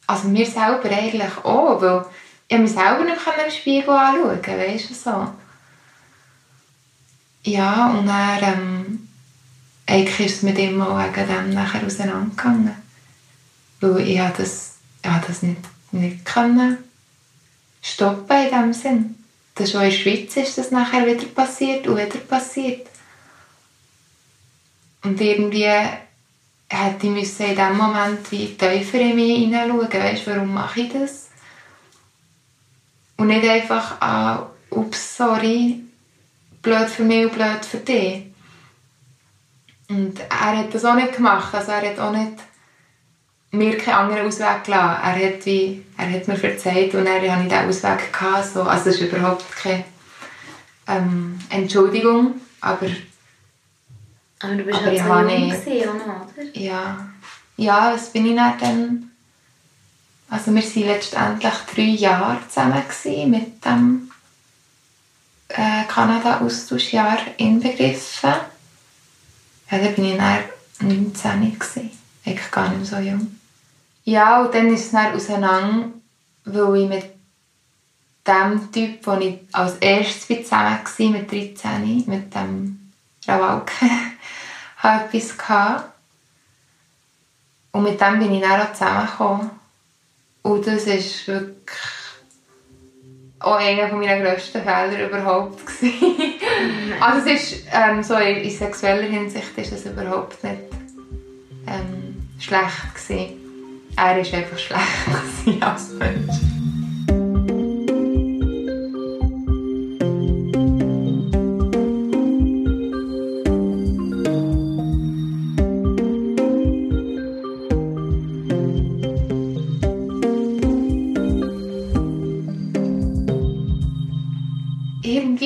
also 0.07 0.27
mir 0.29 0.45
selber 0.45 0.89
eigentlich 0.89 1.37
auch, 1.43 1.81
weil 1.81 2.05
ich 2.49 2.57
mich 2.57 2.71
selber 2.71 3.03
nicht 3.03 3.17
im 3.45 3.51
Spiegel 3.51 3.89
anschauen 3.91 4.41
weißt 4.45 4.89
du, 4.89 4.93
so. 4.93 5.33
Ja, 7.43 7.91
und 7.91 8.07
dann, 8.07 8.39
ähm, 8.41 9.09
eigentlich 9.85 10.19
ist 10.19 10.37
es 10.37 10.43
mit 10.43 10.57
ihm 10.57 10.81
auch 10.81 10.99
wegen 10.99 11.27
dem 11.27 11.53
nachher 11.53 11.85
auseinandergegangen. 11.85 12.75
Weil 13.79 13.99
ich 13.99 14.19
das, 14.37 14.77
ich 15.03 15.25
das 15.27 15.43
nicht, 15.43 15.61
nicht 15.91 16.25
können 16.25 16.79
stoppen 17.81 18.37
in 18.37 18.51
dem 18.51 18.73
Sinn. 18.73 19.15
Das 19.55 19.75
auch 19.75 19.81
in 19.81 19.89
der 19.89 19.95
Schweiz 19.95 20.35
ist 20.35 20.57
das 20.57 20.71
nachher 20.71 21.05
wieder 21.05 21.25
passiert 21.27 21.87
und 21.87 21.97
wieder 21.97 22.19
passiert. 22.19 22.87
Und 25.03 25.19
irgendwie 25.21 25.65
hätte 26.67 27.07
ich 27.07 27.39
in 27.39 27.55
dem 27.55 27.77
Moment 27.77 28.31
wie 28.31 28.55
tiefer 28.55 28.99
in 28.99 29.15
mich 29.15 29.39
hineinschauen, 29.39 29.91
weißt, 29.91 30.27
warum 30.27 30.53
mache 30.53 30.81
ich 30.81 30.93
das? 30.93 31.28
Und 33.19 33.27
nicht 33.27 33.47
einfach, 33.47 33.99
ah, 33.99 34.49
ups, 34.69 35.17
sorry, 35.17 35.83
blöd 36.61 36.89
für 36.89 37.03
mich 37.03 37.25
und 37.25 37.33
blöd 37.33 37.65
für 37.65 37.77
dich. 37.77 38.23
Und 39.89 40.19
er 40.19 40.57
hat 40.57 40.73
das 40.73 40.85
auch 40.85 40.95
nicht 40.95 41.15
gemacht, 41.15 41.53
also 41.53 41.71
er 41.71 41.89
hat 41.89 41.99
auch 41.99 42.11
nicht 42.11 42.33
mir 43.51 43.77
keinen 43.77 43.95
anderen 43.95 44.27
Ausweg 44.27 44.63
gelassen. 44.63 45.01
Er 45.03 45.33
hat, 45.33 45.45
wie, 45.45 45.83
er 45.97 46.11
hat 46.11 46.27
mir 46.27 46.35
verzeiht 46.37 46.93
und 46.95 47.05
er 47.07 47.35
hatte 47.35 47.43
diesen 47.43 47.67
Ausweg. 47.67 48.13
Gehabt, 48.13 48.45
so. 48.45 48.61
Also 48.63 48.85
das 48.85 48.95
ist 48.95 49.01
überhaupt 49.01 49.45
keine 49.55 49.83
ähm, 50.87 51.37
Entschuldigung, 51.49 52.35
aber 52.61 52.87
aber 54.41 54.55
du 54.55 54.63
bist 54.63 54.79
aber 54.79 54.85
halt 54.85 54.97
so 54.97 55.35
jung 55.35 55.49
gewesen, 55.49 55.89
oder? 55.89 56.27
Ja. 56.53 57.09
Ja, 57.57 57.91
was 57.93 58.11
bin 58.11 58.27
ich 58.27 58.35
dann? 58.35 59.08
Also 60.29 60.53
wir 60.53 60.61
waren 60.61 60.87
letztendlich 60.87 61.53
drei 61.73 61.81
Jahre 61.81 62.37
zusammen 62.47 62.83
mit 63.31 63.65
dem 63.65 64.11
äh, 65.49 65.83
Kanada-Austauschjahr 65.87 67.17
inbegriffen. 67.37 68.33
Ja, 69.71 69.77
da 69.77 69.89
bin 69.89 70.05
ich 70.05 70.17
dann 70.17 70.39
19 70.81 71.59
gewesen. 71.59 71.91
Eigentlich 72.25 72.51
gar 72.51 72.69
nicht 72.69 72.89
so 72.89 72.97
jung. 72.97 73.39
Ja, 74.03 74.41
und 74.41 74.53
dann 74.53 74.73
ist 74.73 74.85
es 74.85 74.91
dann 74.91 75.13
auseinander, 75.13 75.89
weil 76.45 76.83
ich 76.83 76.89
mit 76.89 77.05
dem 78.25 78.71
Typ, 78.71 79.03
den 79.03 79.21
ich 79.21 79.39
als 79.51 79.75
erstes 79.77 80.27
zusammen 80.27 80.77
war, 80.83 81.09
mit 81.09 81.31
13, 81.31 82.03
mit 82.05 82.33
dem 82.35 82.91
Rawalke, 83.27 83.89
habe 84.77 85.05
etwas 85.05 85.37
gehabt. 85.37 85.93
Und 87.71 87.83
mit 87.83 87.99
dem 87.99 88.19
bin 88.19 88.33
ich 88.33 88.41
dann 88.41 88.61
auch 88.61 88.73
zusammengekommen. 88.73 89.58
Und 90.41 90.67
das 90.67 90.87
war 90.87 91.35
wirklich 91.35 91.77
auch 93.39 93.55
einer 93.55 93.93
meiner 93.93 94.19
grössten 94.19 94.61
Fehler 94.61 95.07
überhaupt. 95.07 95.61
also 96.99 97.29
es 97.29 97.51
ist, 97.51 97.63
ähm, 97.71 98.03
so 98.03 98.15
in, 98.15 98.37
in, 98.37 98.51
sexueller 98.51 99.07
Hinsicht 99.07 99.57
ist 99.57 99.71
es 99.71 99.85
überhaupt 99.85 100.43
nicht 100.43 100.57
ähm, 101.67 102.29
schlecht 102.39 102.93
gewesen. 102.93 103.35
Er 103.95 104.05
war 104.05 104.15
einfach 104.15 104.57
schlecht 104.57 105.61
als 105.63 105.91
Mensch. 105.93 106.35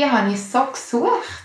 Irgendwie 0.03 0.11
habe 0.11 0.31
ich 0.31 0.43
so 0.43 0.65
gesucht. 0.65 1.43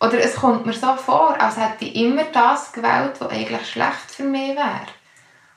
Oder 0.00 0.20
es 0.20 0.36
kommt 0.36 0.64
mir 0.64 0.72
so 0.72 0.94
vor, 0.94 1.40
als 1.40 1.56
hätte 1.56 1.84
ich 1.84 1.96
immer 1.96 2.24
das 2.24 2.72
gewählt, 2.72 3.16
was 3.18 3.30
eigentlich 3.30 3.68
schlecht 3.68 4.10
für 4.10 4.22
mich 4.22 4.54
wäre. 4.54 4.86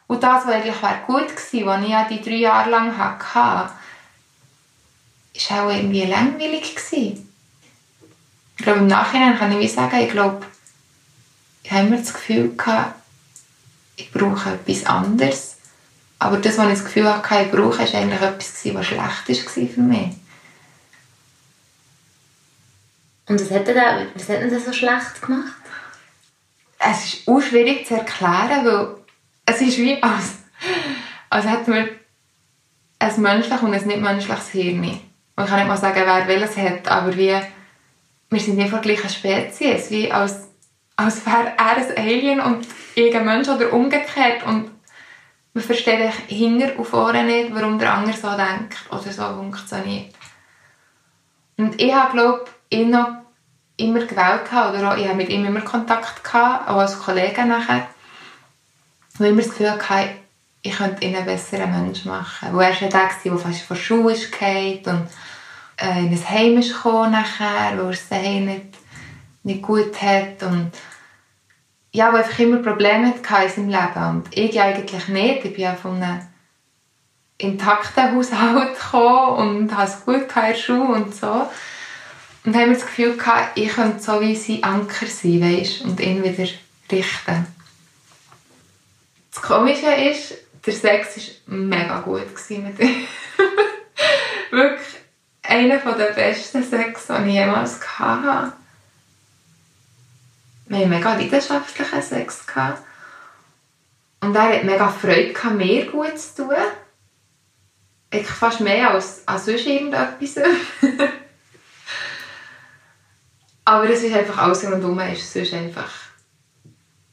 Und 0.08 0.24
das, 0.24 0.45
was 0.45 0.54
eigentlich 0.54 0.82
wäre 0.82 0.99
gut 1.06 1.30
gewesen, 1.30 1.66
was 1.66 1.84
ich 1.84 1.89
ja 1.89 2.08
die 2.10 2.22
drei 2.22 2.36
Jahre 2.36 2.70
lang 2.70 2.97
hatte, 2.97 3.74
war 5.49 5.66
auch 5.66 5.70
irgendwie 5.70 6.06
langweilig 6.06 6.76
gewesen. 6.76 7.28
Ich 8.58 8.64
glaube, 8.64 8.80
im 8.80 8.88
Nachhinein 8.88 9.38
kann 9.38 9.52
ich 9.52 9.60
wie 9.60 9.68
sagen, 9.68 9.99
ich 9.99 10.10
glaube, 10.10 10.45
ich 11.64 11.72
habe 11.72 11.88
immer 11.88 11.97
das 11.97 12.14
Gefühl 12.14 12.56
gehabt, 12.56 12.95
ich 13.95 14.12
brauche 14.12 14.52
etwas 14.52 14.86
anderes. 14.86 15.58
Aber 16.20 16.38
das, 16.38 16.58
was 16.58 16.66
ich 16.66 16.74
das 16.74 16.86
Gefühl 16.86 17.12
hatte, 17.12 17.43
ich 17.43 17.52
brauche, 17.52 17.80
war 17.80 17.99
eigentlich 17.99 18.22
etwas, 18.22 18.76
was 18.76 18.86
schlecht 18.86 19.30
war 19.30 19.68
für 19.68 19.82
mich. 19.82 20.10
Und 23.28 23.39
was 23.39 23.51
hat 23.51 23.67
er 23.67 24.07
was 24.13 24.30
hat 24.30 24.41
denn 24.41 24.49
das 24.49 24.65
so 24.65 24.74
schlecht 24.74 25.22
gemacht? 25.22 25.53
Es 26.80 27.13
ist 27.13 27.28
auch 27.28 27.41
schwierig 27.41 27.86
zu 27.86 27.95
erklären, 27.95 28.65
weil 28.65 28.95
es 29.45 29.61
ist 29.61 29.78
wie, 29.78 30.01
als, 30.01 30.39
als 31.30 31.45
hätten 31.45 31.74
wir 31.74 31.89
ein 32.99 33.22
menschliches 33.22 33.61
und 33.61 33.74
ein 33.74 33.88
nicht 33.88 34.01
menschliches 34.01 34.49
Hirn. 34.49 34.80
Und 35.36 35.43
ich 35.43 35.49
kann 35.49 35.59
nicht 35.59 35.67
mal 35.67 35.78
sagen, 35.78 36.03
wer 36.05 36.28
welches 36.28 36.57
hat, 36.57 36.88
aber 36.88 37.15
wie, 37.15 37.36
wir 38.30 38.39
sind 38.39 38.57
nicht 38.57 38.69
von 38.69 38.82
der 38.82 38.93
gleichen 38.93 39.09
Spezies, 39.09 39.91
wie 39.91 40.11
als, 40.11 40.47
als 40.95 41.26
wäre 41.26 41.53
er 41.57 41.78
ein 41.78 41.97
Alien 41.97 42.39
und 42.39 42.67
ich 42.95 43.15
ein 43.15 43.26
Mensch 43.26 43.47
oder 43.47 43.72
umgekehrt. 43.74 44.43
Und 44.45 44.72
man 45.53 45.63
versteht 45.63 46.13
hinter 46.28 46.78
und 46.78 46.86
vorne 46.86 47.24
nicht, 47.24 47.53
warum 47.53 47.78
der 47.78 47.93
andere 47.93 48.17
so 48.17 48.30
denkt 48.30 48.78
oder 48.89 49.11
so 49.11 49.24
funktioniert. 49.36 50.13
Und 51.57 51.80
ich 51.80 51.93
habe, 51.93 52.13
glaube 52.13 52.45
ich, 52.72 52.88
noch 52.88 53.09
immer 53.78 53.99
gewählt 53.99 54.51
oder 54.51 54.91
auch, 54.91 54.97
ich 54.97 55.05
habe 55.05 55.17
mit 55.17 55.30
ihm 55.30 55.45
immer 55.45 55.61
Kontakt 55.61 56.24
gehabt, 56.24 56.67
auch 56.67 56.78
als 56.78 56.99
Kollege 56.99 57.45
nachher. 57.45 57.88
Und 59.19 59.26
immer 59.26 59.41
das 59.41 59.49
Gefühl 59.49 59.72
hatte, 59.72 60.09
ich 60.63 60.76
könnte 60.76 61.03
ihn 61.05 61.15
einen 61.15 61.26
besseren 61.26 61.72
Mensch 61.72 62.05
machen. 62.05 62.49
Wo 62.51 62.59
er 62.59 62.69
war 62.69 62.89
der, 62.89 63.09
der 63.24 63.38
fast 63.38 63.61
von 63.63 63.78
Schule 63.78 64.13
ist 64.13 64.32
und 64.88 65.07
äh, 65.78 65.99
in 65.99 66.11
ein 66.11 66.30
Heim 66.30 66.57
ist 66.59 66.74
gekommen 66.74 67.11
nachher, 67.11 67.78
wo 67.78 67.84
er 67.84 67.89
es 67.89 68.07
daheim 68.07 68.45
nicht, 68.45 68.78
nicht 69.43 69.61
gut 69.61 69.99
hat 70.01 70.43
und 70.43 70.72
ja, 71.91 72.13
wo 72.13 72.17
einfach 72.17 72.39
immer 72.39 72.57
Probleme 72.57 73.07
hatte 73.07 73.43
in 73.45 73.49
seinem 73.49 73.69
Leben 73.69 74.09
und 74.09 74.38
ich 74.38 74.61
eigentlich 74.61 75.07
nicht. 75.07 75.45
Ich 75.45 75.53
bin 75.53 75.61
ja 75.61 75.76
von 75.76 76.01
einem 76.01 76.22
intakten 77.38 78.15
Haushalt 78.15 78.76
gekommen 78.80 79.59
und 79.59 79.76
hatte 79.76 79.91
es 79.91 80.05
gut 80.05 80.22
in 80.22 80.28
der 80.36 80.55
Schule 80.55 80.93
und 80.93 81.13
so. 81.13 81.47
Und 82.43 82.55
haben 82.55 82.69
wir 82.69 82.73
das 82.73 82.85
Gefühl 82.85 83.17
gehabt, 83.17 83.57
ich 83.57 83.69
könnte 83.69 84.01
so 84.01 84.19
wie 84.19 84.35
sein 84.35 84.63
Anker 84.63 85.05
sein, 85.05 85.41
weißt, 85.41 85.81
und 85.81 85.99
ihn 85.99 86.23
wieder 86.23 86.49
richten. 86.91 87.47
Das 89.31 89.41
Komische 89.41 89.91
ist, 89.91 90.33
der 90.65 90.73
Sex 90.73 91.17
war 91.45 91.57
mega 91.57 91.99
gut 92.01 92.27
mit 92.49 92.79
ihm. 92.79 92.95
Wirklich 94.51 95.01
einer 95.43 95.77
der 95.77 96.13
besten 96.13 96.63
Sex, 96.63 97.07
die 97.07 97.29
ich 97.29 97.33
jemals 97.33 97.99
hatte. 97.99 98.53
Wir 100.65 100.77
hatten 100.77 100.89
mega 100.89 101.13
leidenschaftlichen 101.13 102.01
Sex. 102.01 102.43
Und 104.21 104.35
er 104.35 104.41
hatte 104.43 104.65
mega 104.65 104.87
Freude, 104.87 105.33
mir 105.51 105.85
gut 105.91 106.17
zu 106.17 106.43
tun. 106.43 106.55
Ich 108.11 108.27
fast 108.27 108.59
mehr 108.59 108.91
als, 108.91 109.27
als 109.27 109.45
sonst 109.45 109.65
irgendetwas. 109.65 110.35
Aber 113.72 113.89
es 113.89 114.03
ist 114.03 114.13
einfach 114.13 114.38
alles 114.38 114.65
rundherum 114.65 114.99
ist 114.99 115.32
sonst 115.32 115.53
einfach 115.53 115.89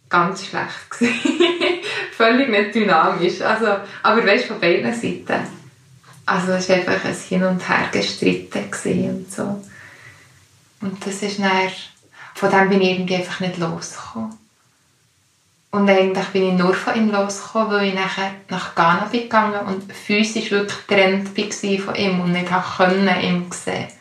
ganz 0.09 0.45
schlecht 0.45 0.91
Völlig 2.17 2.49
nicht 2.49 2.75
dynamisch. 2.75 3.41
Also, 3.43 3.77
aber 4.03 4.27
weißt 4.27 4.47
von 4.47 4.59
beiden 4.59 4.93
Seiten. 4.93 5.47
Also 6.27 6.55
es 6.55 6.69
war 6.69 6.77
einfach 6.79 7.05
ein 7.05 7.15
Hin 7.15 7.45
und 7.45 7.69
Her 7.69 7.89
gestritten 7.93 8.65
und 9.09 9.33
so. 9.33 9.63
Und 10.81 11.07
das 11.07 11.23
ist 11.23 11.39
dann, 11.39 11.71
von 12.35 12.51
dem 12.51 12.71
bin 12.71 12.81
ich 12.81 12.91
irgendwie 12.91 13.15
einfach 13.15 13.39
nicht 13.39 13.59
losgekommen. 13.59 14.37
Und 15.71 15.89
eigentlich 15.89 16.27
bin 16.27 16.49
ich 16.49 16.55
nur 16.55 16.75
von 16.75 16.97
ihm 16.97 17.13
losgekommen, 17.13 17.71
weil 17.71 17.89
ich 17.91 17.95
nachher 17.95 18.33
nach 18.49 18.75
Ghana 18.75 19.09
bin 19.13 19.23
gegangen 19.23 19.65
und 19.65 19.93
physisch 19.93 20.51
wirklich 20.51 20.89
getrennt 20.89 21.37
war 21.37 21.79
von 21.79 21.95
ihm 21.95 22.21
und 22.21 22.33
nicht 22.33 22.51
konnte 22.51 23.21
ihn 23.23 23.47
sehen. 23.53 23.98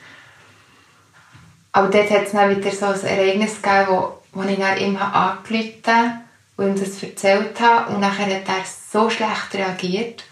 Aber 1.78 1.89
dort 1.89 2.09
hat 2.09 2.23
es 2.23 2.32
dann 2.32 2.57
wieder 2.57 2.71
so 2.71 2.88
ein 2.88 3.05
Ereignis 3.05 3.61
gegeben, 3.61 3.86
wo, 3.89 4.17
wo 4.32 4.49
ich 4.49 4.57
dann 4.57 4.80
ihm 4.80 4.97
angerufen 4.97 5.84
habe 5.86 6.11
und 6.55 6.69
ihm 6.69 6.80
das 6.80 7.03
erzählt 7.03 7.61
habe. 7.61 7.93
Und 7.93 7.99
nachher 7.99 8.25
hat 8.25 8.49
er 8.49 8.65
so 8.91 9.11
schlecht 9.11 9.53
reagiert 9.53 10.23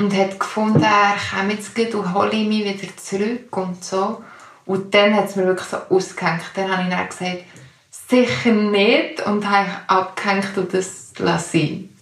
und 0.00 0.16
hat 0.16 0.40
gefunden, 0.40 0.82
er 0.82 1.16
komme 1.30 1.52
jetzt 1.52 1.74
gut 1.74 1.94
und 1.94 2.14
hole 2.14 2.34
mich 2.44 2.64
wieder 2.64 2.96
zurück 2.96 3.54
und 3.54 3.84
so. 3.84 4.24
Und 4.64 4.94
dann 4.94 5.14
hat 5.14 5.26
es 5.26 5.36
mir 5.36 5.44
wirklich 5.44 5.68
so 5.68 5.76
ausgehängt. 5.76 6.40
Dann 6.54 6.72
habe 6.72 6.84
ich 6.84 6.88
dann 6.88 7.06
gesagt, 7.06 7.44
sicher 8.08 8.52
nicht 8.52 9.26
und 9.26 9.46
habe 9.46 9.68
abgehängt 9.88 10.56
und 10.56 10.72
das 10.72 11.12
lassen. 11.18 11.94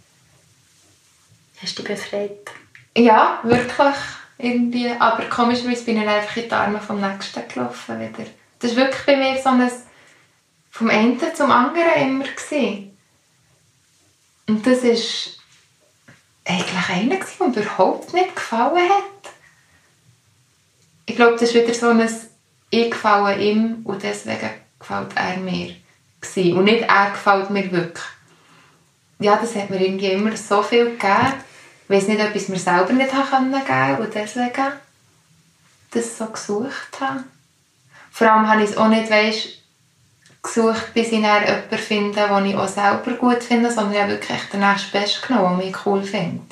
Hast 1.60 1.76
du 1.76 1.82
dich 1.82 1.90
befreit? 1.90 2.52
Ja, 2.96 3.40
wirklich. 3.42 3.96
Irgendwie. 4.38 4.90
Aber 4.96 5.24
komischerweise 5.24 5.84
bin 5.84 6.00
ich 6.00 6.08
einfach 6.08 6.36
in 6.36 6.44
die 6.44 6.52
Arme 6.52 6.78
vom 6.78 7.00
Nächsten 7.00 7.48
gelaufen 7.48 7.98
wieder. 7.98 8.30
Das 8.64 8.74
war 8.76 8.84
wirklich 8.84 9.04
bei 9.04 9.16
mir 9.16 9.38
so 9.42 9.50
ein 9.50 9.70
vom 10.70 10.88
einen 10.88 11.20
zum 11.34 11.50
anderen 11.50 12.00
immer. 12.00 12.24
Gewesen. 12.24 12.96
Und 14.48 14.66
das 14.66 14.82
war 14.82 14.90
eigentlich 16.46 16.88
einer, 16.88 17.16
der 17.16 17.46
mir 17.46 17.56
überhaupt 17.58 18.14
nicht 18.14 18.34
gefallen 18.34 18.88
hat. 18.88 19.32
Ich 21.04 21.14
glaube, 21.14 21.34
das 21.34 21.42
ist 21.42 21.54
wieder 21.54 21.74
so 21.74 21.90
ein 21.90 22.08
«Ich 22.70 22.90
gefalle 22.90 23.36
ihm 23.36 23.82
und 23.84 24.02
deswegen 24.02 24.50
gefällt 24.78 25.10
er 25.14 25.36
mir». 25.36 25.76
Gewesen. 26.22 26.56
Und 26.56 26.64
nicht 26.64 26.84
«Er 26.84 27.10
gefällt 27.10 27.50
mir 27.50 27.70
wirklich». 27.70 28.04
Ja, 29.18 29.36
das 29.36 29.54
hat 29.56 29.68
mir 29.68 29.84
irgendwie 29.84 30.08
immer 30.08 30.34
so 30.38 30.62
viel 30.62 30.92
gegeben. 30.92 31.34
Ich 31.86 31.96
weiß 31.96 32.08
nicht, 32.08 32.22
ob 32.22 32.34
ich 32.34 32.42
es 32.42 32.48
mir 32.48 32.58
selber 32.58 32.94
nicht 32.94 33.10
geben 33.10 33.52
konnte 33.52 34.02
und 34.02 34.14
deswegen 34.14 34.72
das 35.90 36.16
so 36.16 36.24
gesucht 36.24 36.98
habe. 36.98 37.24
Vor 38.14 38.30
allem 38.30 38.48
habe 38.48 38.62
ich 38.62 38.70
es 38.70 38.76
auch 38.76 38.86
nicht 38.86 39.10
weißt, 39.10 39.48
gesucht, 40.40 40.94
bis 40.94 41.08
ich 41.08 41.14
jemanden 41.14 41.78
finde, 41.78 42.28
den 42.28 42.46
ich 42.46 42.54
auch 42.54 42.68
selber 42.68 43.10
gut 43.18 43.42
finde, 43.42 43.72
sondern 43.72 43.92
ich 43.92 44.00
habe 44.00 44.12
wirklich 44.12 44.40
den 44.52 44.60
nächsten 44.60 44.92
Best 44.92 45.26
genommen, 45.26 45.58
den 45.58 45.70
ich 45.70 45.84
cool 45.84 46.00
finde. 46.00 46.42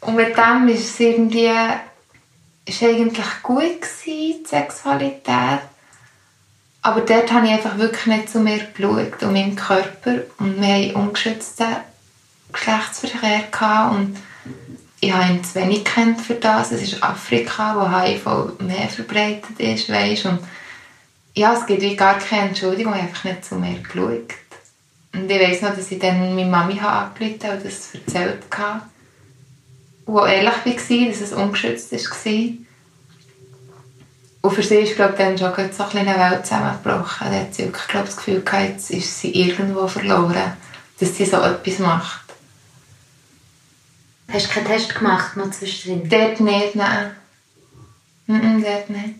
Und 0.00 0.16
mit 0.16 0.36
dem 0.36 0.66
ist 0.66 0.90
es 0.90 0.98
irgendwie 0.98 1.52
ist 2.64 2.82
eigentlich 2.82 3.42
gut 3.44 3.80
gewesen, 3.80 4.42
die 4.42 4.44
Sexualität. 4.44 5.60
Aber 6.82 7.00
dort 7.02 7.32
habe 7.32 7.46
ich 7.46 7.52
einfach 7.52 7.78
wirklich 7.78 8.06
nicht 8.06 8.28
zu 8.28 8.40
mir 8.40 8.58
geschaut, 8.58 9.22
um 9.22 9.34
meinen 9.34 9.54
Körper. 9.54 10.22
Und 10.38 10.60
wir 10.60 10.74
hatten 10.74 10.96
ungeschützten 10.96 11.76
Geschlechtsverkehr. 12.52 13.92
Und 13.94 14.16
ich 15.00 15.12
habe 15.12 15.32
ihn 15.32 15.44
zu 15.44 15.54
wenig 15.56 15.84
kennt 15.84 16.20
für 16.20 16.34
das. 16.34 16.72
Es 16.72 16.82
ist 16.82 17.02
Afrika, 17.02 17.76
wo 17.76 17.90
HIV 17.90 18.58
mehr 18.60 18.88
verbreitet 18.88 19.58
ist, 19.58 19.88
weißt? 19.90 20.26
Und 20.26 20.38
ja, 21.34 21.52
es 21.52 21.66
gibt 21.66 21.82
wie 21.82 21.96
gar 21.96 22.18
keine 22.18 22.48
Entschuldigung, 22.48 22.94
ich 22.94 23.00
habe 23.00 23.08
einfach 23.08 23.24
nicht 23.24 23.44
zu 23.44 23.56
mir 23.56 23.78
geschaut. 23.78 24.34
Und 25.12 25.30
ich 25.30 25.40
weiss 25.40 25.62
noch, 25.62 25.74
dass 25.74 25.90
ich 25.90 25.98
dann 25.98 26.34
meine 26.34 26.50
Mami 26.50 26.78
angerufen 26.80 27.38
habe 27.42 27.56
und 27.56 27.64
das 27.64 27.94
erzählt 27.94 28.42
habe. 28.56 28.82
Und 30.06 30.28
ehrlich 30.28 30.64
war, 30.64 31.08
dass 31.08 31.20
es 31.20 31.32
ungeschützt 31.32 31.92
war. 31.92 32.32
Und 34.42 34.54
für 34.54 34.62
sie 34.62 34.76
ist 34.76 34.94
glaube 34.94 35.12
ich, 35.12 35.18
dann 35.18 35.36
schon 35.36 35.52
eine 35.52 36.18
Welt 36.18 36.46
zusammengebrochen. 36.46 37.26
Da 37.30 37.40
hat 37.40 37.54
sie 37.54 37.64
wirklich 37.64 37.88
glaub, 37.88 38.06
das 38.06 38.16
Gefühl 38.16 38.42
gehabt, 38.42 38.68
jetzt 38.68 38.90
ist 38.90 39.20
sie 39.20 39.32
irgendwo 39.32 39.88
verloren, 39.88 40.52
dass 41.00 41.16
sie 41.16 41.24
so 41.24 41.38
etwas 41.38 41.78
macht. 41.80 42.25
Hast 44.28 44.46
du 44.46 44.50
keinen 44.50 44.66
Test 44.66 44.94
gemacht 44.94 45.36
noch 45.36 45.50
zwischendrin? 45.50 46.08
Dort 46.08 46.40
nicht, 46.40 46.74
nein. 46.74 47.14
Nein, 48.26 48.62
dort 48.62 48.90
nicht. 48.90 49.14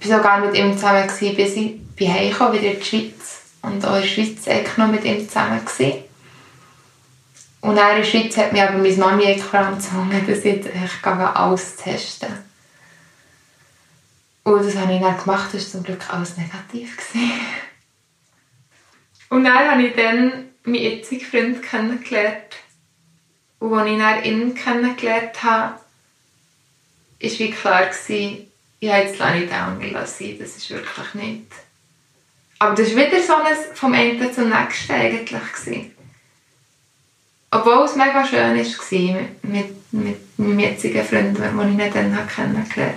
Ich 0.00 0.08
war 0.08 0.18
sogar 0.18 0.40
mit 0.40 0.54
ihm 0.54 0.74
zusammen, 0.74 1.06
gewesen, 1.06 1.36
bis 1.36 1.56
ich 1.56 2.08
heimkam, 2.08 2.52
wieder 2.52 2.72
in 2.72 2.78
die 2.78 2.84
Schweiz. 2.84 3.42
Und 3.62 3.84
auch 3.84 3.96
in 3.96 4.02
der 4.02 4.08
Schweiz 4.08 4.46
war 4.46 4.86
noch 4.86 4.92
mit 4.92 5.04
ihm 5.04 5.26
zusammen. 5.26 5.64
Gewesen. 5.64 6.04
Und 7.60 7.70
in 7.70 7.76
der 7.76 8.04
Schweiz 8.04 8.36
hat 8.36 8.52
mich 8.52 8.62
aber 8.62 8.78
meine 8.78 8.96
Mami 8.96 9.38
vor 9.38 9.58
allem 9.58 9.76
gezwungen, 9.76 10.26
dass 10.28 10.44
ich, 10.44 10.66
ich 10.66 11.06
alles 11.06 11.76
testen 11.76 12.28
Und 14.44 14.64
das 14.64 14.76
habe 14.76 14.94
ich 14.94 15.00
dann 15.00 15.18
gemacht, 15.18 15.52
das 15.52 15.64
war 15.64 15.70
zum 15.70 15.82
Glück 15.82 16.12
alles 16.12 16.36
negativ. 16.36 16.96
Gewesen. 16.96 17.32
Und 19.30 19.44
dann 19.44 19.70
habe 19.70 19.82
ich 19.82 19.94
dann 19.96 20.50
meinen 20.64 20.74
jetzigen 20.74 21.24
Freund 21.24 21.62
kennengelernt. 21.62 22.56
Und 23.60 23.74
als 23.74 23.90
ich 23.90 23.98
dann 23.98 24.24
ihn 24.24 24.54
kennengelernt 24.54 25.42
habe, 25.42 25.74
war 27.20 27.30
wie 27.38 27.50
klar, 27.50 27.86
gewesen, 27.86 28.50
ja, 28.80 28.98
jetzt 28.98 29.18
lasse 29.18 29.38
ich 29.38 29.48
den 29.48 29.58
anderen 29.58 30.06
sein, 30.06 30.36
das 30.38 30.56
ist 30.56 30.70
wirklich 30.70 31.14
nicht. 31.14 31.52
Aber 32.60 32.74
das 32.74 32.94
war 32.94 33.06
wieder 33.06 33.22
so 33.22 33.34
ein 33.36 33.74
vom 33.74 33.92
einen 33.94 34.32
zum 34.32 34.48
nächsten 34.48 34.92
eigentlich. 34.92 35.52
Gewesen. 35.52 35.94
Obwohl 37.50 37.84
es 37.84 37.96
mega 37.96 38.26
schön 38.26 38.56
war 38.56 39.20
mit, 39.42 39.44
mit, 39.44 39.92
mit 39.92 40.38
meinem 40.38 40.58
jetzigen 40.58 41.04
Freund, 41.04 41.38
den 41.38 41.80
ich 41.80 41.92
dann 41.92 42.28
kennengelernt 42.28 42.76
habe. 42.76 42.94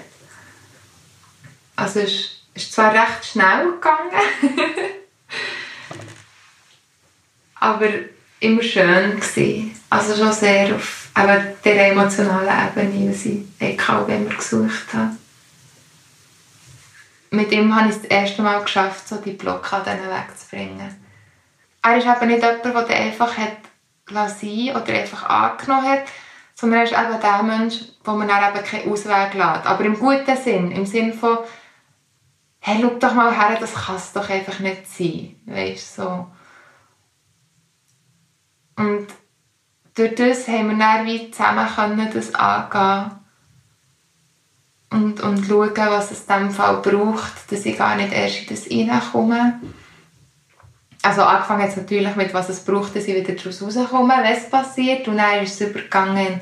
Also 1.78 2.02
es 2.02 2.44
ist 2.54 2.74
zwar 2.74 2.94
recht 2.94 3.26
schnell 3.26 3.72
gegangen, 3.72 4.12
aber 7.56 7.90
immer 8.42 8.62
schön 8.62 9.16
gewesen. 9.16 9.80
Also 9.90 10.16
schon 10.16 10.34
sehr 10.34 10.76
auf 10.76 11.10
eben 11.18 11.48
der 11.64 11.92
emotionalen 11.92 12.70
Ebene, 12.78 13.14
die 13.14 13.48
ich 13.60 13.90
auch 13.90 14.08
immer 14.08 14.36
gesucht 14.36 14.94
habe. 14.94 15.16
Mit 17.30 17.52
ihm 17.52 17.74
habe 17.74 17.90
ich 17.90 17.96
es 17.96 18.02
das 18.02 18.12
erste 18.12 18.42
Mal 18.42 18.62
geschafft, 18.62 19.08
so 19.08 19.18
die 19.18 19.32
Blockaden 19.32 20.00
wegzubringen. 20.00 20.98
Er 21.82 21.98
ist 21.98 22.06
eben 22.06 22.28
nicht 22.28 22.44
jemand, 22.44 22.90
der 22.90 22.98
einfach 22.98 23.38
hat 23.38 23.58
sein 24.12 24.76
oder 24.76 24.94
einfach 24.94 25.30
angenommen 25.30 25.88
hat, 25.88 26.04
sondern 26.56 26.80
er 26.80 26.84
ist 26.84 26.94
eben 26.94 27.22
der 27.22 27.44
Mensch, 27.44 27.76
wo 28.04 28.12
man 28.12 28.28
dann 28.28 28.54
eben 28.54 28.66
keinen 28.66 28.92
Ausweg 28.92 29.34
lässt. 29.34 29.66
Aber 29.66 29.84
im 29.86 29.98
guten 29.98 30.38
Sinn, 30.38 30.72
im 30.72 30.86
Sinn 30.86 31.14
von, 31.14 31.40
hey, 32.60 32.80
schau 32.82 32.90
doch 33.00 33.14
mal 33.14 33.32
her, 33.32 33.58
das 33.60 33.74
kann 33.74 33.96
es 33.96 34.12
doch 34.12 34.30
einfach 34.30 34.60
nicht 34.60 34.88
sein. 34.88 35.36
Weißt 35.46 35.96
so. 35.96 36.28
Und 38.82 39.08
durch 39.96 40.16
das 40.16 40.48
haben 40.48 40.70
wir 40.70 40.78
dann 40.78 41.06
wie 41.06 41.30
zusammen 41.30 41.68
können, 41.76 42.10
das 42.14 42.34
angehen 42.34 43.12
und, 44.90 45.22
und 45.22 45.46
schauen, 45.46 45.72
was 45.76 46.12
es 46.12 46.22
in 46.22 46.36
diesem 46.36 46.52
Fall 46.52 46.78
braucht, 46.78 47.52
dass 47.52 47.66
ich 47.66 47.78
gar 47.78 47.96
nicht 47.96 48.12
erst 48.12 48.68
in 48.68 48.88
das 48.88 48.96
reinkomme. 48.96 49.60
Also 51.04 51.24
angefangen 51.24 51.66
jetzt 51.66 51.78
natürlich 51.78 52.16
mit, 52.16 52.34
was 52.34 52.50
es 52.50 52.64
braucht, 52.64 52.96
dass 52.96 53.06
ich 53.06 53.16
wieder 53.16 53.34
daraus 53.34 53.62
rauskomme, 53.62 54.32
es 54.32 54.50
passiert. 54.50 55.08
Und 55.08 55.18
dann 55.18 55.44
ist 55.44 55.60
es 55.60 55.70
übergegangen, 55.70 56.42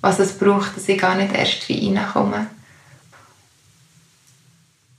was 0.00 0.18
es 0.18 0.38
braucht, 0.38 0.76
dass 0.76 0.88
ich 0.88 0.98
gar 0.98 1.14
nicht 1.14 1.34
erst 1.34 1.68
reinkomme. 1.68 2.46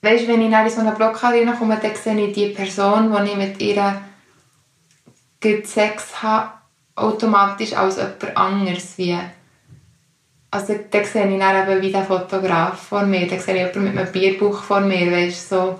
Weißt, 0.03 0.27
wenn 0.27 0.41
ich 0.41 0.51
in 0.51 0.69
so 0.69 0.82
eine 0.82 0.91
Blockade 0.91 1.38
reinkomme, 1.38 1.79
dann 1.82 1.95
sehe 1.95 2.27
ich 2.27 2.34
die 2.34 2.49
Person, 2.49 3.11
die 3.11 3.32
ich 3.32 3.38
mit 3.38 3.61
ihr 3.61 4.01
Sex 5.63 6.21
habe, 6.21 6.61
automatisch 7.02 7.74
als 7.74 7.97
jemand 7.97 8.38
anderes. 8.38 8.97
Wie. 8.97 9.18
Also 10.52 10.80
dann 10.89 11.06
sehe 11.06 11.32
ich 11.32 11.39
dann 11.39 11.70
eben 11.70 11.82
wie 11.82 11.91
der 11.91 12.04
Fotograf 12.04 12.80
vor 12.80 13.04
mir, 13.04 13.28
dann 13.28 13.39
sehe 13.39 13.56
ich 13.56 13.60
jemanden 13.60 13.84
mit 13.84 13.97
einem 13.97 14.12
Bierbuch 14.12 14.62
vor 14.64 14.82
mir, 14.82 15.12
weißt, 15.12 15.49
so. 15.49 15.80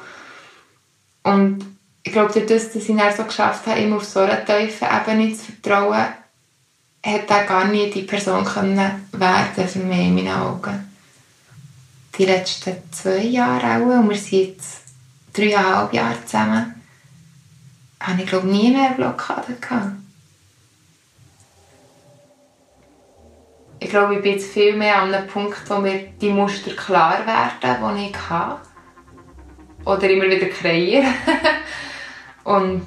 Und 1.24 1.66
ich 2.04 2.12
glaube, 2.12 2.34
durch 2.34 2.46
das, 2.46 2.72
dass 2.72 2.90
ich 2.90 2.96
dann 2.96 3.16
so 3.16 3.24
geschafft 3.24 3.68
habe, 3.68 3.80
immer 3.80 3.98
auf 3.98 4.06
so 4.06 4.22
einer 4.22 4.46
tiefen 4.46 4.88
Ebene 4.88 5.34
zu 5.34 5.52
vertrauen, 5.52 6.08
hätte 7.04 7.34
er 7.34 7.46
gar 7.46 7.66
nie 7.66 7.90
die 7.90 8.04
Person 8.04 8.46
können 8.46 9.08
werden 9.12 9.68
für 9.68 9.80
mich 9.80 10.00
in 10.00 10.16
meinen 10.16 10.36
Augen. 10.36 10.88
Die 12.18 12.26
letzten 12.26 12.76
zwei 12.92 13.24
Jahre 13.24 13.84
auch, 13.84 14.00
und 14.00 14.10
wir 14.10 14.18
sind 14.18 14.56
jetzt 14.56 14.82
dreieinhalb 15.34 15.94
Jahre 15.94 16.26
zusammen, 16.26 16.76
habe 18.00 18.22
ich 18.22 18.28
glaube 18.28 18.48
nie 18.48 18.72
mehr 18.72 18.92
Blockaden 18.92 19.60
gehabt. 19.60 19.92
Ich 23.84 23.90
glaube, 23.90 24.16
ich 24.16 24.22
bin 24.22 24.34
jetzt 24.34 24.54
viel 24.54 24.76
mehr 24.76 25.02
an 25.02 25.12
einem 25.12 25.28
Punkt, 25.28 25.68
wo 25.68 25.78
mir 25.78 26.10
die 26.22 26.30
Muster 26.30 26.72
klar 26.76 27.18
werden, 27.26 27.98
die 27.98 28.10
ich 28.12 28.30
habe. 28.30 28.60
Oder 29.84 30.08
immer 30.08 30.26
wieder 30.26 30.46
kreieren. 30.46 31.12
Und 32.44 32.86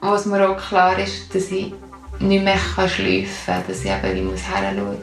was 0.00 0.26
mir 0.26 0.50
auch 0.50 0.56
klar 0.56 0.98
ist, 0.98 1.32
dass 1.32 1.52
ich 1.52 1.72
nicht 2.18 2.44
mehr 2.44 2.58
schleifen 2.58 3.28
kann, 3.46 3.62
dass 3.68 3.84
ich 3.84 3.90
eben 3.90 4.30
muss 4.30 4.40
hinschauen 4.40 4.84
muss. 4.84 4.98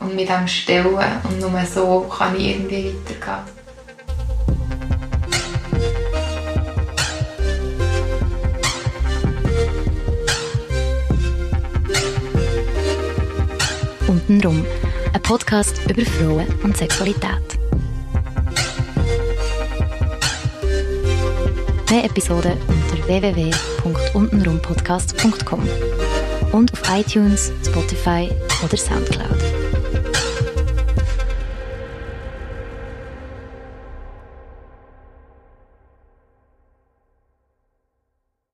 Und 0.00 0.16
mit 0.16 0.28
dem 0.28 0.48
stellen 0.48 0.98
und 1.22 1.38
nur 1.38 1.64
so 1.64 2.00
kann 2.00 2.34
ich 2.34 2.56
irgendwie 2.56 2.92
weitergehen. 3.08 3.61
Untenrum, 14.32 14.64
ein 15.12 15.20
Podcast 15.20 15.78
über 15.90 16.06
Frauen 16.06 16.46
und 16.62 16.74
Sexualität. 16.74 17.58
Mehr 21.90 22.04
Episoden 22.04 22.56
unter 22.66 23.06
www.untenrumpodcast.com 23.06 25.68
und 26.52 26.72
auf 26.72 26.82
iTunes, 26.96 27.52
Spotify 27.66 28.30
oder 28.64 28.76
Soundcloud. 28.78 29.51